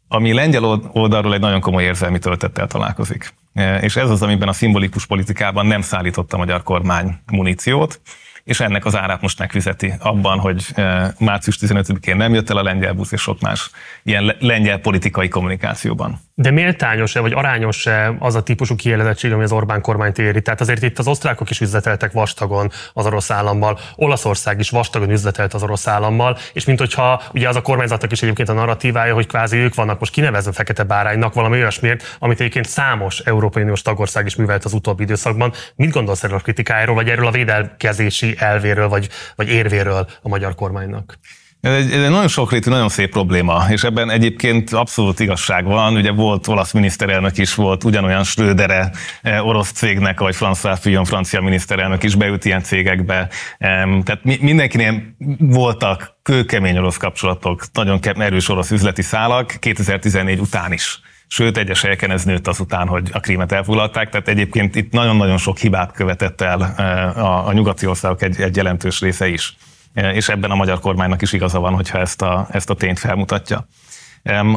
ami 0.08 0.34
lengyel 0.34 0.64
oldalról 0.94 1.34
egy 1.34 1.40
nagyon 1.40 1.60
komoly 1.60 1.84
érzelmi 1.84 2.20
töltettel 2.20 2.68
találkozik. 2.68 3.34
E, 3.54 3.78
és 3.78 3.96
ez 3.96 4.10
az, 4.10 4.22
amiben 4.22 4.48
a 4.48 4.54
szimbolikus 4.54 5.06
politikában 5.06 5.66
nem 5.66 5.82
szállította 5.82 6.36
a 6.36 6.40
magyar 6.40 6.64
kormány 6.64 7.20
muníciót, 7.32 8.02
és 8.44 8.60
ennek 8.60 8.86
az 8.86 8.96
árát 8.96 9.22
most 9.22 9.40
megfizeti 9.40 9.94
abban, 10.00 10.40
hogy 10.40 10.66
e, 10.76 11.14
március 11.20 11.58
15-én 11.62 12.16
nem 12.16 12.34
jött 12.34 12.50
el 12.50 12.58
a 12.58 12.64
lengyel 12.64 12.94
busz 12.94 13.12
és 13.12 13.22
sok 13.22 13.40
más 13.40 13.70
ilyen 14.04 14.36
lengyel 14.40 14.80
politikai 14.80 15.28
kommunikációban. 15.28 16.20
De 16.42 16.52
méltányos-e, 16.52 17.20
vagy 17.20 17.34
arányos-e 17.34 18.16
az 18.20 18.36
a 18.36 18.44
típusú 18.44 18.76
kielezettség, 18.76 19.32
ami 19.32 19.44
az 19.44 19.52
Orbán 19.52 19.82
kormányt 19.82 20.18
éri? 20.18 20.42
Tehát 20.42 20.62
azért 20.62 20.84
itt 20.84 21.00
az 21.00 21.08
osztrákok 21.08 21.50
is 21.50 21.62
üzleteltek 21.62 22.12
vastagon 22.12 22.72
az 22.94 23.06
orosz 23.06 23.32
állammal, 23.32 23.80
Olaszország 23.96 24.60
is 24.60 24.70
vastagon 24.70 25.10
üzletelt 25.10 25.54
az 25.54 25.64
orosz 25.64 25.88
állammal, 25.88 26.38
és 26.54 26.66
mint 26.66 26.80
hogyha 26.80 27.22
ugye 27.34 27.48
az 27.48 27.56
a 27.56 27.62
kormányzatnak 27.62 28.12
is 28.12 28.22
egyébként 28.22 28.50
a 28.50 28.54
narratívája, 28.54 29.14
hogy 29.14 29.28
kvázi 29.28 29.58
ők 29.58 29.76
vannak 29.76 30.00
most 30.00 30.12
kinevezve 30.12 30.52
fekete 30.52 30.84
báránynak 30.84 31.34
valami 31.34 31.58
olyasmiért, 31.58 32.18
amit 32.20 32.40
egyébként 32.40 32.68
számos 32.68 33.20
Európai 33.20 33.62
Uniós 33.62 33.82
tagország 33.82 34.26
is 34.26 34.36
művelt 34.36 34.66
az 34.66 34.74
utóbbi 34.74 35.04
időszakban. 35.04 35.54
Mit 35.76 35.92
gondolsz 35.92 36.24
erről 36.24 36.38
a 36.38 36.42
kritikájáról, 36.42 36.96
vagy 36.96 37.10
erről 37.10 37.28
a 37.28 37.32
védelkezési 37.32 38.36
elvéről, 38.38 38.88
vagy, 38.88 39.10
vagy 39.36 39.50
érvéről 39.50 40.08
a 40.22 40.28
magyar 40.28 40.56
kormánynak? 40.56 41.18
Ez 41.62 41.74
egy, 41.74 41.92
ez 41.92 42.04
egy 42.04 42.10
nagyon 42.10 42.28
sokrétű, 42.28 42.70
nagyon 42.70 42.90
szép 42.90 43.12
probléma, 43.12 43.66
és 43.70 43.84
ebben 43.84 44.10
egyébként 44.10 44.74
abszolút 44.74 45.20
igazság 45.20 45.66
van. 45.66 45.96
Ugye 45.96 46.12
volt 46.12 46.48
olasz 46.48 46.72
miniszterelnök 46.72 47.38
is, 47.38 47.56
volt 47.56 47.84
ugyanolyan 47.84 48.24
Schrödere 48.24 48.92
eh, 49.22 49.48
orosz 49.48 49.72
cégnek, 49.72 50.20
vagy 50.20 50.36
François 50.40 50.78
Fillon 50.80 51.06
francia 51.06 51.42
miniszterelnök 51.42 52.04
is 52.04 52.16
beült 52.16 52.46
ilyen 52.46 52.64
cégekbe. 52.64 53.30
Tehát 53.60 54.20
mindenkinél 54.24 55.04
voltak 55.40 56.16
kőkemény 56.24 56.78
orosz 56.78 56.98
kapcsolatok, 56.98 57.64
nagyon 57.74 58.00
erős 58.04 58.50
orosz 58.50 58.72
üzleti 58.72 59.02
szálak, 59.02 59.56
2014 59.60 60.40
után 60.40 60.72
is. 60.72 61.00
Sőt, 61.28 61.58
egyes 61.58 61.82
helyeken 61.82 62.12
ez 62.12 62.24
nőtt 62.24 62.48
azután, 62.48 62.88
hogy 62.88 63.10
a 63.12 63.20
krímet 63.20 63.52
elfoglalták, 63.52 64.10
tehát 64.10 64.28
egyébként 64.28 64.76
itt 64.76 64.92
nagyon-nagyon 64.92 65.38
sok 65.38 65.58
hibát 65.58 65.92
követett 65.92 66.42
el 66.42 66.74
eh, 66.78 67.18
a, 67.18 67.48
a 67.48 67.54
nyugati 67.54 67.86
országok 67.86 68.22
egy, 68.22 68.42
egy 68.42 68.56
jelentős 68.56 69.00
része 69.00 69.28
is. 69.28 69.56
Eh, 69.94 70.16
és 70.16 70.30
ebben 70.30 70.52
a 70.52 70.56
magyar 70.56 70.80
kormánynak 70.80 71.22
is 71.22 71.34
igaza 71.34 71.60
van, 71.60 71.74
hogyha 71.74 72.00
ezt 72.00 72.22
a, 72.22 72.48
ezt 72.52 72.70
a 72.70 72.74
tényt 72.74 73.00
felmutatja. 73.00 73.68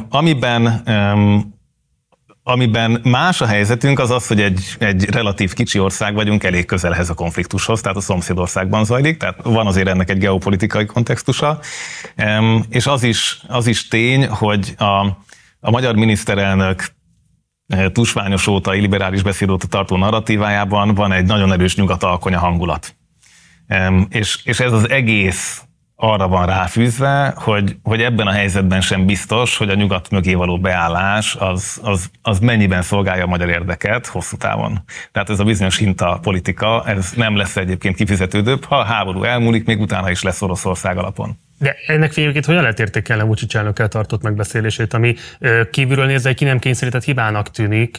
Amiben 0.09 0.82
Amiben 2.47 3.01
más 3.05 3.41
a 3.41 3.47
helyzetünk 3.47 3.99
az 3.99 4.11
az, 4.11 4.26
hogy 4.26 4.41
egy, 4.41 4.76
egy 4.78 5.05
relatív 5.05 5.53
kicsi 5.53 5.78
ország 5.78 6.14
vagyunk, 6.14 6.45
elég 6.45 6.64
közelhez 6.64 7.11
a 7.11 7.14
konfliktushoz, 7.14 7.80
tehát 7.80 7.97
a 7.97 8.01
szomszédországban 8.01 8.85
zajlik, 8.85 9.16
tehát 9.16 9.43
van 9.43 9.66
azért 9.66 9.89
ennek 9.89 10.11
egy 10.11 10.18
geopolitikai 10.18 10.87
kontextusa, 10.87 11.59
és 12.68 12.87
az 12.87 13.03
is, 13.03 13.41
az 13.49 13.66
is 13.66 13.89
tény, 13.89 14.26
hogy 14.26 14.74
a, 14.78 15.07
a 15.61 15.70
magyar 15.70 15.95
miniszterelnök 15.95 16.85
eh, 17.66 17.89
tusványos 17.89 18.47
óta, 18.47 18.70
liberális 18.70 19.22
beszédóta 19.22 19.66
tartó 19.66 19.97
narratívájában 19.97 20.95
van 20.95 21.12
egy 21.12 21.26
nagyon 21.26 21.53
erős 21.53 21.76
nyugat-alkonya 21.76 22.39
hangulat. 22.39 22.97
És, 24.09 24.41
és 24.45 24.61
ez 24.61 24.73
az 24.73 24.91
egész 24.91 25.65
arra 25.97 26.29
van 26.29 26.47
ráfűzve, 26.47 27.35
hogy, 27.37 27.77
hogy 27.83 28.03
ebben 28.03 28.27
a 28.27 28.33
helyzetben 28.33 28.81
sem 28.81 29.07
biztos, 29.07 29.57
hogy 29.57 29.69
a 29.69 29.75
nyugat 29.75 30.11
mögé 30.11 30.35
való 30.35 30.59
beállás 30.59 31.35
az, 31.35 31.81
az, 31.83 32.11
az 32.23 32.39
mennyiben 32.39 32.83
szolgálja 32.83 33.25
a 33.25 33.27
magyar 33.27 33.49
érdeket 33.49 34.07
hosszú 34.07 34.37
távon. 34.37 34.85
Tehát 35.12 35.31
ez 35.31 35.41
a 35.41 35.45
bizonyos 35.45 35.77
hinta 35.77 36.19
politika, 36.23 36.85
ez 36.87 37.12
nem 37.17 37.37
lesz 37.37 37.57
egyébként 37.57 37.97
kifizetődőbb, 37.97 38.65
ha 38.65 38.79
a 38.79 38.85
háború 38.85 39.23
elmúlik, 39.23 39.67
még 39.67 39.81
utána 39.81 40.11
is 40.11 40.23
lesz 40.23 40.43
Oroszország 40.43 40.99
alapon. 40.99 41.39
De 41.59 41.77
ennek 41.87 42.15
végét 42.15 42.45
hogyan 42.45 42.63
lehet 42.63 42.81
értékelni 42.81 43.23
Vucic 43.23 43.55
elnökkel 43.55 43.89
tartott 43.89 44.23
megbeszélését, 44.23 44.95
ami 44.95 45.15
kívülről 45.71 46.07
nézve 46.07 46.29
egy 46.29 46.37
ki 46.37 46.45
nem 46.45 46.59
kényszerített 46.59 47.05
hibának 47.05 47.51
tűnik? 47.51 47.99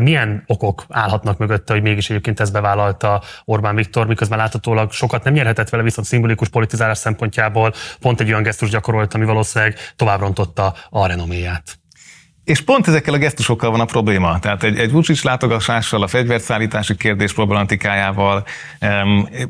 Milyen 0.00 0.42
okok 0.46 0.84
állhatnak 0.88 1.38
mögötte, 1.38 1.72
hogy 1.72 1.82
mégis 1.82 2.10
egyébként 2.10 2.40
ezt 2.40 2.52
bevállalta 2.52 3.22
Orbán 3.44 3.74
Viktor, 3.74 4.06
miközben 4.06 4.38
láthatólag 4.38 4.92
sokat 4.92 5.24
nem 5.24 5.32
nyerhetett 5.32 5.68
vele, 5.68 5.82
viszont 5.82 6.06
szimbolikus 6.06 6.48
politizálás 6.48 6.98
szempontjából 6.98 7.72
pont 8.00 8.20
egy 8.20 8.28
olyan 8.28 8.42
gesztus 8.42 8.70
gyakorolt, 8.70 9.14
ami 9.14 9.24
valószínűleg 9.24 9.78
tovább 9.96 10.20
rontotta 10.20 10.74
a 10.90 11.06
renoméját. 11.06 11.81
És 12.44 12.60
pont 12.60 12.88
ezekkel 12.88 13.14
a 13.14 13.18
gesztusokkal 13.18 13.70
van 13.70 13.80
a 13.80 13.84
probléma. 13.84 14.38
Tehát 14.38 14.62
egy, 14.62 14.78
egy 14.78 14.90
Vucic 14.90 15.22
látogatással, 15.22 16.02
a 16.02 16.06
fegyverszállítási 16.06 16.96
kérdés 16.96 17.32
problematikájával, 17.32 18.44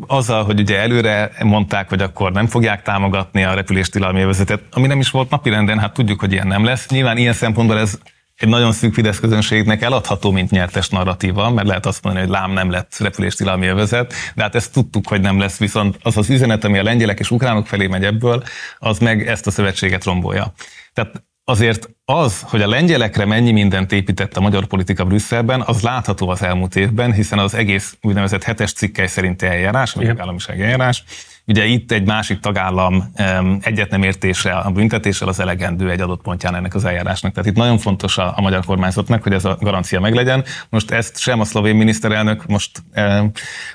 azzal, 0.06 0.44
hogy 0.44 0.60
ugye 0.60 0.78
előre 0.78 1.30
mondták, 1.42 1.88
hogy 1.88 2.02
akkor 2.02 2.32
nem 2.32 2.46
fogják 2.46 2.82
támogatni 2.82 3.44
a 3.44 3.54
repüléstilalmi 3.54 4.20
övezetet, 4.20 4.62
ami 4.70 4.86
nem 4.86 5.00
is 5.00 5.10
volt 5.10 5.30
napirenden, 5.30 5.78
hát 5.78 5.92
tudjuk, 5.92 6.20
hogy 6.20 6.32
ilyen 6.32 6.46
nem 6.46 6.64
lesz. 6.64 6.88
Nyilván 6.88 7.16
ilyen 7.16 7.32
szempontból 7.32 7.78
ez 7.78 7.98
egy 8.36 8.48
nagyon 8.48 8.72
szűk 8.72 8.94
Fidesz 8.94 9.20
közönségnek 9.20 9.82
eladható, 9.82 10.30
mint 10.30 10.50
nyertes 10.50 10.88
narratíva, 10.88 11.50
mert 11.50 11.66
lehet 11.66 11.86
azt 11.86 12.02
mondani, 12.02 12.26
hogy 12.26 12.34
lám 12.34 12.50
nem 12.50 12.70
lett 12.70 12.96
repüléstilalmi 12.98 13.66
övezet, 13.66 14.14
de 14.34 14.42
hát 14.42 14.54
ezt 14.54 14.72
tudtuk, 14.72 15.08
hogy 15.08 15.20
nem 15.20 15.38
lesz, 15.38 15.58
viszont 15.58 15.98
az 16.02 16.16
az 16.16 16.30
üzenet, 16.30 16.64
ami 16.64 16.78
a 16.78 16.82
lengyelek 16.82 17.18
és 17.18 17.30
ukránok 17.30 17.66
felé 17.66 17.86
megy 17.86 18.04
ebből, 18.04 18.42
az 18.78 18.98
meg 18.98 19.28
ezt 19.28 19.46
a 19.46 19.50
szövetséget 19.50 20.04
rombolja. 20.04 20.52
Tehát 20.92 21.22
azért 21.44 21.88
az, 22.04 22.40
hogy 22.40 22.62
a 22.62 22.68
lengyelekre 22.68 23.24
mennyi 23.24 23.52
mindent 23.52 23.92
épített 23.92 24.36
a 24.36 24.40
magyar 24.40 24.66
politika 24.66 25.04
Brüsszelben, 25.04 25.60
az 25.60 25.82
látható 25.82 26.28
az 26.28 26.42
elmúlt 26.42 26.76
évben, 26.76 27.12
hiszen 27.12 27.38
az 27.38 27.54
egész 27.54 27.96
úgynevezett 28.02 28.42
hetes 28.42 28.72
cikkely 28.72 29.06
szerinti 29.06 29.46
eljárás, 29.46 29.92
vagy 29.92 30.20
államiság 30.20 30.60
eljárás, 30.60 31.04
ugye 31.46 31.64
itt 31.64 31.92
egy 31.92 32.06
másik 32.06 32.40
tagállam 32.40 33.12
egyet 33.60 33.90
nem 33.90 34.02
értése 34.02 34.52
a 34.52 34.70
büntetéssel 34.70 35.28
az 35.28 35.40
elegendő 35.40 35.90
egy 35.90 36.00
adott 36.00 36.22
pontján 36.22 36.54
ennek 36.54 36.74
az 36.74 36.84
eljárásnak. 36.84 37.32
Tehát 37.32 37.50
itt 37.50 37.56
nagyon 37.56 37.78
fontos 37.78 38.18
a, 38.18 38.32
a 38.36 38.40
magyar 38.40 38.64
kormányzatnak, 38.64 39.22
hogy 39.22 39.32
ez 39.32 39.44
a 39.44 39.56
garancia 39.60 40.00
meglegyen. 40.00 40.44
Most 40.68 40.90
ezt 40.90 41.18
sem 41.18 41.40
a 41.40 41.44
szlovén 41.44 41.76
miniszterelnök 41.76 42.46
most 42.46 42.82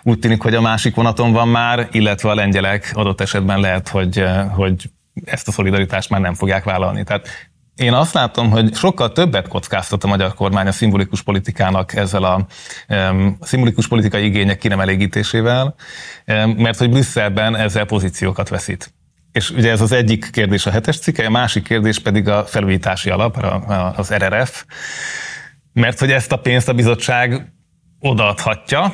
úgy 0.03 0.19
tűnik, 0.19 0.41
hogy 0.41 0.55
a 0.55 0.61
másik 0.61 0.95
vonaton 0.95 1.31
van 1.31 1.47
már, 1.47 1.87
illetve 1.91 2.29
a 2.29 2.35
lengyelek 2.35 2.91
adott 2.93 3.21
esetben 3.21 3.59
lehet, 3.59 3.89
hogy, 3.89 4.23
hogy 4.49 4.89
ezt 5.25 5.47
a 5.47 5.51
szolidaritást 5.51 6.09
már 6.09 6.21
nem 6.21 6.33
fogják 6.33 6.63
vállalni. 6.63 7.03
Tehát 7.03 7.27
én 7.77 7.93
azt 7.93 8.13
látom, 8.13 8.49
hogy 8.49 8.75
sokkal 8.75 9.11
többet 9.11 9.47
kockáztat 9.47 10.03
a 10.03 10.07
magyar 10.07 10.33
kormány 10.33 10.67
a 10.67 10.71
szimbolikus 10.71 11.21
politikának 11.21 11.95
ezzel 11.95 12.23
a 12.23 12.45
um, 12.89 13.37
szimbolikus 13.41 13.87
politikai 13.87 14.25
igények 14.25 14.57
ki 14.57 14.67
um, 14.67 14.83
mert 16.57 16.77
hogy 16.77 16.89
Brüsszelben 16.89 17.55
ezzel 17.55 17.85
pozíciókat 17.85 18.49
veszít. 18.49 18.93
És 19.31 19.49
ugye 19.49 19.71
ez 19.71 19.81
az 19.81 19.91
egyik 19.91 20.29
kérdés 20.31 20.65
a 20.65 20.71
hetes 20.71 20.99
cikke, 20.99 21.25
a 21.25 21.29
másik 21.29 21.63
kérdés 21.63 21.99
pedig 21.99 22.27
a 22.27 22.45
felújítási 22.45 23.09
alap, 23.09 23.37
az 23.95 24.13
RRF, 24.13 24.63
mert 25.73 25.99
hogy 25.99 26.11
ezt 26.11 26.31
a 26.31 26.37
pénzt 26.37 26.69
a 26.69 26.73
bizottság 26.73 27.53
odaadhatja, 27.99 28.93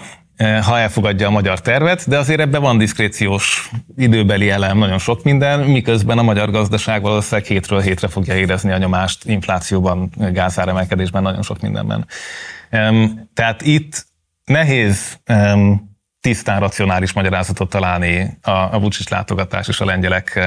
ha 0.62 0.80
elfogadja 0.80 1.28
a 1.28 1.32
magyar 1.32 1.62
tervet, 1.62 2.10
de 2.10 2.18
azért 2.18 2.40
ebben 2.40 2.62
van 2.62 2.78
diszkréciós 2.78 3.70
időbeli 3.96 4.50
elem, 4.50 4.78
nagyon 4.78 4.98
sok 4.98 5.24
minden, 5.24 5.60
miközben 5.60 6.18
a 6.18 6.24
magyar 6.24 6.52
gazdaság 6.52 7.02
valószínűleg 7.02 7.46
hétről 7.46 7.82
hétre 7.82 8.08
fogja 8.08 8.36
érezni 8.36 8.72
a 8.72 8.78
nyomást 8.78 9.26
inflációban, 9.26 10.10
gázáremelkedésben, 10.18 11.22
nagyon 11.22 11.42
sok 11.42 11.60
mindenben. 11.60 12.06
Tehát 13.34 13.62
itt 13.62 14.06
nehéz 14.46 15.20
tisztán 16.20 16.60
racionális 16.60 17.14
magyarázatot 17.14 17.70
találni 17.70 18.38
a, 18.42 18.52
a 18.52 18.80
Vucic 18.80 19.10
látogatás 19.10 19.68
és 19.68 19.80
a 19.80 19.86
lengyelek, 19.86 20.40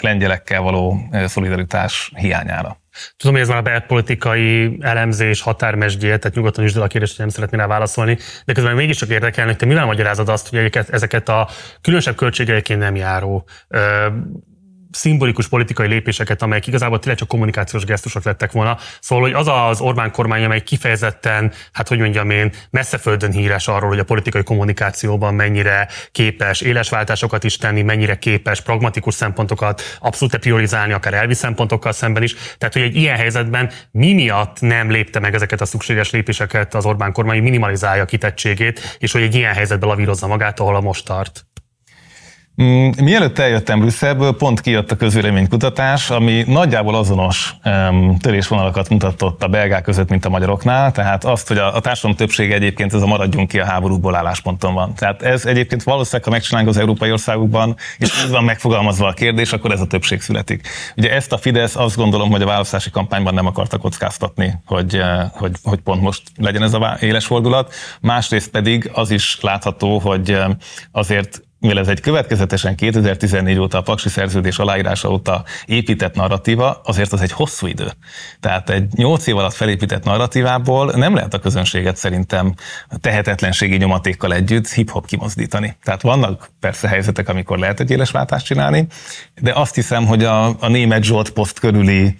lengyelekkel 0.00 0.60
való 0.60 1.08
eh, 1.10 1.28
szolidaritás 1.28 2.12
hiányára. 2.16 2.82
Tudom, 3.16 3.34
hogy 3.34 3.42
ez 3.42 3.48
már 3.48 3.58
a 3.58 3.62
belpolitikai 3.62 4.76
elemzés, 4.80 5.40
határmesdjél, 5.40 6.18
tehát 6.18 6.36
nyugodtan 6.36 6.64
is 6.64 6.74
a 6.74 6.86
kérdést, 6.86 7.18
nem 7.18 7.28
szeretnél 7.28 7.60
rá 7.60 7.66
válaszolni, 7.66 8.18
de 8.44 8.52
közben 8.52 8.74
mégiscsak 8.74 9.08
érdekelni, 9.08 9.50
hogy 9.50 9.58
te 9.58 9.66
mivel 9.66 9.86
magyarázod 9.86 10.28
azt, 10.28 10.48
hogy 10.48 10.78
ezeket 10.90 11.28
a 11.28 11.48
különösebb 11.80 12.14
költségeiként 12.14 12.80
nem 12.80 12.96
járó 12.96 13.48
szimbolikus 14.94 15.48
politikai 15.48 15.86
lépéseket, 15.86 16.42
amelyek 16.42 16.66
igazából 16.66 16.98
tényleg 16.98 17.18
csak 17.18 17.28
kommunikációs 17.28 17.84
gesztusok 17.84 18.24
lettek 18.24 18.52
volna. 18.52 18.78
Szóval, 19.00 19.24
hogy 19.24 19.32
az 19.32 19.48
az 19.48 19.80
Orbán 19.80 20.10
kormány, 20.10 20.44
amely 20.44 20.62
kifejezetten, 20.62 21.52
hát 21.72 21.88
hogy 21.88 21.98
mondjam 21.98 22.30
én, 22.30 22.52
messzeföldön 22.70 23.32
híres 23.32 23.68
arról, 23.68 23.88
hogy 23.88 23.98
a 23.98 24.04
politikai 24.04 24.42
kommunikációban 24.42 25.34
mennyire 25.34 25.88
képes 26.12 26.60
éles 26.60 26.88
váltásokat 26.88 27.44
is 27.44 27.56
tenni, 27.56 27.82
mennyire 27.82 28.18
képes 28.18 28.60
pragmatikus 28.60 29.14
szempontokat 29.14 29.82
abszolút 30.00 30.36
priorizálni, 30.36 30.92
akár 30.92 31.14
elvi 31.14 31.34
szempontokkal 31.34 31.92
szemben 31.92 32.22
is. 32.22 32.34
Tehát, 32.58 32.74
hogy 32.74 32.82
egy 32.82 32.96
ilyen 32.96 33.16
helyzetben 33.16 33.70
mi 33.90 34.12
miatt 34.12 34.60
nem 34.60 34.90
lépte 34.90 35.18
meg 35.18 35.34
ezeket 35.34 35.60
a 35.60 35.64
szükséges 35.64 36.10
lépéseket 36.10 36.74
az 36.74 36.84
Orbán 36.84 37.12
kormány, 37.12 37.42
minimalizálja 37.42 38.04
kitettségét, 38.04 38.96
és 38.98 39.12
hogy 39.12 39.22
egy 39.22 39.34
ilyen 39.34 39.54
helyzetben 39.54 39.88
lavírozza 39.88 40.26
magát, 40.26 40.60
ahol 40.60 40.76
a 40.76 40.80
most 40.80 41.04
tart. 41.04 41.46
Mm, 42.62 42.90
mielőtt 43.00 43.38
eljöttem 43.38 43.80
Brüsszelből, 43.80 44.36
pont 44.36 44.60
kijött 44.60 44.90
a 44.90 44.96
közvéleménykutatás, 44.96 46.10
ami 46.10 46.44
nagyjából 46.46 46.94
azonos 46.94 47.54
törésvonalakat 48.20 48.88
mutatott 48.88 49.42
a 49.42 49.48
belgák 49.48 49.82
között, 49.82 50.08
mint 50.08 50.24
a 50.24 50.28
magyaroknál, 50.28 50.92
tehát 50.92 51.24
azt, 51.24 51.48
hogy 51.48 51.58
a, 51.58 51.76
a 51.76 51.80
társadalom 51.80 52.16
többsége 52.16 52.54
egyébként 52.54 52.94
ez 52.94 53.02
a 53.02 53.06
maradjunk 53.06 53.48
ki 53.48 53.58
a 53.58 53.64
háborúból 53.64 54.14
állásponton 54.14 54.74
van. 54.74 54.94
Tehát 54.94 55.22
ez 55.22 55.46
egyébként 55.46 55.82
valószínűleg, 55.82 56.24
ha 56.24 56.30
megcsinálunk 56.30 56.70
az 56.70 56.76
európai 56.76 57.10
országokban, 57.10 57.76
és 57.98 58.22
ez 58.24 58.30
van 58.30 58.44
megfogalmazva 58.44 59.06
a 59.06 59.12
kérdés, 59.12 59.52
akkor 59.52 59.72
ez 59.72 59.80
a 59.80 59.86
többség 59.86 60.20
születik. 60.20 60.68
Ugye 60.96 61.12
ezt 61.12 61.32
a 61.32 61.38
Fidesz 61.38 61.76
azt 61.76 61.96
gondolom, 61.96 62.30
hogy 62.30 62.42
a 62.42 62.46
választási 62.46 62.90
kampányban 62.90 63.34
nem 63.34 63.46
akarta 63.46 63.78
kockáztatni, 63.78 64.54
hogy, 64.66 64.96
eh, 64.96 65.30
hogy, 65.32 65.52
hogy 65.62 65.78
pont 65.78 66.02
most 66.02 66.22
legyen 66.36 66.62
ez 66.62 66.74
a 66.74 66.96
éles 67.00 67.26
fordulat. 67.26 67.74
Másrészt 68.00 68.50
pedig 68.50 68.90
az 68.92 69.10
is 69.10 69.38
látható, 69.40 69.98
hogy 69.98 70.30
eh, 70.30 70.46
azért 70.92 71.42
mivel 71.64 71.78
ez 71.78 71.88
egy 71.88 72.00
következetesen 72.00 72.74
2014 72.76 73.58
óta 73.58 73.78
a 73.78 73.82
Paksi 73.82 74.08
szerződés 74.08 74.58
aláírása 74.58 75.10
óta 75.10 75.44
épített 75.66 76.14
narratíva, 76.14 76.80
azért 76.84 77.12
az 77.12 77.20
egy 77.20 77.32
hosszú 77.32 77.66
idő. 77.66 77.90
Tehát 78.40 78.70
egy 78.70 78.86
8 78.94 79.26
év 79.26 79.36
alatt 79.36 79.52
felépített 79.52 80.04
narratívából 80.04 80.92
nem 80.96 81.14
lehet 81.14 81.34
a 81.34 81.38
közönséget 81.38 81.96
szerintem 81.96 82.54
tehetetlenségi 83.00 83.76
nyomatékkal 83.76 84.34
együtt 84.34 84.68
hip-hop 84.68 85.06
kimozdítani. 85.06 85.76
Tehát 85.82 86.02
vannak 86.02 86.50
persze 86.60 86.88
helyzetek, 86.88 87.28
amikor 87.28 87.58
lehet 87.58 87.80
egy 87.80 87.90
éles 87.90 88.10
váltást 88.10 88.46
csinálni, 88.46 88.86
de 89.40 89.52
azt 89.52 89.74
hiszem, 89.74 90.06
hogy 90.06 90.24
a, 90.24 90.46
a 90.46 90.68
német 90.68 91.02
Zsolt 91.02 91.30
poszt 91.30 91.58
körüli 91.58 92.16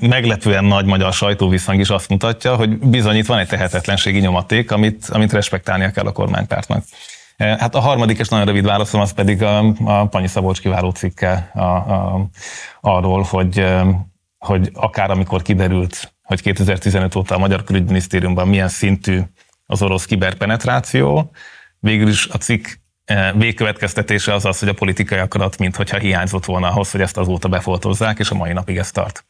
meglepően 0.00 0.64
nagy 0.64 0.84
magyar 0.84 1.12
sajtóvisszang 1.12 1.80
is 1.80 1.88
azt 1.88 2.08
mutatja, 2.08 2.56
hogy 2.56 2.78
bizony 2.78 3.16
itt 3.16 3.26
van 3.26 3.38
egy 3.38 3.48
tehetetlenségi 3.48 4.18
nyomaték, 4.18 4.70
amit, 4.70 5.08
amit 5.08 5.32
respektálnia 5.32 5.90
kell 5.90 6.06
a 6.06 6.12
kormánypártnak. 6.12 6.84
Hát 7.36 7.74
a 7.74 7.80
harmadik 7.80 8.18
és 8.18 8.28
nagyon 8.28 8.46
rövid 8.46 8.64
válaszom 8.64 9.00
az 9.00 9.12
pedig 9.12 9.42
a, 9.42 9.74
a 9.84 10.06
Panyi 10.06 10.26
Szabolcs 10.26 10.60
kiváló 10.60 10.90
cikke 10.90 11.50
a, 11.54 11.60
a, 11.60 12.28
arról, 12.80 13.22
hogy, 13.22 13.66
hogy 14.38 14.70
akár 14.74 15.10
amikor 15.10 15.42
kiderült, 15.42 16.14
hogy 16.22 16.42
2015 16.42 17.14
óta 17.14 17.34
a 17.34 17.38
Magyar 17.38 17.64
Külügyminisztériumban 17.64 18.48
milyen 18.48 18.68
szintű 18.68 19.20
az 19.66 19.82
orosz 19.82 20.04
kiberpenetráció, 20.04 21.30
végül 21.78 22.08
is 22.08 22.26
a 22.26 22.36
cikk 22.36 22.66
végkövetkeztetése 23.34 24.34
az 24.34 24.44
az, 24.44 24.58
hogy 24.58 24.68
a 24.68 24.74
politikai 24.74 25.18
akarat, 25.18 25.58
mintha 25.58 25.98
hiányzott 25.98 26.44
volna 26.44 26.68
ahhoz, 26.68 26.90
hogy 26.90 27.00
ezt 27.00 27.16
azóta 27.16 27.48
befoltozzák, 27.48 28.18
és 28.18 28.30
a 28.30 28.34
mai 28.34 28.52
napig 28.52 28.76
ez 28.76 28.90
tart 28.90 29.24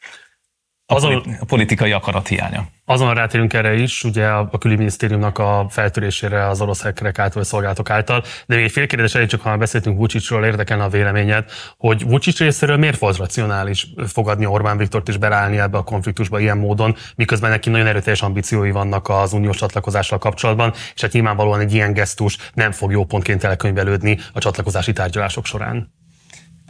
azon, 0.95 1.37
a 1.41 1.45
politikai 1.45 1.93
akarat 1.93 2.29
hiánya. 2.29 2.67
Azon 2.85 3.15
rátérünk 3.15 3.53
erre 3.53 3.75
is, 3.75 4.05
ugye 4.05 4.27
a, 4.27 4.49
a 4.53 4.59
külügyminisztériumnak 4.59 5.39
a 5.39 5.67
feltörésére 5.71 6.49
az 6.49 6.61
orosz 6.61 6.83
hackerek 6.83 7.19
által, 7.19 7.45
szolgálatok 7.45 7.91
által, 7.91 8.23
de 8.47 8.55
még 8.55 8.65
egy 8.65 8.71
fél 8.71 8.87
kérdés 8.87 9.15
elég, 9.15 9.29
csak 9.29 9.41
ha 9.41 9.49
már 9.49 9.59
beszéltünk 9.59 9.99
Vucicról, 9.99 10.45
érdekelne 10.45 10.85
a 10.85 10.89
véleményed, 10.89 11.45
hogy 11.77 12.05
Vucic 12.05 12.39
részéről 12.39 12.77
miért 12.77 12.99
volt 12.99 13.17
racionális 13.17 13.87
fogadni 14.07 14.47
Orbán 14.47 14.77
Viktort 14.77 15.09
és 15.09 15.17
belállni 15.17 15.59
ebbe 15.59 15.79
a 15.79 15.83
konfliktusba 15.83 16.39
ilyen 16.39 16.59
módon, 16.59 16.97
miközben 17.17 17.51
neki 17.51 17.71
nagyon 17.71 17.87
erőteljes 17.87 18.23
ambíciói 18.23 18.71
vannak 18.71 19.09
az 19.09 19.33
uniós 19.33 19.57
csatlakozással 19.57 20.19
kapcsolatban, 20.19 20.73
és 20.95 21.01
hát 21.01 21.13
nyilvánvalóan 21.13 21.61
egy 21.61 21.75
ilyen 21.75 21.93
gesztus 21.93 22.37
nem 22.55 22.73
fog 22.73 22.91
jó 22.91 23.05
pontként 23.05 23.45
elkönyvelődni 23.45 24.19
a 24.33 24.39
csatlakozási 24.39 24.93
tárgyalások 24.93 25.47
során. 25.47 26.01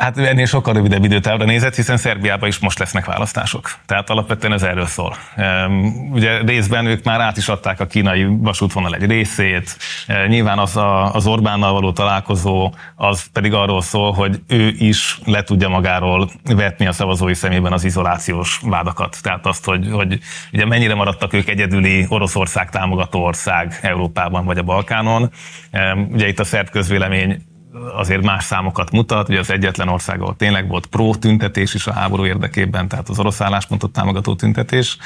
Hát 0.03 0.19
ennél 0.19 0.47
sokkal 0.47 0.75
rövidebb 0.75 1.05
időtávra 1.05 1.45
nézett, 1.45 1.75
hiszen 1.75 1.97
Szerbiában 1.97 2.49
is 2.49 2.59
most 2.59 2.79
lesznek 2.79 3.05
választások. 3.05 3.71
Tehát 3.87 4.11
alapvetően 4.11 4.53
ez 4.53 4.63
erről 4.63 4.87
szól. 4.87 5.17
Ugye 6.11 6.41
részben 6.41 6.87
ők 6.87 7.05
már 7.05 7.21
át 7.21 7.37
is 7.37 7.49
adták 7.49 7.81
a 7.81 7.87
kínai 7.87 8.25
vasútvonal 8.25 8.95
egy 8.95 9.07
részét, 9.07 9.77
nyilván 10.27 10.59
az 10.59 10.77
a, 10.77 11.15
az 11.15 11.27
Orbánnal 11.27 11.73
való 11.73 11.93
találkozó, 11.93 12.75
az 12.97 13.27
pedig 13.33 13.53
arról 13.53 13.83
szól, 13.83 14.13
hogy 14.13 14.41
ő 14.49 14.75
is 14.79 15.19
le 15.25 15.43
tudja 15.43 15.69
magáról 15.69 16.31
vetni 16.45 16.87
a 16.87 16.93
szavazói 16.93 17.35
szemében 17.35 17.73
az 17.73 17.85
izolációs 17.85 18.61
vádakat. 18.63 19.19
Tehát 19.23 19.47
azt, 19.47 19.65
hogy, 19.65 19.89
hogy 19.93 20.19
ugye 20.53 20.67
mennyire 20.67 20.95
maradtak 20.95 21.33
ők 21.33 21.49
egyedüli 21.49 22.07
Oroszország 22.09 22.71
támogató 22.71 23.25
ország 23.25 23.79
Európában 23.83 24.45
vagy 24.45 24.59
a 24.59 24.63
Balkánon. 24.63 25.31
Ugye 26.11 26.29
itt 26.29 26.39
a 26.39 26.45
szerb 26.45 26.71
közvélemény 26.71 27.51
azért 27.95 28.23
más 28.23 28.45
számokat 28.45 28.91
mutat, 28.91 29.29
ugye 29.29 29.39
az 29.39 29.51
egyetlen 29.51 29.89
ország, 29.89 30.21
ahol 30.21 30.37
tényleg 30.37 30.69
volt 30.69 30.87
pró 30.87 31.15
tüntetés 31.15 31.75
is 31.75 31.87
a 31.87 31.93
háború 31.93 32.27
érdekében, 32.27 32.89
tehát 32.89 33.09
az 33.09 33.19
orosz 33.19 33.41
álláspontot 33.41 33.93
támogató 33.93 34.35
tüntetés, 34.35 34.97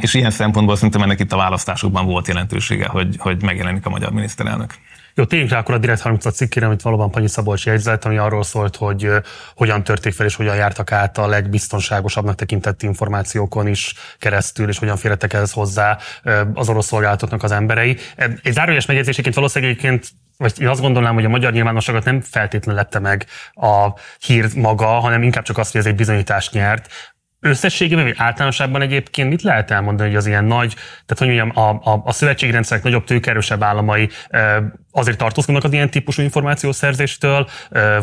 és 0.00 0.14
ilyen 0.14 0.30
szempontból 0.30 0.74
szerintem 0.74 1.02
ennek 1.02 1.20
itt 1.20 1.32
a 1.32 1.36
választásokban 1.36 2.06
volt 2.06 2.28
jelentősége, 2.28 2.86
hogy, 2.86 3.16
hogy 3.18 3.42
megjelenik 3.42 3.86
a 3.86 3.90
magyar 3.90 4.12
miniszterelnök. 4.12 4.74
Jó, 5.14 5.24
rá 5.48 5.58
akkor 5.58 5.74
a 5.74 5.78
Direkt 5.78 6.00
30 6.00 6.34
cikkére, 6.34 6.66
amit 6.66 6.82
valóban 6.82 7.10
Panyi 7.10 7.28
Szabolcs 7.28 7.66
jegyzett, 7.66 8.04
ami 8.04 8.16
arról 8.16 8.42
szólt, 8.42 8.76
hogy 8.76 9.08
hogyan 9.54 9.84
törték 9.84 10.12
fel 10.12 10.26
és 10.26 10.34
hogyan 10.34 10.56
jártak 10.56 10.92
át 10.92 11.18
a 11.18 11.26
legbiztonságosabbnak 11.26 12.34
tekintett 12.34 12.82
információkon 12.82 13.66
is 13.66 13.94
keresztül, 14.18 14.68
és 14.68 14.78
hogyan 14.78 14.96
férhettek 14.96 15.32
ehhez 15.32 15.52
hozzá 15.52 15.98
az 16.54 16.68
orosz 16.68 16.86
szolgálatoknak 16.86 17.42
az 17.42 17.52
emberei. 17.52 17.96
Egy 18.16 18.52
zárójeles 18.52 18.86
megjegyzéseként 18.86 19.34
valószínűleg 19.34 19.76
vagy 20.40 20.60
én 20.60 20.68
azt 20.68 20.80
gondolnám, 20.80 21.14
hogy 21.14 21.24
a 21.24 21.28
magyar 21.28 21.52
nyilvánosságot 21.52 22.04
nem 22.04 22.20
feltétlenül 22.20 22.80
lette 22.80 22.98
meg 22.98 23.26
a 23.52 23.88
hír 24.20 24.46
maga, 24.56 24.86
hanem 24.86 25.22
inkább 25.22 25.44
csak 25.44 25.58
azt, 25.58 25.72
hogy 25.72 25.80
ez 25.80 25.86
egy 25.86 25.94
bizonyítást 25.94 26.52
nyert. 26.52 26.92
Összességében, 27.40 28.04
vagy 28.04 28.14
általánosságban 28.18 28.82
egyébként 28.82 29.28
mit 29.28 29.42
lehet 29.42 29.70
elmondani, 29.70 30.08
hogy 30.08 30.18
az 30.18 30.26
ilyen 30.26 30.44
nagy, 30.44 30.74
tehát 31.06 31.18
hogy 31.18 31.26
mondjam, 31.26 31.52
a, 31.54 31.90
a, 31.90 32.02
a 32.04 32.12
szövetségrendszerek 32.12 32.84
nagyobb 32.84 33.04
tőkerősebb 33.04 33.62
államai 33.62 34.08
azért 34.90 35.18
tartózkodnak 35.18 35.64
az 35.64 35.72
ilyen 35.72 35.90
típusú 35.90 36.22
információszerzéstől, 36.22 37.48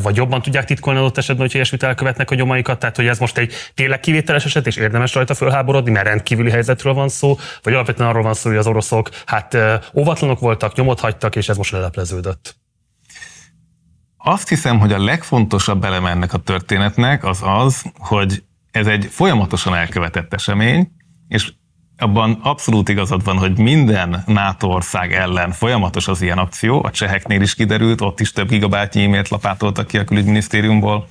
vagy 0.02 0.16
jobban 0.16 0.42
tudják 0.42 0.66
titkolni 0.66 1.00
adott 1.00 1.18
esetben, 1.18 1.46
hogy 1.46 1.56
ilyesmit 1.56 1.84
elkövetnek 1.84 2.32
a 2.32 2.36
gyomaikat, 2.36 2.80
tehát 2.80 2.96
hogy 2.96 3.08
ez 3.08 3.20
most 3.20 3.38
egy 3.38 3.54
tényleg 3.74 4.00
kivételes 4.00 4.46
eset, 4.46 4.68
és 4.68 4.76
érdemes 4.76 5.14
rajta 5.14 5.34
fölháborodni, 5.34 5.92
mert 5.92 6.08
rendkívüli 6.08 6.50
helyzetről 6.50 6.94
van 6.94 7.10
szó, 7.10 7.38
vagy 7.64 7.74
alapvetően 7.74 8.10
arról 8.10 8.24
van 8.24 8.34
szó, 8.34 8.50
hogy 8.50 8.58
az 8.58 8.68
oroszok 8.68 9.10
hát 9.26 9.58
óvatlanok 9.96 10.40
voltak, 10.40 10.76
nyomot 10.76 11.00
hagytak, 11.00 11.36
és 11.36 11.50
ez 11.50 11.58
most 11.58 11.72
lelepleződött. 11.72 12.56
Azt 14.18 14.50
hiszem, 14.50 14.80
hogy 14.80 14.94
a 14.94 15.04
legfontosabb 15.04 15.84
eleme 15.84 16.10
ennek 16.10 16.34
a 16.34 16.38
történetnek 16.38 17.24
az 17.24 17.40
az, 17.44 17.84
hogy 17.98 18.44
ez 18.72 18.88
egy 18.88 19.08
folyamatosan 19.12 19.76
elkövetett 19.76 20.34
esemény, 20.34 20.92
és 21.28 21.54
abban 21.98 22.40
abszolút 22.42 22.90
igazad 22.90 23.24
van, 23.24 23.38
hogy 23.38 23.58
minden 23.58 24.24
NATO 24.26 24.68
ország 24.68 25.14
ellen 25.14 25.52
folyamatos 25.52 26.08
az 26.08 26.22
ilyen 26.22 26.38
akció, 26.38 26.84
a 26.84 26.92
cseheknél 26.92 27.42
is 27.42 27.56
kiderült, 27.56 28.02
ott 28.02 28.20
is 28.20 28.32
több 28.32 28.48
gigabájtnyi 28.48 29.04
e-mailt 29.04 29.30
lapátoltak 29.30 29.88
ki 29.88 29.98
a 29.98 30.04
külügyminisztériumból, 30.04 31.08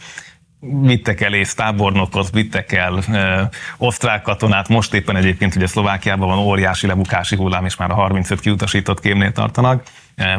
vittek 0.81 1.21
el 1.21 1.35
észtábornokot, 1.35 2.31
vittek 2.31 2.73
el 2.73 2.99
e, 2.99 3.49
osztrák 3.77 4.23
katonát, 4.23 4.69
most 4.69 4.95
éppen 4.95 5.17
egyébként 5.17 5.57
ugye 5.57 5.67
Szlovákiában 5.67 6.29
van 6.29 6.39
óriási 6.39 6.87
lebukási 6.87 7.37
hullám, 7.37 7.65
és 7.65 7.77
már 7.77 7.91
a 7.91 7.95
35 7.95 8.41
kiutasított 8.41 9.01
kémnél 9.01 9.33
tartanak, 9.33 9.83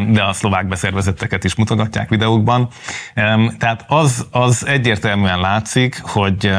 de 0.10 0.24
a 0.24 0.34
szlovák 0.34 0.68
beszervezetteket 0.68 1.44
is 1.44 1.56
mutogatják 1.56 2.10
videókban. 2.10 2.68
Tehát 3.58 3.86
az, 3.88 4.28
az 4.32 4.66
egyértelműen 4.66 5.40
látszik, 5.40 6.02
hogy 6.02 6.52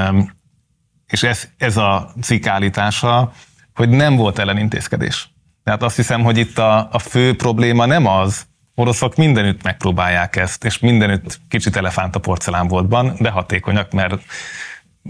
és 1.09 1.23
ez, 1.23 1.49
ez 1.59 1.77
a 1.77 2.13
cikk 2.23 2.47
állítása, 2.47 3.33
hogy 3.79 3.89
nem 3.89 4.17
volt 4.17 4.39
ellenintézkedés. 4.39 5.31
Tehát 5.65 5.83
azt 5.83 5.97
hiszem, 5.97 6.23
hogy 6.23 6.39
itt 6.39 6.59
a, 6.59 6.89
a 6.93 6.99
fő 6.99 7.37
probléma 7.37 7.87
nem 7.87 8.07
az, 8.07 8.47
oroszok 8.75 9.17
mindenütt 9.17 9.63
megpróbálják 9.63 10.37
ezt, 10.37 10.65
és 10.65 10.79
mindenütt 10.79 11.41
kicsit 11.49 11.77
elefánt 11.77 12.17
a 12.17 12.19
porcelánboltban, 12.19 13.15
de 13.19 13.31
hatékonyak, 13.31 13.93
mert 13.93 14.23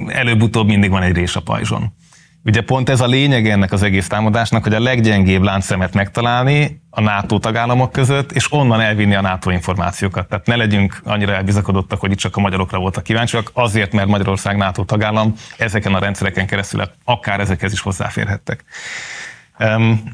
előbb-utóbb 0.06 0.66
mindig 0.66 0.90
van 0.90 1.02
egy 1.02 1.14
rés 1.14 1.36
a 1.36 1.40
pajzson. 1.40 1.94
Ugye 2.44 2.60
pont 2.60 2.88
ez 2.88 3.00
a 3.00 3.06
lényeg 3.06 3.48
ennek 3.48 3.72
az 3.72 3.82
egész 3.82 4.08
támadásnak, 4.08 4.62
hogy 4.62 4.74
a 4.74 4.80
leggyengébb 4.80 5.42
láncszemet 5.42 5.94
megtalálni 5.94 6.82
a 6.90 7.00
NATO 7.00 7.38
tagállamok 7.38 7.92
között, 7.92 8.32
és 8.32 8.52
onnan 8.52 8.80
elvinni 8.80 9.14
a 9.14 9.20
NATO 9.20 9.50
információkat. 9.50 10.28
Tehát 10.28 10.46
ne 10.46 10.56
legyünk 10.56 11.00
annyira 11.04 11.32
elbizakodottak, 11.32 12.00
hogy 12.00 12.10
itt 12.10 12.18
csak 12.18 12.36
a 12.36 12.40
magyarokra 12.40 12.78
voltak 12.78 13.02
kíváncsiak, 13.02 13.50
azért, 13.52 13.92
mert 13.92 14.08
Magyarország 14.08 14.56
NATO 14.56 14.84
tagállam, 14.84 15.34
ezeken 15.56 15.94
a 15.94 15.98
rendszereken 15.98 16.46
keresztül 16.46 16.82
akár 17.04 17.40
ezekhez 17.40 17.72
is 17.72 17.80
hozzáférhettek. 17.80 18.64
Um, 19.58 20.12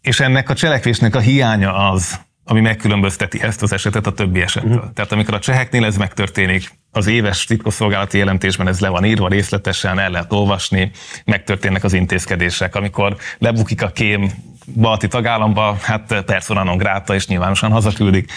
és 0.00 0.20
ennek 0.20 0.50
a 0.50 0.54
cselekvésnek 0.54 1.14
a 1.14 1.20
hiánya 1.20 1.90
az, 1.90 2.20
ami 2.44 2.60
megkülönbözteti 2.60 3.42
ezt 3.42 3.62
az 3.62 3.72
esetet 3.72 4.06
a 4.06 4.12
többi 4.12 4.40
esettől. 4.40 4.76
Uh-huh. 4.76 4.92
Tehát 4.92 5.12
amikor 5.12 5.34
a 5.34 5.38
cseheknél 5.38 5.84
ez 5.84 5.96
megtörténik, 5.96 6.70
az 6.90 7.06
éves 7.06 7.44
titkosszolgálati 7.44 8.18
jelentésben 8.18 8.68
ez 8.68 8.80
le 8.80 8.88
van 8.88 9.04
írva 9.04 9.28
részletesen, 9.28 9.98
el 9.98 10.10
lehet 10.10 10.32
olvasni, 10.32 10.90
megtörténnek 11.24 11.84
az 11.84 11.92
intézkedések. 11.92 12.74
Amikor 12.74 13.16
lebukik 13.38 13.82
a 13.82 13.88
kém 13.88 14.32
balti 14.74 15.08
tagállamba, 15.08 15.76
hát 15.82 16.22
persze 16.26 16.54
non 16.54 16.76
gráta, 16.76 17.14
és 17.14 17.26
nyilvánosan 17.26 17.70
hazaküldik. 17.70 18.32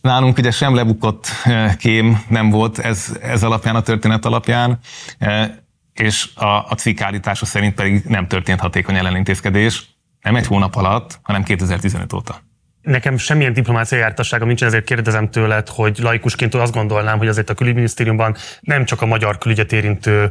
Nálunk 0.00 0.38
ugye 0.38 0.50
sem 0.50 0.74
lebukott 0.74 1.26
eh, 1.44 1.74
kém 1.74 2.24
nem 2.28 2.50
volt 2.50 2.78
ez, 2.78 3.16
ez 3.22 3.42
alapján, 3.42 3.76
a 3.76 3.82
történet 3.82 4.24
alapján, 4.24 4.78
eh, 5.18 5.50
és 5.92 6.28
a, 6.34 6.46
a 6.46 6.74
cikk 6.76 7.00
állítása 7.00 7.46
szerint 7.46 7.74
pedig 7.74 8.04
nem 8.04 8.26
történt 8.26 8.60
hatékony 8.60 8.96
ellenintézkedés, 8.96 9.84
nem 10.20 10.36
egy 10.36 10.46
hónap 10.46 10.76
alatt, 10.76 11.18
hanem 11.22 11.42
2015 11.42 12.12
óta. 12.12 12.45
Nekem 12.86 13.16
semmilyen 13.16 13.52
diplomáciai 13.52 14.00
jártasságom 14.00 14.46
nincsen, 14.46 14.68
ezért 14.68 14.84
kérdezem 14.84 15.30
tőled, 15.30 15.68
hogy 15.68 15.98
laikusként 16.02 16.54
azt 16.54 16.72
gondolnám, 16.72 17.18
hogy 17.18 17.28
azért 17.28 17.50
a 17.50 17.54
külügyminisztériumban 17.54 18.36
nem 18.60 18.84
csak 18.84 19.02
a 19.02 19.06
magyar 19.06 19.38
külügyet 19.38 19.72
érintő 19.72 20.30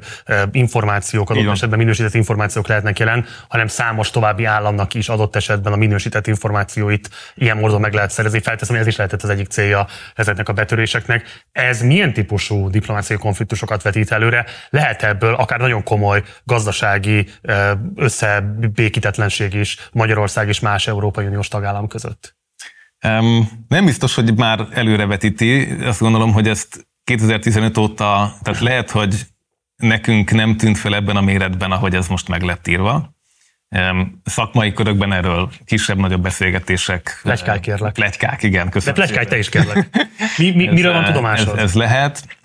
információk, 0.52 1.30
adott 1.30 1.48
esetben 1.48 1.78
minősített 1.78 2.14
információk 2.14 2.68
lehetnek 2.68 3.00
jelen, 3.00 3.26
hanem 3.48 3.68
számos 3.68 4.10
további 4.10 4.46
államnak 4.46 4.94
is 4.94 5.10
adott 5.10 5.36
esetben 5.36 5.74
a 5.74 5.76
minősített 5.76 6.28
információit 6.28 7.10
ilyen 7.34 7.58
módon 7.58 7.82
meg 7.82 7.94
lehet 7.94 8.12
szerezni. 8.12 8.40
Felteszem, 8.40 8.76
hogy 8.76 8.84
ez 8.84 8.92
is 8.92 8.98
lehetett 8.98 9.24
az 9.24 9.30
egyik 9.30 9.48
célja 9.48 9.88
ezeknek 10.14 10.50
a 10.50 10.54
betöréseknek. 10.54 11.44
Ez 11.52 11.82
milyen 11.82 12.14
típusú 12.14 12.70
diplomáciai 12.70 13.18
konfliktusokat 13.18 13.82
vetít 13.82 14.12
előre? 14.12 14.46
Lehet 14.70 15.04
ebből 15.04 15.34
akár 15.34 15.60
nagyon 15.60 15.84
komoly 15.84 16.24
gazdasági 16.44 17.28
összebékítetlenség 17.96 19.54
is 19.54 19.90
Magyarország 19.92 20.48
és 20.48 20.60
más 20.60 20.88
Európai 20.88 21.26
Uniós 21.26 21.48
tagállam 21.48 21.88
között? 21.88 22.36
Nem 23.68 23.86
biztos, 23.86 24.16
hogy 24.16 24.38
már 24.38 24.68
előrevetíti. 24.72 25.68
Azt 25.84 26.00
gondolom, 26.00 26.32
hogy 26.32 26.48
ezt 26.48 26.88
2015 27.04 27.78
óta, 27.78 28.38
tehát 28.42 28.60
lehet, 28.60 28.92
hogy 28.92 29.26
nekünk 29.76 30.32
nem 30.32 30.58
tűnt 30.58 30.78
fel 30.78 30.96
ebben 30.96 31.16
a 31.16 31.22
méretben, 31.22 31.72
ahogy 31.72 31.96
ez 31.96 32.08
most 32.08 32.28
meg 32.28 32.42
lett 32.42 32.68
írva. 32.68 33.14
Szakmai 34.24 34.74
körökben 34.74 35.14
erről 35.14 35.50
kisebb-nagyobb 35.66 36.22
beszélgetések. 36.22 37.20
Plegykák 37.24 37.60
kérlek. 37.60 37.94
Plegykák, 37.94 38.44
igen. 38.44 38.70
Köszönöm. 38.70 38.96
De 38.96 39.02
plegykák 39.02 39.28
te 39.28 39.38
is 39.38 39.50
kérlek. 39.50 39.90
Mi, 40.38 40.52
mi, 40.52 40.68
miről 40.78 40.94
van 40.94 41.04
tudomásod? 41.04 41.58
Ez, 41.58 41.64
ez 41.64 41.74
lehet. 41.74 42.38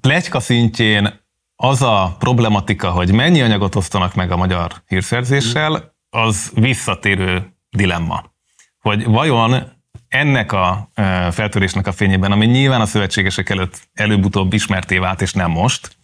Plegyka 0.00 0.40
szintjén 0.40 1.20
az 1.56 1.82
a 1.82 2.16
problematika, 2.18 2.90
hogy 2.90 3.12
mennyi 3.12 3.42
anyagot 3.42 3.74
osztanak 3.74 4.14
meg 4.14 4.30
a 4.30 4.36
magyar 4.36 4.72
hírszerzéssel, 4.86 5.96
az 6.10 6.50
visszatérő 6.54 7.56
dilemma. 7.70 8.32
Hogy 8.78 9.04
vajon 9.04 9.77
ennek 10.08 10.52
a 10.52 10.90
feltörésnek 11.30 11.86
a 11.86 11.92
fényében, 11.92 12.32
ami 12.32 12.46
nyilván 12.46 12.80
a 12.80 12.86
szövetségesek 12.86 13.50
előtt 13.50 13.88
előbb-utóbb 13.94 14.52
ismerté 14.52 14.98
vált, 14.98 15.22
és 15.22 15.32
nem 15.32 15.50
most, 15.50 15.96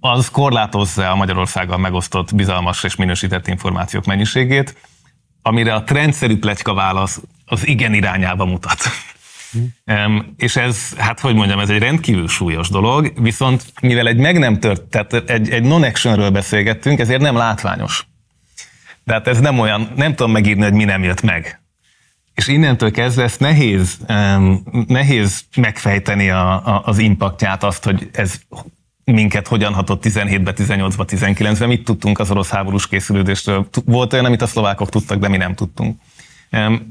az 0.00 0.30
korlátozza 0.30 1.10
a 1.10 1.14
Magyarországgal 1.14 1.78
megosztott 1.78 2.34
bizalmas 2.34 2.84
és 2.84 2.96
minősített 2.96 3.46
információk 3.46 4.04
mennyiségét, 4.04 4.76
amire 5.42 5.74
a 5.74 5.84
trendszerű 5.84 6.38
pletyka 6.38 6.74
válasz 6.74 7.20
az 7.44 7.66
igen 7.66 7.94
irányába 7.94 8.44
mutat. 8.44 8.78
Um, 9.86 10.34
és 10.36 10.56
ez, 10.56 10.96
hát 10.96 11.20
hogy 11.20 11.34
mondjam, 11.34 11.58
ez 11.58 11.70
egy 11.70 11.78
rendkívül 11.78 12.28
súlyos 12.28 12.68
dolog, 12.68 13.12
viszont 13.22 13.64
mivel 13.80 14.06
egy 14.06 14.16
meg 14.16 14.38
nem 14.38 14.60
tört, 14.60 14.82
tehát 14.82 15.12
egy, 15.12 15.50
egy 15.50 15.62
non-actionről 15.62 16.30
beszélgettünk, 16.30 16.98
ezért 16.98 17.20
nem 17.20 17.36
látványos. 17.36 18.06
Tehát 19.04 19.26
ez 19.26 19.40
nem 19.40 19.58
olyan, 19.58 19.92
nem 19.96 20.14
tudom 20.14 20.32
megírni, 20.32 20.62
hogy 20.62 20.72
mi 20.72 20.84
nem 20.84 21.02
jött 21.02 21.22
meg. 21.22 21.59
És 22.40 22.48
innentől 22.48 22.90
kezdve 22.90 23.22
ezt 23.22 23.40
nehéz, 23.40 23.96
um, 24.08 24.62
nehéz 24.86 25.44
megfejteni 25.56 26.30
a, 26.30 26.66
a, 26.66 26.82
az 26.84 26.98
impaktját, 26.98 27.64
azt, 27.64 27.84
hogy 27.84 28.08
ez 28.12 28.40
minket 29.04 29.48
hogyan 29.48 29.74
hatott 29.74 30.02
17-be, 30.06 30.52
18-ba, 30.56 31.04
19-be, 31.08 31.66
mit 31.66 31.84
tudtunk 31.84 32.18
az 32.18 32.30
orosz 32.30 32.48
háborús 32.48 32.88
készülődéstől. 32.88 33.68
Volt 33.84 34.12
olyan, 34.12 34.24
amit 34.24 34.42
a 34.42 34.46
szlovákok 34.46 34.88
tudtak, 34.88 35.18
de 35.18 35.28
mi 35.28 35.36
nem 35.36 35.54
tudtunk. 35.54 36.00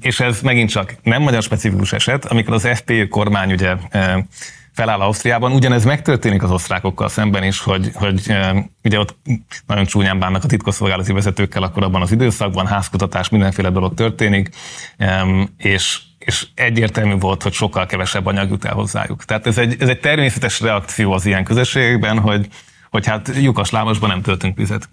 És 0.02 0.20
ez 0.20 0.41
megint 0.41 0.70
csak 0.70 0.95
nem 1.04 1.22
magyar 1.22 1.43
specifikus 1.43 1.93
eset, 1.93 2.26
amikor 2.26 2.54
az 2.54 2.68
FPÖ 2.74 3.08
kormány 3.08 3.52
ugye 3.52 3.76
feláll 4.80 4.99
Ausztriában. 4.99 5.51
Ugyanez 5.51 5.86
megtörténik 5.86 6.43
az 6.43 6.51
osztrákokkal 6.51 7.09
szemben 7.09 7.43
is, 7.43 7.59
hogy, 7.59 7.91
hogy 7.93 8.34
ugye 8.84 8.99
ott 8.99 9.15
nagyon 9.67 9.86
csúnyán 9.86 10.19
bánnak 10.19 10.43
a 10.43 10.47
titkosszolgálati 10.47 11.11
vezetőkkel 11.11 11.63
akkor 11.63 11.84
abban 11.84 12.01
az 12.01 12.11
időszakban, 12.11 12.67
házkutatás, 12.67 13.30
mindenféle 13.30 13.69
dolog 13.69 13.93
történik, 13.93 14.49
és, 15.57 15.99
és 16.19 16.47
egyértelmű 16.55 17.17
volt, 17.17 17.43
hogy 17.43 17.53
sokkal 17.53 17.86
kevesebb 17.86 18.25
anyag 18.25 18.49
jut 18.49 18.65
el 18.65 18.73
hozzájuk. 18.73 19.25
Tehát 19.25 19.47
ez 19.47 19.57
egy, 19.57 19.75
ez 19.80 19.89
egy 19.89 19.99
természetes 19.99 20.59
reakció 20.59 21.11
az 21.11 21.25
ilyen 21.25 21.43
közösségekben, 21.43 22.19
hogy, 22.19 22.47
hogy 22.89 23.05
hát 23.05 23.32
lyukas 23.41 23.69
lábasban 23.69 24.09
nem 24.09 24.21
töltünk 24.21 24.57
vizet. 24.57 24.89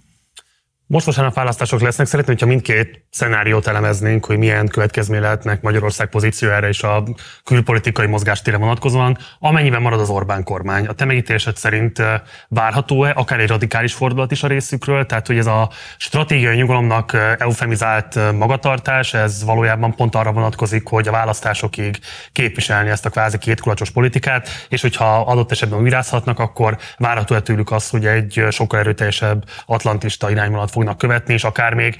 Most 0.89 1.07
vasárnap 1.07 1.35
választások 1.35 1.81
lesznek, 1.81 2.07
szeretném, 2.07 2.35
hogyha 2.35 2.51
mindkét 2.51 3.05
szenáriót 3.11 3.67
elemeznénk, 3.67 4.25
hogy 4.25 4.39
milyen 4.39 4.69
következmény 4.69 5.21
lehetnek 5.21 5.63
Magyarország 5.63 6.09
pozíciójára 6.09 6.69
és 6.69 6.83
a 6.83 7.05
külpolitikai 7.45 8.07
mozgástére 8.07 8.57
vonatkozóan, 8.57 9.19
amennyiben 9.39 9.83
marad 9.83 10.01
az 10.01 10.09
Orbán 10.09 10.45
kormány. 10.45 10.87
A 10.87 10.93
te 10.93 11.05
megítélésed 11.05 11.57
szerint 11.57 11.99
eh, 11.99 12.21
várható-e 12.49 13.13
akár 13.17 13.41
egy 13.41 13.49
radikális 13.49 13.93
fordulat 13.95 14.31
is 14.31 14.43
a 14.43 14.47
részükről, 14.47 15.07
tehát 15.07 15.27
hogy 15.27 15.39
ez 15.39 15.47
a 15.47 15.71
stratégiai 15.97 16.57
nyugalomnak 16.57 17.13
eh, 17.13 17.35
eufemizált 17.39 18.17
eh, 18.17 18.33
magatartás, 18.33 19.15
ez 19.15 19.45
valójában 19.45 19.95
pont 19.95 20.15
arra 20.15 20.33
vonatkozik, 20.33 20.89
hogy 20.89 21.09
a 21.09 21.13
választásokig 21.13 21.99
képviselni 22.33 22.89
ezt 22.89 23.07
a 23.07 23.11
kvázi 23.11 23.39
kétkulacsos 23.39 23.91
politikát, 23.91 24.49
és 24.69 24.83
hogyha 24.83 25.21
adott 25.21 25.51
esetben 25.51 25.81
újrázhatnak, 25.81 26.39
akkor 26.39 26.79
várható-e 26.99 27.41
tőlük 27.41 27.71
az, 27.71 27.91
hogy 27.91 28.07
egy 28.07 28.45
sokkal 28.51 28.79
erőteljesebb 28.79 29.45
atlantista 29.67 30.31
irányvonalat 30.31 30.75
fognak 30.77 30.99
követni, 30.99 31.35
és 31.35 31.45
akár 31.45 31.75
még 31.75 31.97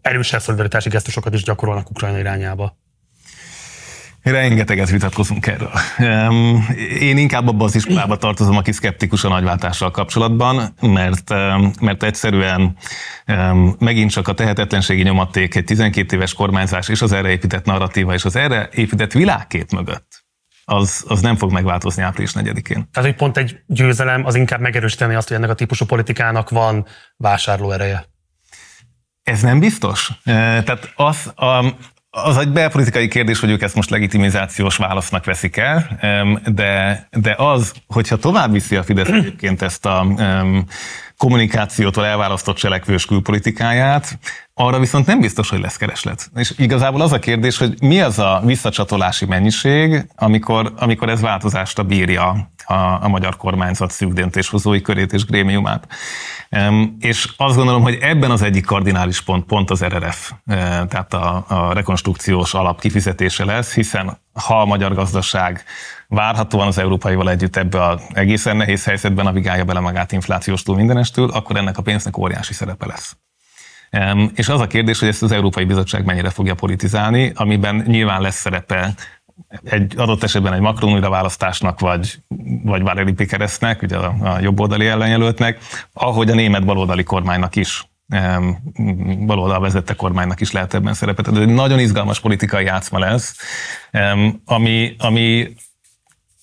erősebb 0.00 0.40
szolidaritási 0.40 0.88
gesztusokat 0.88 1.34
is 1.34 1.42
gyakorolnak 1.42 1.90
Ukrajna 1.90 2.18
irányába. 2.18 2.76
Rengeteget 4.22 4.90
vitatkozunk 4.90 5.46
erről. 5.46 5.70
Én 7.00 7.16
inkább 7.16 7.48
abban 7.48 7.66
az 7.66 7.74
iskolába 7.74 8.16
tartozom, 8.16 8.56
aki 8.56 8.72
szkeptikus 8.72 9.24
a 9.24 9.28
nagyváltással 9.28 9.90
kapcsolatban, 9.90 10.74
mert, 10.80 11.30
mert 11.80 12.02
egyszerűen 12.02 12.76
megint 13.78 14.10
csak 14.10 14.28
a 14.28 14.34
tehetetlenségi 14.34 15.02
nyomaték 15.02 15.54
egy 15.54 15.64
12 15.64 16.16
éves 16.16 16.34
kormányzás 16.34 16.88
és 16.88 17.02
az 17.02 17.12
erre 17.12 17.30
épített 17.30 17.64
narratíva 17.64 18.14
és 18.14 18.24
az 18.24 18.36
erre 18.36 18.68
épített 18.72 19.12
világkép 19.12 19.70
mögött 19.72 20.17
az, 20.70 21.04
az 21.08 21.20
nem 21.20 21.36
fog 21.36 21.52
megváltozni 21.52 22.02
április 22.02 22.32
4-én. 22.34 22.88
Tehát, 22.90 23.08
hogy 23.08 23.14
pont 23.14 23.36
egy 23.36 23.62
győzelem 23.66 24.24
az 24.24 24.34
inkább 24.34 24.60
megerősíteni 24.60 25.14
azt, 25.14 25.28
hogy 25.28 25.36
ennek 25.36 25.50
a 25.50 25.54
típusú 25.54 25.84
politikának 25.84 26.50
van 26.50 26.86
vásárló 27.16 27.70
ereje. 27.70 28.06
Ez 29.22 29.42
nem 29.42 29.58
biztos. 29.58 30.10
Tehát 30.24 30.92
az, 30.96 31.32
az 32.24 32.36
egy 32.36 32.52
belpolitikai 32.52 33.08
kérdés, 33.08 33.40
hogy 33.40 33.50
ők 33.50 33.62
ezt 33.62 33.74
most 33.74 33.90
legitimizációs 33.90 34.76
válasznak 34.76 35.24
veszik 35.24 35.56
el, 35.56 35.98
de, 36.46 37.06
de 37.10 37.34
az, 37.38 37.72
hogyha 37.86 38.16
tovább 38.16 38.52
viszi 38.52 38.76
a 38.76 38.82
Fidesz 38.82 39.08
egyébként 39.08 39.62
ezt 39.62 39.86
a 39.86 40.06
kommunikációtól 41.16 42.06
elválasztott 42.06 42.56
cselekvős 42.56 43.04
külpolitikáját, 43.04 44.18
arra 44.54 44.78
viszont 44.78 45.06
nem 45.06 45.20
biztos, 45.20 45.50
hogy 45.50 45.60
lesz 45.60 45.76
kereslet. 45.76 46.30
És 46.36 46.52
igazából 46.56 47.00
az 47.00 47.12
a 47.12 47.18
kérdés, 47.18 47.58
hogy 47.58 47.74
mi 47.80 48.00
az 48.00 48.18
a 48.18 48.42
visszacsatolási 48.44 49.24
mennyiség, 49.24 50.06
amikor, 50.16 50.72
amikor 50.76 51.08
ez 51.08 51.20
változásra 51.20 51.82
bírja 51.82 52.50
a, 52.68 53.04
a 53.04 53.08
magyar 53.08 53.36
kormányzat 53.36 53.90
szűk 53.90 54.12
döntéshozói 54.12 54.80
körét 54.80 55.12
és 55.12 55.24
grémiumát. 55.24 55.88
És 56.98 57.28
azt 57.36 57.56
gondolom, 57.56 57.82
hogy 57.82 57.98
ebben 58.00 58.30
az 58.30 58.42
egyik 58.42 58.64
kardinális 58.64 59.20
pont 59.20 59.44
pont 59.44 59.70
az 59.70 59.84
RRF, 59.84 60.32
e, 60.46 60.54
tehát 60.86 61.14
a, 61.14 61.44
a 61.48 61.72
rekonstrukciós 61.72 62.54
alap 62.54 62.80
kifizetése 62.80 63.44
lesz, 63.44 63.74
hiszen 63.74 64.18
ha 64.32 64.60
a 64.60 64.64
magyar 64.64 64.94
gazdaság 64.94 65.64
várhatóan 66.08 66.66
az 66.66 66.78
európaival 66.78 67.30
együtt 67.30 67.56
ebbe 67.56 67.84
az 67.84 68.02
egészen 68.12 68.56
nehéz 68.56 68.84
helyzetben 68.84 69.24
navigálja 69.24 69.64
bele 69.64 69.80
magát 69.80 70.12
inflációstól 70.12 70.76
mindenestől, 70.76 71.30
akkor 71.30 71.56
ennek 71.56 71.78
a 71.78 71.82
pénznek 71.82 72.18
óriási 72.18 72.52
szerepe 72.52 72.86
lesz. 72.86 73.16
És 74.34 74.48
az 74.48 74.60
a 74.60 74.66
kérdés, 74.66 74.98
hogy 74.98 75.08
ezt 75.08 75.22
az 75.22 75.32
Európai 75.32 75.64
Bizottság 75.64 76.04
mennyire 76.04 76.30
fogja 76.30 76.54
politizálni, 76.54 77.32
amiben 77.34 77.84
nyilván 77.86 78.20
lesz 78.20 78.36
szerepe 78.36 78.94
egy 79.64 79.94
adott 79.96 80.22
esetben 80.22 80.52
egy 80.52 80.60
Macron 80.60 81.00
választásnak, 81.00 81.80
vagy, 81.80 82.18
vagy 82.64 82.82
Valéry 82.82 83.12
Pikeresznek, 83.12 83.82
ugye 83.82 83.96
a, 83.96 84.14
a 84.20 84.40
jobboldali 84.40 84.86
ellenjelöltnek, 84.86 85.58
ahogy 85.92 86.30
a 86.30 86.34
német 86.34 86.64
baloldali 86.64 87.02
kormánynak 87.02 87.56
is 87.56 87.88
baloldal 89.26 89.60
vezette 89.60 89.94
kormánynak 89.94 90.40
is 90.40 90.52
lehet 90.52 90.74
ebben 90.74 90.94
szerepet. 90.94 91.28
Ez 91.28 91.36
egy 91.36 91.48
nagyon 91.48 91.78
izgalmas 91.78 92.20
politikai 92.20 92.64
játszma 92.64 92.98
lesz, 92.98 93.36
ami, 94.44 94.96
ami 94.98 95.54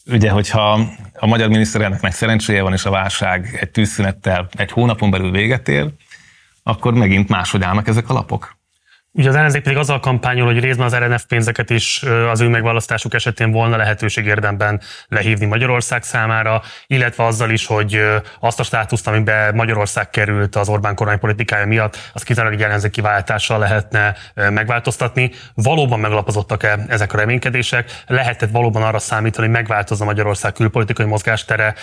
ugye, 0.06 0.30
hogyha 0.30 0.80
a 1.14 1.26
magyar 1.26 1.50
miniszterelnöknek 1.50 2.14
szerencséje 2.14 2.62
van, 2.62 2.74
és 2.74 2.86
a 2.86 2.90
válság 2.90 3.58
egy 3.60 3.72
tűzszünettel 3.72 4.48
egy 4.52 4.72
hónapon 4.72 5.10
belül 5.10 5.32
véget 5.32 5.68
ér, 5.68 5.90
akkor 6.64 6.94
megint 6.94 7.30
máshogy 7.30 7.64
állnak 7.64 7.88
ezek 7.88 8.10
a 8.10 8.14
lapok. 8.14 8.58
Ugye 9.18 9.30
az 9.30 9.36
ellenzék 9.36 9.62
pedig 9.62 9.78
azzal 9.78 10.00
kampányol, 10.00 10.46
hogy 10.46 10.60
részben 10.60 10.86
az 10.86 10.96
RNF 10.96 11.24
pénzeket 11.26 11.70
is 11.70 12.04
az 12.32 12.42
ő 12.42 12.48
megválasztásuk 12.48 13.14
esetén 13.14 13.52
volna 13.52 13.78
lehetőség 13.78 14.26
érdemben 14.26 14.82
lehívni 15.08 15.46
Magyarország 15.46 16.04
számára, 16.04 16.62
illetve 16.88 17.26
azzal 17.26 17.50
is, 17.50 17.66
hogy 17.66 18.02
azt 18.40 18.60
a 18.60 18.64
státuszt, 18.64 19.08
amiben 19.08 19.56
Magyarország 19.56 20.10
került 20.10 20.56
az 20.56 20.70
Orbán 20.70 20.96
kormány 20.96 21.20
politikája 21.20 21.66
miatt, 21.66 22.12
az 22.14 22.24
kizárólag 22.24 22.60
egy 22.60 22.66
ellenzéki 22.66 23.02
váltással 23.02 23.60
lehetne 23.60 24.16
megváltoztatni. 24.50 25.32
Valóban 25.54 26.00
megalapozottak-e 26.00 26.86
ezek 26.88 27.14
a 27.14 27.18
reménykedések? 27.18 28.04
Lehetett 28.08 28.52
valóban 28.52 28.84
arra 28.84 29.00
számítani, 29.00 29.48
hogy 29.48 29.56
megváltozza 29.56 30.06
Magyarország 30.06 30.54
külpolitikai 30.54 31.06
mozgástere 31.06 31.76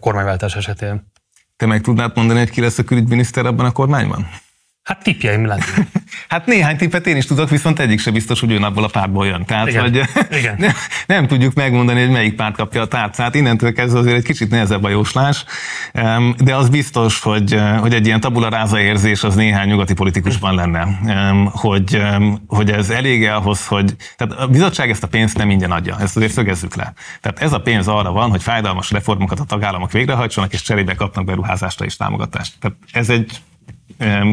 kormányváltás 0.00 0.56
esetén? 0.56 1.10
Te 1.56 1.66
meg 1.66 1.80
tudnád 1.80 2.12
mondani, 2.14 2.38
hogy 2.38 2.50
ki 2.50 2.60
lesz 2.60 2.78
a 2.78 2.84
külügyminiszter 2.84 3.46
abban 3.46 3.66
a 3.66 3.72
kormányban? 3.72 4.26
Hát 4.82 5.02
tippjeim 5.02 5.46
lenni. 5.46 5.62
hát 6.28 6.46
néhány 6.46 6.76
tippet 6.76 7.06
én 7.06 7.16
is 7.16 7.26
tudok, 7.26 7.50
viszont 7.50 7.78
egyik 7.78 8.00
se 8.00 8.10
biztos, 8.10 8.40
hogy 8.40 8.54
abból 8.54 8.84
a 8.84 8.88
pártból 8.88 9.26
jön. 9.26 9.44
Tehát, 9.44 9.68
Igen. 9.68 9.82
hogy 9.82 10.02
Igen. 10.38 10.54
Nem, 10.58 10.72
nem, 11.06 11.26
tudjuk 11.26 11.54
megmondani, 11.54 12.00
hogy 12.00 12.10
melyik 12.10 12.34
párt 12.34 12.56
kapja 12.56 12.80
a 12.80 12.86
tárcát. 12.86 13.34
Innentől 13.34 13.72
kezdve 13.72 13.98
azért 13.98 14.16
egy 14.16 14.24
kicsit 14.24 14.50
nehezebb 14.50 14.84
a 14.84 14.88
jóslás, 14.88 15.44
de 16.38 16.54
az 16.54 16.68
biztos, 16.68 17.20
hogy, 17.20 17.60
hogy 17.80 17.94
egy 17.94 18.06
ilyen 18.06 18.20
tabula 18.20 18.48
ráza 18.48 18.80
érzés 18.80 19.22
az 19.22 19.34
néhány 19.34 19.68
nyugati 19.68 19.94
politikusban 19.94 20.54
lenne. 20.54 20.88
Hogy, 21.50 22.02
hogy 22.46 22.70
ez 22.70 22.90
elége 22.90 23.34
ahhoz, 23.34 23.66
hogy... 23.66 23.96
Tehát 24.16 24.34
a 24.42 24.46
bizottság 24.46 24.90
ezt 24.90 25.02
a 25.02 25.08
pénzt 25.08 25.36
nem 25.36 25.50
ingyen 25.50 25.70
adja, 25.70 25.96
ezt 26.00 26.16
azért 26.16 26.32
szögezzük 26.32 26.74
le. 26.74 26.92
Tehát 27.20 27.40
ez 27.40 27.52
a 27.52 27.60
pénz 27.60 27.88
arra 27.88 28.12
van, 28.12 28.30
hogy 28.30 28.42
fájdalmas 28.42 28.90
reformokat 28.90 29.40
a 29.40 29.44
tagállamok 29.44 29.92
végrehajtsanak, 29.92 30.52
és 30.52 30.62
cserébe 30.62 30.94
kapnak 30.94 31.24
beruházásra 31.24 31.84
és 31.84 31.96
támogatást. 31.96 32.52
Tehát 32.60 32.76
ez 32.92 33.08
egy 33.08 33.40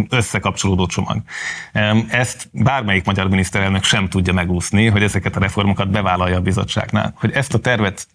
összekapcsolódó 0.10 0.86
csomag. 0.86 1.22
Ezt 2.10 2.50
bármelyik 2.52 3.06
magyar 3.06 3.30
miniszterelnök 3.30 3.84
sem 3.84 4.10
tudja 4.10 4.34
megúszni, 4.34 4.88
hogy 4.88 5.04
ezeket 5.04 5.36
a 5.36 5.40
reformokat 5.40 5.90
bevállalja 5.90 6.38
a 6.38 6.42
bizottságnál. 6.42 7.14
Hogy 7.16 7.32
ezt 7.32 7.54
a 7.54 7.60
tervet 7.60 8.08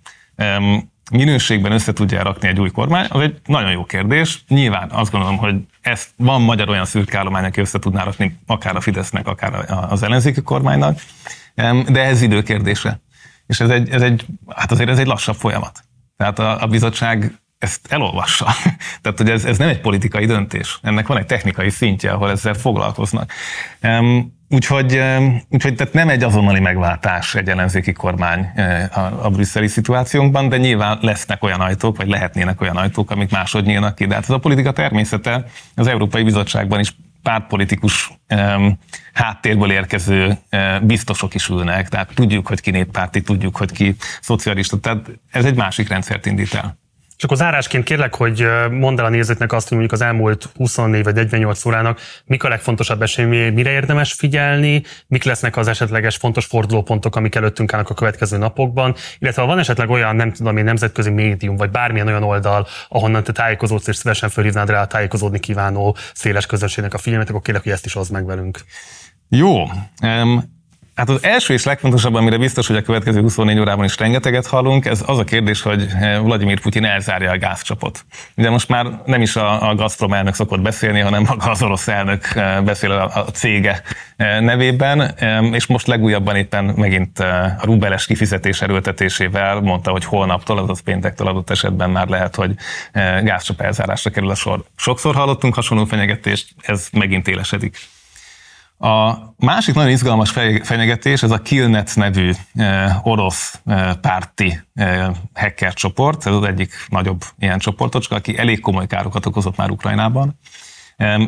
minőségben 1.13 1.73
össze 1.73 1.93
tudja 1.93 2.23
rakni 2.23 2.49
egy 2.49 2.61
új 2.61 2.71
kormány, 2.71 3.07
az 3.09 3.21
egy 3.21 3.41
nagyon 3.47 3.71
jó 3.71 3.85
kérdés. 3.85 4.45
Nyilván 4.49 4.91
azt 4.91 5.11
gondolom, 5.11 5.37
hogy 5.37 5.55
ezt 5.81 6.11
van 6.17 6.43
magyar 6.43 6.69
olyan 6.69 6.85
szürke 6.85 7.19
állomány, 7.19 7.45
aki 7.45 7.61
össze 7.61 7.79
tudná 7.79 8.05
rakni 8.05 8.39
akár 8.47 8.77
a 8.77 8.81
Fidesznek, 8.81 9.27
akár 9.27 9.65
az 9.91 10.03
ellenzéki 10.03 10.43
kormánynak, 10.43 11.01
de 11.89 12.05
ez 12.05 12.23
időkérdése. 12.23 13.01
És 13.47 13.61
ez 13.61 13.71
egy, 13.71 13.89
ez 13.91 14.03
egy, 14.03 14.27
hát 14.49 14.73
azért 14.73 14.89
ez 14.89 14.99
egy 14.99 15.07
lassabb 15.07 15.37
folyamat. 15.37 15.85
Tehát 16.17 16.39
a, 16.39 16.63
a 16.63 16.67
bizottság 16.67 17.33
ezt 17.65 17.93
elolvassa. 17.93 18.47
Tehát, 19.03 19.19
hogy 19.19 19.31
ez, 19.31 19.45
ez 19.45 19.59
nem 19.59 19.69
egy 19.69 19.81
politikai 19.81 20.27
döntés. 20.27 20.79
Ennek 20.83 21.07
van 21.07 21.19
egy 21.19 21.27
technikai 21.27 21.71
szintje, 21.71 22.11
ahol 22.11 22.31
ezzel 22.31 22.55
foglalkoznak. 22.55 23.33
Úgyhogy, 24.49 25.01
úgyhogy 25.49 25.75
tehát 25.75 25.93
nem 25.93 26.09
egy 26.09 26.23
azonnali 26.23 26.61
megváltás 26.61 27.35
egy 27.35 27.49
ellenzéki 27.49 27.93
kormány 27.93 28.51
a, 28.93 29.01
a 29.01 29.31
brüsszeli 29.31 29.67
szituációnkban, 29.67 30.49
de 30.49 30.57
nyilván 30.57 30.99
lesznek 31.01 31.43
olyan 31.43 31.61
ajtók, 31.61 31.97
vagy 31.97 32.09
lehetnének 32.09 32.61
olyan 32.61 32.77
ajtók, 32.77 33.11
amik 33.11 33.31
másod 33.31 33.65
nyílnak 33.65 33.95
ki. 33.95 34.07
De 34.07 34.15
hát 34.15 34.23
ez 34.23 34.31
a 34.31 34.39
politika 34.39 34.73
természete 34.73 35.45
az 35.75 35.87
Európai 35.87 36.23
Bizottságban 36.23 36.81
is 36.81 36.95
pártpolitikus 37.23 38.11
um, 38.35 38.79
háttérből 39.13 39.71
érkező 39.71 40.39
uh, 40.53 40.81
biztosok 40.83 41.35
is 41.35 41.49
ülnek, 41.49 41.89
tehát 41.89 42.15
tudjuk, 42.15 42.47
hogy 42.47 42.61
ki 42.61 42.71
néppárti, 42.71 43.23
tudjuk, 43.23 43.57
hogy 43.57 43.73
ki 43.73 43.97
szocialista, 44.21 44.79
tehát 44.79 45.11
ez 45.31 45.45
egy 45.45 45.57
másik 45.57 45.89
rendszert 45.89 46.27
indít 46.27 46.55
el. 46.55 46.79
És 47.17 47.25
akkor 47.25 47.37
zárásként 47.37 47.85
kérlek, 47.85 48.15
hogy 48.15 48.47
mondd 48.71 48.99
el 48.99 49.05
a 49.05 49.09
nézőknek 49.09 49.53
azt, 49.53 49.69
hogy 49.69 49.79
mondjuk 49.79 50.01
az 50.01 50.07
elmúlt 50.07 50.49
24 50.55 51.05
vagy 51.05 51.15
48 51.15 51.65
órának 51.65 52.01
mik 52.25 52.45
a 52.45 52.49
legfontosabb 52.49 53.03
esemény, 53.03 53.53
mire 53.53 53.71
érdemes 53.71 54.13
figyelni, 54.13 54.83
mik 55.07 55.25
lesznek 55.25 55.57
az 55.57 55.69
esetleges 55.69 56.17
fontos 56.17 56.45
fordulópontok, 56.45 57.17
amik 57.17 57.35
előttünk 57.35 57.73
állnak 57.73 57.91
a 57.91 57.95
következő 57.95 58.37
napokban, 58.37 58.95
illetve 59.19 59.43
ha 59.43 59.49
van 59.49 59.59
esetleg 59.59 59.91
olyan, 59.91 60.17
nem 60.17 60.33
tudom 60.33 60.57
én, 60.57 60.65
nemzetközi 60.65 61.11
médium, 61.11 61.57
vagy 61.57 61.71
bármilyen 61.71 62.07
olyan 62.07 62.23
oldal, 62.23 62.67
ahonnan 62.89 63.23
te 63.23 63.33
tájékozódsz, 63.33 63.87
és 63.87 63.97
szívesen 63.97 64.29
fölhívnád 64.29 64.71
rá 64.71 64.81
a 64.81 64.87
tájékozódni 64.87 65.41
kívánó 65.41 65.97
széles 66.15 66.47
közönségnek 66.47 66.95
a 66.95 66.99
figyelmet, 66.99 67.29
akkor 67.29 67.43
kérlek, 67.43 67.63
hogy 67.63 67.73
ezt 67.73 67.87
is 67.87 67.93
hozd 67.93 68.13
meg 68.13 68.27
velünk. 68.27 68.61
Jó. 69.29 69.63
Um, 70.03 70.63
Hát 70.95 71.09
az 71.09 71.25
első 71.25 71.55
és 71.55 71.65
legfontosabb, 71.65 72.15
amire 72.15 72.39
biztos, 72.39 72.67
hogy 72.67 72.77
a 72.77 72.83
következő 72.83 73.21
24 73.21 73.59
órában 73.59 73.85
is 73.85 73.99
rengeteget 73.99 74.47
hallunk, 74.47 74.85
ez 74.85 75.03
az 75.07 75.19
a 75.19 75.25
kérdés, 75.25 75.63
hogy 75.63 75.87
eh, 76.01 76.21
Vladimir 76.21 76.61
Putyin 76.61 76.85
elzárja 76.85 77.31
a 77.31 77.39
gázcsapot. 77.39 78.05
De 78.35 78.51
most 78.51 78.69
már 78.69 78.87
nem 79.07 79.23
is 79.23 79.37
a, 79.37 79.69
a 79.69 79.75
Gazprom 79.75 80.13
elnök 80.13 80.35
szokott 80.35 80.61
beszélni, 80.61 81.01
hanem 81.01 81.23
maga 81.29 81.51
az 81.51 81.63
orosz 81.63 81.89
elnök 81.89 82.25
eh, 82.35 82.63
beszél 82.63 82.91
a, 82.91 83.17
a 83.17 83.25
cége 83.31 83.83
eh, 84.17 84.41
nevében, 84.41 85.15
és 85.53 85.67
most 85.67 85.87
legújabban 85.87 86.37
éppen 86.37 86.65
megint 86.65 87.19
a 87.19 87.59
rubeles 87.63 88.07
kifizetés 88.07 88.63
erőltetésével 88.63 89.61
mondta, 89.61 89.91
hogy 89.91 90.05
holnaptól, 90.05 90.59
azaz 90.59 90.81
péntektől 90.81 91.27
adott 91.29 91.51
esetben 91.51 91.91
már 91.91 92.09
lehet, 92.09 92.35
hogy 92.35 92.55
gázcsap 93.23 93.61
elzárásra 93.61 94.11
kerül 94.11 94.31
a 94.31 94.35
sor. 94.35 94.65
Sokszor 94.77 95.15
hallottunk 95.15 95.55
hasonló 95.55 95.85
fenyegetést, 95.85 96.49
ez 96.63 96.89
megint 96.93 97.29
élesedik. 97.29 97.79
A 98.79 99.15
másik 99.37 99.75
nagyon 99.75 99.91
izgalmas 99.91 100.31
fenyegetés, 100.63 101.23
ez 101.23 101.31
a 101.31 101.43
Killnet 101.43 101.93
nevű 101.95 102.31
eh, 102.55 103.07
orosz 103.07 103.61
eh, 103.65 103.95
párti 103.95 104.61
eh, 104.75 105.09
hacker 105.35 105.73
csoport, 105.73 106.27
ez 106.27 106.33
az 106.33 106.43
egyik 106.43 106.73
nagyobb 106.89 107.23
ilyen 107.39 107.59
csoportocska, 107.59 108.15
aki 108.15 108.39
elég 108.39 108.61
komoly 108.61 108.87
károkat 108.87 109.27
okozott 109.27 109.57
már 109.57 109.71
Ukrajnában. 109.71 110.39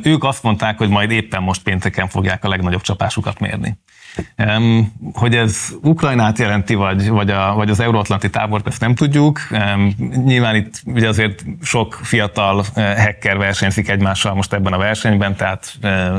Ők 0.03 0.25
azt 0.25 0.43
mondták, 0.43 0.79
hogy 0.79 0.89
majd 0.89 1.11
éppen 1.11 1.43
most 1.43 1.63
pénteken 1.63 2.09
fogják 2.09 2.45
a 2.45 2.49
legnagyobb 2.49 2.81
csapásukat 2.81 3.39
mérni. 3.41 3.79
Hogy 5.13 5.35
ez 5.35 5.69
Ukrajnát 5.83 6.39
jelenti, 6.39 6.75
vagy, 6.75 7.09
vagy, 7.09 7.31
a, 7.31 7.55
vagy 7.55 7.71
az 7.71 7.81
euróatlanti 7.81 8.31
tábort, 8.31 8.67
ezt 8.67 8.81
nem 8.81 8.95
tudjuk. 8.95 9.41
Nyilván 10.25 10.55
itt 10.55 10.83
ugye 10.85 11.09
azért 11.09 11.45
sok 11.63 11.99
fiatal 12.03 12.65
eh, 12.75 13.05
hacker 13.05 13.39
versenyzik 13.39 13.89
egymással 13.89 14.35
most 14.35 14.53
ebben 14.53 14.73
a 14.73 14.79
versenyben, 14.79 15.37
tehát 15.37 15.73
eh, 15.81 16.15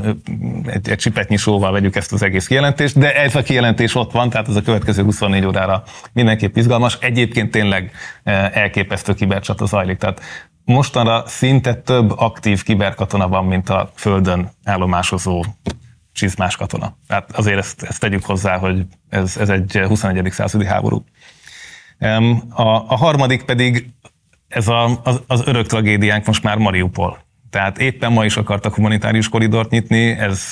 egy, 0.65 0.89
egy 0.89 0.97
csipetnyi 0.97 1.37
sóval 1.37 1.71
vegyük 1.71 1.95
ezt 1.95 2.13
az 2.13 2.23
egész 2.23 2.47
kijelentést, 2.47 2.99
de 2.99 3.15
ez 3.15 3.35
a 3.35 3.41
kijelentés 3.41 3.95
ott 3.95 4.11
van, 4.11 4.29
tehát 4.29 4.47
ez 4.47 4.55
a 4.55 4.61
következő 4.61 5.03
24 5.03 5.45
órára 5.45 5.83
mindenképp 6.13 6.55
izgalmas. 6.55 6.97
Egyébként 7.01 7.51
tényleg 7.51 7.91
eh, 8.23 8.55
elképesztő 8.55 9.13
kibercsata 9.13 9.65
zajlik, 9.65 9.97
tehát 9.97 10.21
mostanra 10.65 11.23
szinte 11.25 11.73
több 11.73 12.19
aktív 12.19 12.63
kiberkatona 12.63 13.27
van, 13.27 13.45
mint 13.45 13.69
a 13.69 13.91
Földön 13.95 14.49
állomásozó 14.63 15.43
csizmás 16.17 16.55
katona. 16.55 16.97
Tehát 17.07 17.31
azért 17.31 17.57
ezt, 17.57 17.83
ezt 17.83 17.99
tegyük 17.99 18.25
hozzá, 18.25 18.57
hogy 18.57 18.85
ez, 19.09 19.37
ez 19.37 19.49
egy 19.49 19.81
21. 19.87 20.31
századi 20.31 20.65
háború. 20.65 21.03
A, 22.49 22.67
a 22.67 22.95
harmadik 22.95 23.43
pedig 23.43 23.89
ez 24.47 24.67
a, 24.67 25.01
az, 25.03 25.21
az 25.27 25.41
örök 25.45 25.65
tragédiánk 25.65 26.25
most 26.25 26.43
már 26.43 26.57
Mariupol. 26.57 27.17
Tehát 27.49 27.77
éppen 27.79 28.11
ma 28.11 28.25
is 28.25 28.37
akartak 28.37 28.75
humanitárius 28.75 29.29
koridort 29.29 29.69
nyitni, 29.69 30.09
ez 30.09 30.51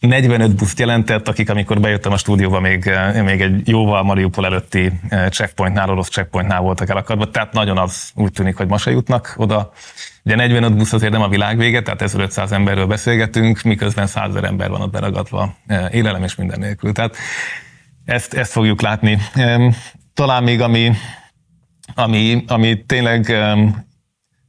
45 0.00 0.56
buszt 0.56 0.78
jelentett, 0.78 1.28
akik 1.28 1.50
amikor 1.50 1.80
bejöttem 1.80 2.12
a 2.12 2.16
stúdióba, 2.16 2.60
még, 2.60 2.90
még 3.24 3.40
egy 3.40 3.68
jóval 3.68 4.02
Mariupol 4.02 4.44
előtti 4.44 4.92
checkpointnál, 5.30 5.90
orosz 5.90 6.08
checkpointnál 6.08 6.60
voltak 6.60 6.88
elakadva, 6.88 7.30
tehát 7.30 7.52
nagyon 7.52 7.78
az 7.78 8.10
úgy 8.14 8.32
tűnik, 8.32 8.56
hogy 8.56 8.68
ma 8.68 8.78
se 8.78 8.90
jutnak 8.90 9.34
oda. 9.36 9.72
Ugye 10.24 10.34
45 10.34 10.76
busz 10.76 10.92
azért 10.92 11.12
nem 11.12 11.22
a 11.22 11.28
világ 11.28 11.58
vége, 11.58 11.82
tehát 11.82 12.02
1500 12.02 12.52
emberről 12.52 12.86
beszélgetünk, 12.86 13.62
miközben 13.62 14.06
100 14.06 14.34
ember 14.34 14.70
van 14.70 14.80
ott 14.80 14.92
beragadva, 14.92 15.56
élelem 15.90 16.22
és 16.22 16.34
minden 16.34 16.58
nélkül. 16.58 16.92
Tehát 16.92 17.16
ezt, 18.04 18.34
ezt 18.34 18.52
fogjuk 18.52 18.80
látni. 18.80 19.18
Talán 20.14 20.42
még 20.42 20.60
ami, 20.60 20.92
ami, 21.94 22.44
ami 22.46 22.84
tényleg 22.84 23.36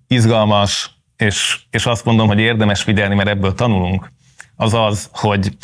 izgalmas, 0.08 0.92
és, 1.18 1.60
és 1.70 1.86
azt 1.86 2.06
mondom, 2.06 2.28
hogy 2.28 2.40
érdemes 2.40 2.84
figyelni, 2.84 3.16
mert 3.16 3.30
ebből 3.30 3.54
tanulunk, 3.54 4.12
az 4.58 4.74
az, 4.74 5.10
hogy 5.12 5.58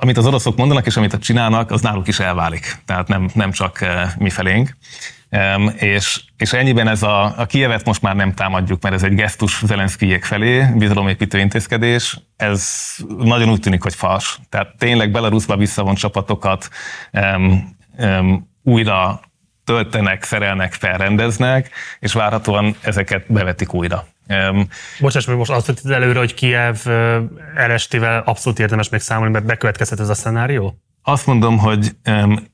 amit 0.00 0.16
az 0.16 0.26
oroszok 0.26 0.56
mondanak, 0.56 0.86
és 0.86 0.96
amit 0.96 1.18
csinálnak, 1.18 1.70
az 1.70 1.80
náluk 1.80 2.08
is 2.08 2.18
elválik. 2.20 2.76
Tehát 2.84 3.08
nem, 3.08 3.28
nem 3.34 3.50
csak 3.50 3.84
mi 4.18 4.30
felénk. 4.30 4.76
És, 5.76 6.22
és 6.36 6.52
ennyiben 6.52 6.88
ez 6.88 7.02
a, 7.02 7.38
a 7.38 7.46
Kievet 7.46 7.84
most 7.84 8.02
már 8.02 8.16
nem 8.16 8.34
támadjuk, 8.34 8.82
mert 8.82 8.94
ez 8.94 9.02
egy 9.02 9.14
gesztus 9.14 9.64
Zelenszkijék 9.64 10.24
felé, 10.24 10.66
bizalomépítő 10.76 11.38
intézkedés. 11.38 12.18
Ez 12.36 12.84
nagyon 13.18 13.50
úgy 13.50 13.60
tűnik, 13.60 13.82
hogy 13.82 13.94
fals. 13.94 14.38
Tehát 14.48 14.74
tényleg 14.78 15.10
Belarusba 15.10 15.56
visszavont 15.56 15.98
csapatokat 15.98 16.68
um, 17.12 17.76
um, 17.98 18.48
újra 18.62 19.20
töltenek, 19.64 20.22
szerelnek, 20.22 20.72
felrendeznek, 20.72 21.70
és 21.98 22.12
várhatóan 22.12 22.76
ezeket 22.80 23.32
bevetik 23.32 23.74
újra. 23.74 24.06
Um, 24.28 24.68
Bocsáss, 25.00 25.24
hogy 25.24 25.36
most 25.36 25.50
azt 25.50 25.66
vetted 25.66 25.90
előre, 25.90 26.18
hogy 26.18 26.34
Kiev 26.34 26.76
LST-vel 27.68 28.22
abszolút 28.26 28.58
érdemes 28.58 28.88
még 28.88 29.00
számolni, 29.00 29.32
mert 29.32 29.44
bekövetkezhet 29.44 30.00
ez 30.00 30.08
a 30.08 30.14
szenárió? 30.14 30.78
Azt 31.02 31.26
mondom, 31.26 31.58
hogy 31.58 31.90
um, 32.04 32.46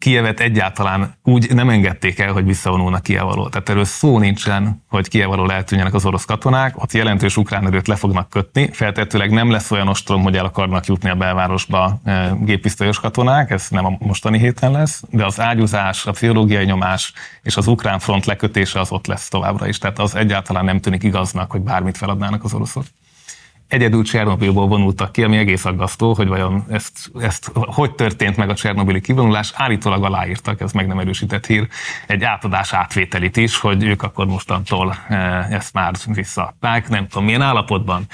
Kievet 0.00 0.40
egyáltalán 0.40 1.14
úgy 1.22 1.54
nem 1.54 1.70
engedték 1.70 2.18
el, 2.18 2.32
hogy 2.32 2.44
visszavonulnak 2.44 3.02
Kiev 3.02 3.26
alól. 3.26 3.48
Tehát 3.48 3.68
erről 3.68 3.84
szó 3.84 4.18
nincsen, 4.18 4.84
hogy 4.88 5.08
Kiev 5.08 5.30
alól 5.30 5.52
eltűnjenek 5.52 5.94
az 5.94 6.04
orosz 6.04 6.24
katonák, 6.24 6.82
ott 6.82 6.92
jelentős 6.92 7.36
ukrán 7.36 7.66
erőt 7.66 7.88
le 7.88 7.96
fognak 7.96 8.28
kötni, 8.28 8.70
feltétlenül 8.72 9.34
nem 9.34 9.50
lesz 9.50 9.70
olyan 9.70 9.88
ostrom, 9.88 10.22
hogy 10.22 10.36
el 10.36 10.44
akarnak 10.44 10.86
jutni 10.86 11.10
a 11.10 11.14
belvárosba 11.14 12.00
e, 12.04 12.36
géppisztolyos 12.40 13.00
katonák, 13.00 13.50
ez 13.50 13.66
nem 13.70 13.86
a 13.86 13.96
mostani 13.98 14.38
héten 14.38 14.72
lesz, 14.72 15.02
de 15.10 15.24
az 15.24 15.40
ágyúzás, 15.40 16.06
a 16.06 16.10
pszichológiai 16.10 16.64
nyomás 16.64 17.12
és 17.42 17.56
az 17.56 17.66
ukrán 17.66 17.98
front 17.98 18.26
lekötése 18.26 18.80
az 18.80 18.92
ott 18.92 19.06
lesz 19.06 19.28
továbbra 19.28 19.68
is. 19.68 19.78
Tehát 19.78 19.98
az 19.98 20.14
egyáltalán 20.14 20.64
nem 20.64 20.80
tűnik 20.80 21.02
igaznak, 21.02 21.50
hogy 21.50 21.60
bármit 21.60 21.96
feladnának 21.96 22.44
az 22.44 22.54
oroszok 22.54 22.84
egyedül 23.70 24.04
Csernobilból 24.04 24.66
vonultak 24.66 25.12
ki, 25.12 25.22
ami 25.22 25.36
egész 25.36 25.64
aggasztó, 25.64 26.14
hogy 26.14 26.28
vajon 26.28 26.64
ezt, 26.68 27.10
ezt 27.20 27.50
hogy 27.54 27.94
történt 27.94 28.36
meg 28.36 28.48
a 28.48 28.54
Csernobili 28.54 29.00
kivonulás. 29.00 29.52
Állítólag 29.54 30.04
aláírtak, 30.04 30.60
ez 30.60 30.72
meg 30.72 30.86
nem 30.86 30.98
erősített 30.98 31.46
hír, 31.46 31.68
egy 32.06 32.24
átadás 32.24 32.72
átvételit 32.72 33.36
is, 33.36 33.58
hogy 33.58 33.82
ők 33.82 34.02
akkor 34.02 34.26
mostantól 34.26 34.96
eh, 35.08 35.50
ezt 35.50 35.72
már 35.72 35.94
visszaadták, 36.06 36.88
nem 36.88 37.08
tudom 37.08 37.24
milyen 37.24 37.42
állapotban. 37.42 38.06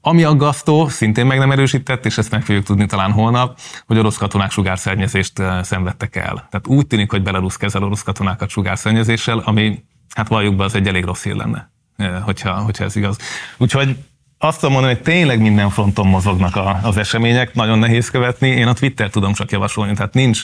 Ami 0.00 0.24
aggasztó, 0.24 0.88
szintén 0.88 1.26
meg 1.26 1.38
nem 1.38 1.50
erősített, 1.50 2.06
és 2.06 2.18
ezt 2.18 2.30
meg 2.30 2.42
fogjuk 2.42 2.64
tudni 2.64 2.86
talán 2.86 3.12
holnap, 3.12 3.58
hogy 3.86 3.98
orosz 3.98 4.16
katonák 4.16 4.50
sugárszennyezést 4.50 5.38
eh, 5.38 5.62
szenvedtek 5.62 6.16
el. 6.16 6.46
Tehát 6.50 6.66
úgy 6.66 6.86
tűnik, 6.86 7.10
hogy 7.10 7.22
Belarus 7.22 7.56
kezel 7.56 7.82
orosz 7.82 8.02
katonákat 8.02 8.48
sugárszennyezéssel, 8.48 9.38
ami 9.38 9.84
hát 10.14 10.28
valljuk 10.28 10.56
be, 10.56 10.64
az 10.64 10.74
egy 10.74 10.86
elég 10.86 11.04
rossz 11.04 11.22
hír 11.22 11.34
lenne, 11.34 11.70
eh, 11.96 12.22
hogyha, 12.22 12.52
hogyha 12.52 12.84
ez 12.84 12.96
igaz. 12.96 13.16
Úgyhogy 13.56 13.96
azt 14.38 14.58
tudom 14.58 14.72
mondani, 14.72 14.94
hogy 14.94 15.02
tényleg 15.02 15.40
minden 15.40 15.70
fronton 15.70 16.06
mozognak 16.06 16.56
a, 16.56 16.78
az 16.82 16.96
események, 16.96 17.54
nagyon 17.54 17.78
nehéz 17.78 18.10
követni. 18.10 18.48
Én 18.48 18.66
a 18.66 18.72
Twitter 18.72 19.10
tudom 19.10 19.32
csak 19.32 19.50
javasolni, 19.50 19.94
tehát 19.94 20.14
nincs, 20.14 20.42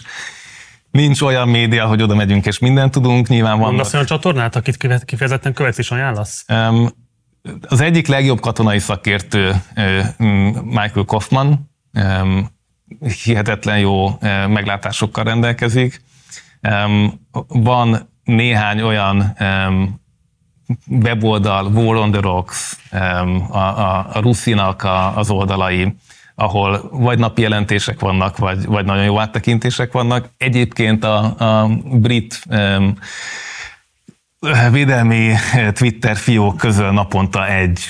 nincs 0.91 1.21
olyan 1.21 1.49
média, 1.49 1.87
hogy 1.87 2.03
oda 2.03 2.15
megyünk 2.15 2.47
és 2.47 2.59
mindent 2.59 2.93
tudunk. 2.93 3.29
Nyilván 3.29 3.59
van. 3.59 3.67
Mondasz 3.67 3.95
olyan 3.95 4.07
csatornát, 4.07 4.57
akit 4.57 5.05
kifejezetten 5.05 5.53
követsz 5.53 5.79
és 5.79 5.91
ajánlasz? 5.91 6.45
Um, 6.49 6.91
az 7.69 7.81
egyik 7.81 8.07
legjobb 8.07 8.41
katonai 8.41 8.79
szakértő 8.79 9.63
Michael 10.63 11.05
Kaufman, 11.07 11.71
um, 11.93 12.53
hihetetlen 13.25 13.79
jó 13.79 14.19
meglátásokkal 14.49 15.25
rendelkezik. 15.25 16.03
Um, 16.87 17.29
van 17.49 18.13
néhány 18.25 18.81
olyan 18.81 19.37
um, 19.41 20.03
weboldal, 20.87 21.66
War 21.66 21.97
on 21.97 22.11
the 22.11 22.20
Rocks, 22.20 22.79
a, 22.91 23.59
a, 23.59 24.07
a 24.12 24.20
Ruszinak 24.20 24.83
a, 24.83 25.16
az 25.16 25.31
oldalai, 25.31 25.95
ahol 26.35 26.89
vagy 26.93 27.18
napi 27.18 27.43
jelentések 27.43 28.01
vannak, 28.01 28.39
vagy, 28.39 28.66
vagy 28.66 28.85
nagyon 28.85 29.05
jó 29.05 29.20
áttekintések 29.20 29.93
vannak. 29.93 30.29
Egyébként 30.39 31.05
a, 31.05 31.39
a 31.62 31.68
brit 31.85 32.43
um, 32.49 32.95
védelmi 34.70 35.35
Twitter 35.72 36.16
fiók 36.16 36.57
közül 36.57 36.91
naponta 36.91 37.47
egy 37.49 37.81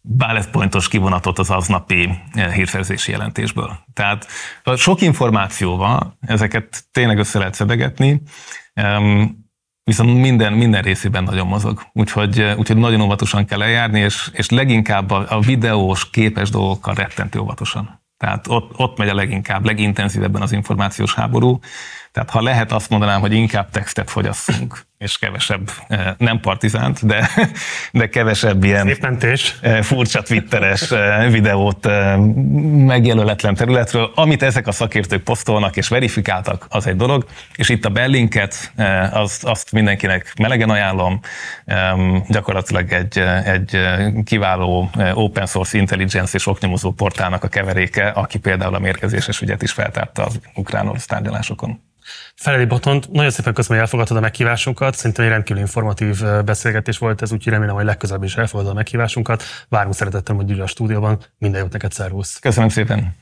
bullet 0.00 0.50
pointos 0.50 0.88
kivonatot 0.88 1.38
az 1.38 1.50
aznapi 1.50 2.10
hírszerzési 2.54 3.10
jelentésből. 3.10 3.78
Tehát 3.94 4.26
sok 4.76 5.00
információ 5.00 5.76
van, 5.76 6.16
ezeket 6.20 6.84
tényleg 6.92 7.18
össze 7.18 7.38
lehet 7.38 7.54
szedegetni, 7.54 8.22
viszont 9.84 10.20
minden, 10.20 10.52
minden 10.52 10.82
részében 10.82 11.24
nagyon 11.24 11.46
mozog. 11.46 11.82
Úgyhogy, 11.92 12.54
úgyhogy 12.56 12.76
nagyon 12.76 13.00
óvatosan 13.00 13.44
kell 13.44 13.62
eljárni, 13.62 14.00
és, 14.00 14.30
és 14.32 14.50
leginkább 14.50 15.10
a, 15.10 15.26
a 15.28 15.40
videós, 15.40 16.10
képes 16.10 16.50
dolgokkal 16.50 16.94
rettentő 16.94 17.38
óvatosan. 17.38 18.00
Tehát 18.16 18.46
ott, 18.48 18.72
ott 18.76 18.98
megy 18.98 19.08
a 19.08 19.14
leginkább, 19.14 19.64
legintenzívebben 19.64 20.42
az 20.42 20.52
információs 20.52 21.14
háború. 21.14 21.58
Tehát 22.12 22.30
ha 22.30 22.42
lehet, 22.42 22.72
azt 22.72 22.90
mondanám, 22.90 23.20
hogy 23.20 23.32
inkább 23.32 23.70
textet 23.70 24.10
fogyasszunk 24.10 24.84
és 25.02 25.18
kevesebb, 25.18 25.70
eh, 25.88 26.06
nem 26.18 26.40
partizánt, 26.40 27.06
de, 27.06 27.30
de 27.92 28.08
kevesebb 28.08 28.64
ilyen 28.64 28.86
Szépmentés. 28.86 29.56
Eh, 29.60 29.82
furcsa 29.82 30.22
twitteres 30.22 30.90
eh, 30.90 31.30
videót 31.30 31.88
megjelöletlen 32.86 33.54
területről. 33.54 34.12
Amit 34.14 34.42
ezek 34.42 34.66
a 34.66 34.72
szakértők 34.72 35.22
posztolnak 35.22 35.76
és 35.76 35.88
verifikáltak, 35.88 36.66
az 36.68 36.86
egy 36.86 36.96
dolog, 36.96 37.24
és 37.56 37.68
itt 37.68 37.84
a 37.84 37.88
Bellinket, 37.88 38.72
azt, 39.10 39.44
azt 39.44 39.72
mindenkinek 39.72 40.32
melegen 40.38 40.70
ajánlom, 40.70 41.20
gyakorlatilag 42.28 42.92
egy, 42.92 43.18
egy 43.44 43.78
kiváló 44.24 44.90
open 45.14 45.46
source 45.46 45.78
intelligence 45.78 46.36
és 46.36 46.46
oknyomozó 46.46 46.90
portálnak 46.90 47.44
a 47.44 47.48
keveréke, 47.48 48.08
aki 48.08 48.38
például 48.38 48.74
a 48.74 48.78
mérkezéses 48.78 49.40
ügyet 49.40 49.62
is 49.62 49.72
feltárta 49.72 50.24
az 50.24 50.40
ukrán-orosz 50.54 51.06
tárgyalásokon. 51.06 51.80
Feledi 52.34 52.64
Botont, 52.64 53.12
nagyon 53.12 53.30
szépen 53.30 53.54
köszönöm, 53.54 53.78
hogy 53.78 53.86
elfogadtad 53.86 54.16
a 54.16 54.20
meghívásunkat. 54.20 54.94
Szerintem 54.94 55.24
egy 55.24 55.30
rendkívül 55.30 55.62
informatív 55.62 56.22
beszélgetés 56.44 56.98
volt 56.98 57.22
ez, 57.22 57.32
úgyhogy 57.32 57.52
remélem, 57.52 57.74
hogy 57.74 57.84
legközelebb 57.84 58.24
is 58.24 58.36
elfogadod 58.36 58.72
a 58.72 58.74
meghívásunkat. 58.74 59.42
Várunk 59.68 59.94
szeretettel, 59.94 60.34
hogy 60.34 60.60
a 60.60 60.66
stúdióban. 60.66 61.18
Minden 61.38 61.60
jót 61.60 61.72
neked, 61.72 61.92
szervusz! 61.92 62.38
Köszönöm 62.38 62.68
szépen! 62.68 63.14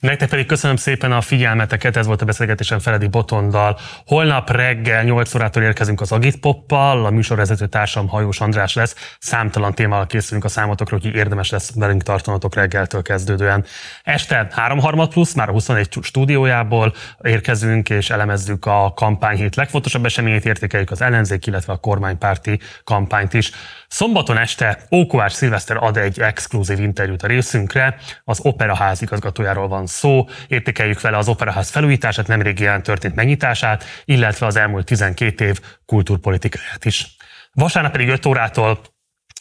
Nektek 0.00 0.28
pedig 0.28 0.46
köszönöm 0.46 0.76
szépen 0.76 1.12
a 1.12 1.20
figyelmeteket, 1.20 1.96
ez 1.96 2.06
volt 2.06 2.22
a 2.22 2.24
beszélgetésem 2.24 2.78
Feledi 2.78 3.06
Botondal. 3.06 3.78
Holnap 4.06 4.50
reggel 4.50 5.02
8 5.02 5.34
órától 5.34 5.62
érkezünk 5.62 6.00
az 6.00 6.12
Agit 6.12 6.40
Poppal, 6.40 7.06
a 7.06 7.10
műsorvezető 7.10 7.66
társam 7.66 8.08
Hajós 8.08 8.40
András 8.40 8.74
lesz. 8.74 9.16
Számtalan 9.18 9.74
témával 9.74 10.06
készülünk 10.06 10.44
a 10.44 10.48
számotokra, 10.48 10.96
úgyhogy 10.96 11.14
érdemes 11.14 11.50
lesz 11.50 11.72
velünk 11.74 12.02
tartanatok 12.02 12.54
reggeltől 12.54 13.02
kezdődően. 13.02 13.64
Este 14.02 14.48
3 14.50 15.08
plusz, 15.08 15.34
már 15.34 15.48
a 15.48 15.52
21 15.52 15.88
stúdiójából 16.02 16.94
érkezünk 17.22 17.90
és 17.90 18.10
elemezzük 18.10 18.66
a 18.66 18.92
kampányhét 18.94 19.56
legfontosabb 19.56 20.04
eseményét, 20.04 20.44
értékeljük 20.44 20.90
az 20.90 21.02
ellenzék, 21.02 21.46
illetve 21.46 21.72
a 21.72 21.76
kormánypárti 21.76 22.60
kampányt 22.84 23.34
is. 23.34 23.50
Szombaton 23.90 24.38
este 24.38 24.78
Ókovács 24.90 25.32
Szilveszter 25.32 25.76
ad 25.76 25.96
egy 25.96 26.20
exkluzív 26.20 26.80
interjút 26.80 27.22
a 27.22 27.26
részünkre, 27.26 27.96
az 28.24 28.40
Operaház 28.42 29.02
igazgatójáról 29.02 29.68
van 29.68 29.86
szó, 29.86 30.28
értékeljük 30.48 31.00
vele 31.00 31.16
az 31.16 31.28
Operaház 31.28 31.70
felújítását, 31.70 32.26
nemrég 32.26 32.58
ilyen 32.58 32.82
történt 32.82 33.14
megnyitását, 33.14 33.84
illetve 34.04 34.46
az 34.46 34.56
elmúlt 34.56 34.84
12 34.84 35.44
év 35.44 35.60
kultúrpolitikáját 35.86 36.84
is. 36.84 37.16
Vasárnap 37.52 37.92
pedig 37.92 38.08
5 38.08 38.26
órától 38.26 38.80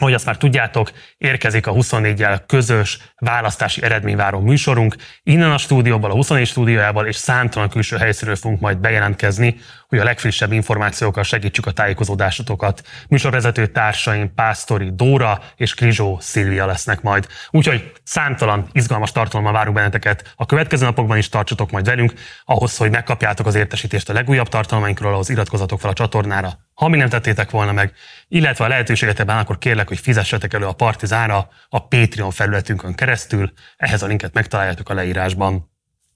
ahogy 0.02 0.14
azt 0.14 0.26
már 0.26 0.38
tudjátok, 0.38 0.92
érkezik 1.18 1.68
a 1.68 1.74
24-jel 1.74 2.40
közös 2.48 3.00
választási 3.18 3.84
eredményváró 3.84 4.40
műsorunk. 4.40 4.96
Innen 5.24 5.52
a 5.52 5.58
stúdióból, 5.58 6.12
a 6.12 6.14
24 6.14 6.48
stúdiójából 6.48 7.08
és 7.08 7.16
számtalan 7.16 7.70
külső 7.70 7.98
helyszínről 7.98 8.36
fogunk 8.36 8.60
majd 8.60 8.78
bejelentkezni, 8.78 9.56
hogy 9.90 10.00
a 10.00 10.04
legfrissebb 10.04 10.52
információkkal 10.52 11.24
segítsük 11.24 11.66
a 11.66 11.72
tájékozódásotokat. 11.72 12.82
Műsorvezető 13.08 13.68
társaim 13.68 14.34
Pásztori 14.34 14.92
Dóra 14.94 15.42
és 15.56 15.74
Krizsó 15.74 16.18
Szilvia 16.22 16.66
lesznek 16.66 17.02
majd. 17.02 17.28
Úgyhogy 17.50 17.92
számtalan 18.04 18.70
izgalmas 18.72 19.12
tartalommal 19.12 19.54
várunk 19.54 19.76
benneteket. 19.76 20.34
A 20.36 20.46
következő 20.46 20.86
napokban 20.86 21.18
is 21.18 21.30
tartsatok 21.30 21.72
majd 21.72 21.86
velünk, 21.86 22.14
ahhoz, 22.46 22.78
hogy 22.78 22.92
megkapjátok 22.92 23.46
az 23.46 23.56
értesítést 23.56 24.10
a 24.10 24.14
legújabb 24.14 24.48
tartalmainkról, 24.48 25.14
ahhoz 25.14 25.30
iratkozatok 25.30 25.80
fel 25.80 25.90
a 25.90 25.94
csatornára, 25.94 26.60
ha 26.74 26.88
mi 26.88 26.98
nem 26.98 27.10
tettétek 27.10 27.50
volna 27.50 27.72
meg, 27.72 27.94
illetve 28.28 28.66
a 28.66 28.68
lehetőséget 28.68 29.20
ebben, 29.20 29.38
akkor 29.38 29.58
kérlek, 29.58 29.88
hogy 29.88 30.00
fizessetek 30.00 30.54
elő 30.54 30.66
a 30.66 30.74
Partizára 30.74 31.50
a 31.70 31.88
Patreon 31.88 32.32
felületünkön 32.32 32.96
keresztül, 32.96 33.54
ehhez 33.78 34.02
a 34.02 34.08
linket 34.08 34.34
megtaláljátok 34.34 34.90
a 34.90 34.94
leírásban. 34.94 35.72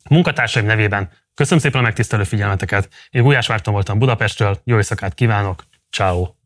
Munkatársaim 0.10 0.66
nevében 0.66 1.10
köszönöm 1.34 1.64
szépen 1.64 1.80
a 1.80 1.84
megtisztelő 1.84 2.24
figyelmeteket, 2.24 2.90
én 3.10 3.24
Gulyás 3.24 3.48
Márton 3.48 3.74
voltam 3.74 4.00
Budapestről, 4.00 4.62
jó 4.64 4.76
éjszakát 4.76 5.14
kívánok, 5.14 5.64
ciao. 5.90 6.43